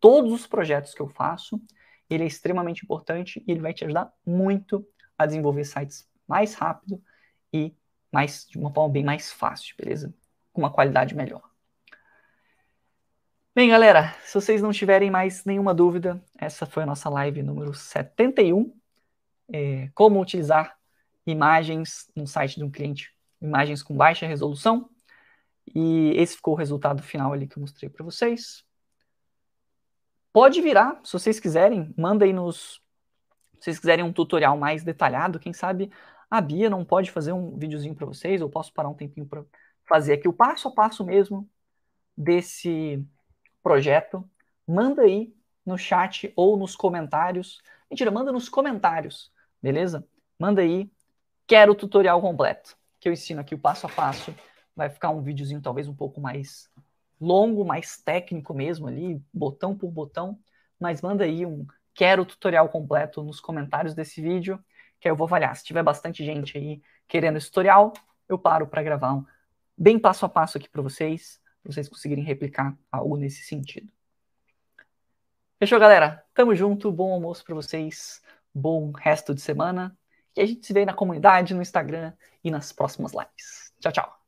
todos 0.00 0.32
os 0.32 0.46
projetos 0.46 0.94
que 0.94 1.00
eu 1.00 1.08
faço. 1.08 1.60
Ele 2.08 2.24
é 2.24 2.26
extremamente 2.26 2.84
importante 2.84 3.42
e 3.46 3.50
ele 3.50 3.60
vai 3.60 3.72
te 3.72 3.84
ajudar 3.84 4.12
muito 4.26 4.86
a 5.16 5.26
desenvolver 5.26 5.64
sites 5.64 6.08
mais 6.26 6.54
rápido 6.54 7.02
e 7.52 7.74
mais, 8.10 8.46
de 8.48 8.58
uma 8.58 8.72
forma 8.72 8.92
bem 8.92 9.04
mais 9.04 9.32
fácil, 9.32 9.74
beleza? 9.78 10.14
Com 10.52 10.62
uma 10.62 10.72
qualidade 10.72 11.14
melhor. 11.14 11.51
Bem, 13.54 13.68
galera, 13.68 14.14
se 14.24 14.32
vocês 14.32 14.62
não 14.62 14.72
tiverem 14.72 15.10
mais 15.10 15.44
nenhuma 15.44 15.74
dúvida, 15.74 16.18
essa 16.38 16.64
foi 16.64 16.84
a 16.84 16.86
nossa 16.86 17.10
live 17.10 17.42
número 17.42 17.74
71. 17.74 18.74
É, 19.52 19.90
como 19.94 20.22
utilizar 20.22 20.74
imagens 21.26 22.10
no 22.16 22.26
site 22.26 22.56
de 22.56 22.64
um 22.64 22.70
cliente, 22.70 23.14
imagens 23.42 23.82
com 23.82 23.94
baixa 23.94 24.26
resolução. 24.26 24.88
E 25.74 26.14
esse 26.16 26.36
ficou 26.36 26.54
o 26.54 26.56
resultado 26.56 27.02
final 27.02 27.34
ali 27.34 27.46
que 27.46 27.58
eu 27.58 27.60
mostrei 27.60 27.90
para 27.90 28.02
vocês. 28.02 28.64
Pode 30.32 30.62
virar, 30.62 30.98
se 31.04 31.12
vocês 31.12 31.38
quiserem, 31.38 31.92
manda 31.94 32.24
aí 32.24 32.32
nos. 32.32 32.80
Se 33.58 33.64
vocês 33.64 33.78
quiserem 33.78 34.02
um 34.02 34.14
tutorial 34.14 34.56
mais 34.56 34.82
detalhado, 34.82 35.38
quem 35.38 35.52
sabe 35.52 35.92
a 36.30 36.40
Bia 36.40 36.70
não 36.70 36.86
pode 36.86 37.10
fazer 37.10 37.32
um 37.32 37.58
videozinho 37.58 37.94
para 37.94 38.06
vocês, 38.06 38.40
eu 38.40 38.48
posso 38.48 38.72
parar 38.72 38.88
um 38.88 38.94
tempinho 38.94 39.26
para 39.26 39.44
fazer 39.84 40.14
aqui 40.14 40.26
o 40.26 40.32
passo 40.32 40.68
a 40.68 40.72
passo 40.72 41.04
mesmo 41.04 41.46
desse 42.16 43.06
projeto. 43.62 44.28
Manda 44.66 45.02
aí 45.02 45.34
no 45.64 45.78
chat 45.78 46.32
ou 46.36 46.56
nos 46.56 46.74
comentários. 46.76 47.60
Mentira, 47.90 48.10
manda 48.10 48.32
nos 48.32 48.48
comentários, 48.48 49.32
beleza? 49.62 50.06
Manda 50.38 50.62
aí, 50.62 50.90
quero 51.46 51.72
o 51.72 51.74
tutorial 51.74 52.20
completo, 52.20 52.76
que 52.98 53.08
eu 53.08 53.12
ensino 53.12 53.40
aqui 53.40 53.54
o 53.54 53.58
passo 53.58 53.86
a 53.86 53.88
passo. 53.88 54.34
Vai 54.74 54.88
ficar 54.88 55.10
um 55.10 55.22
videozinho 55.22 55.60
talvez 55.60 55.86
um 55.88 55.94
pouco 55.94 56.20
mais 56.20 56.70
longo, 57.20 57.64
mais 57.64 57.98
técnico 57.98 58.52
mesmo 58.52 58.88
ali, 58.88 59.22
botão 59.32 59.76
por 59.76 59.90
botão, 59.90 60.38
mas 60.80 61.00
manda 61.00 61.24
aí 61.24 61.46
um 61.46 61.66
quero 61.94 62.22
o 62.22 62.26
tutorial 62.26 62.68
completo 62.68 63.22
nos 63.22 63.38
comentários 63.38 63.94
desse 63.94 64.20
vídeo, 64.20 64.58
que 64.98 65.08
eu 65.08 65.14
vou 65.14 65.26
avaliar. 65.26 65.54
Se 65.56 65.64
tiver 65.64 65.82
bastante 65.82 66.24
gente 66.24 66.56
aí 66.56 66.82
querendo 67.06 67.36
esse 67.36 67.48
tutorial, 67.48 67.92
eu 68.28 68.38
paro 68.38 68.66
para 68.66 68.82
gravar 68.82 69.14
um 69.14 69.24
bem 69.76 69.98
passo 69.98 70.24
a 70.24 70.28
passo 70.28 70.58
aqui 70.58 70.68
para 70.68 70.82
vocês, 70.82 71.40
vocês 71.64 71.88
conseguirem 71.88 72.24
replicar 72.24 72.76
algo 72.90 73.16
nesse 73.16 73.42
sentido. 73.42 73.90
Fechou, 75.58 75.78
galera? 75.78 76.24
Tamo 76.34 76.54
junto, 76.54 76.90
bom 76.90 77.12
almoço 77.12 77.44
para 77.44 77.54
vocês, 77.54 78.20
bom 78.52 78.90
resto 78.90 79.34
de 79.34 79.40
semana, 79.40 79.96
e 80.36 80.40
a 80.40 80.46
gente 80.46 80.66
se 80.66 80.72
vê 80.72 80.84
na 80.84 80.94
comunidade, 80.94 81.54
no 81.54 81.62
Instagram 81.62 82.12
e 82.42 82.50
nas 82.50 82.72
próximas 82.72 83.12
lives. 83.12 83.72
Tchau, 83.80 83.92
tchau! 83.92 84.21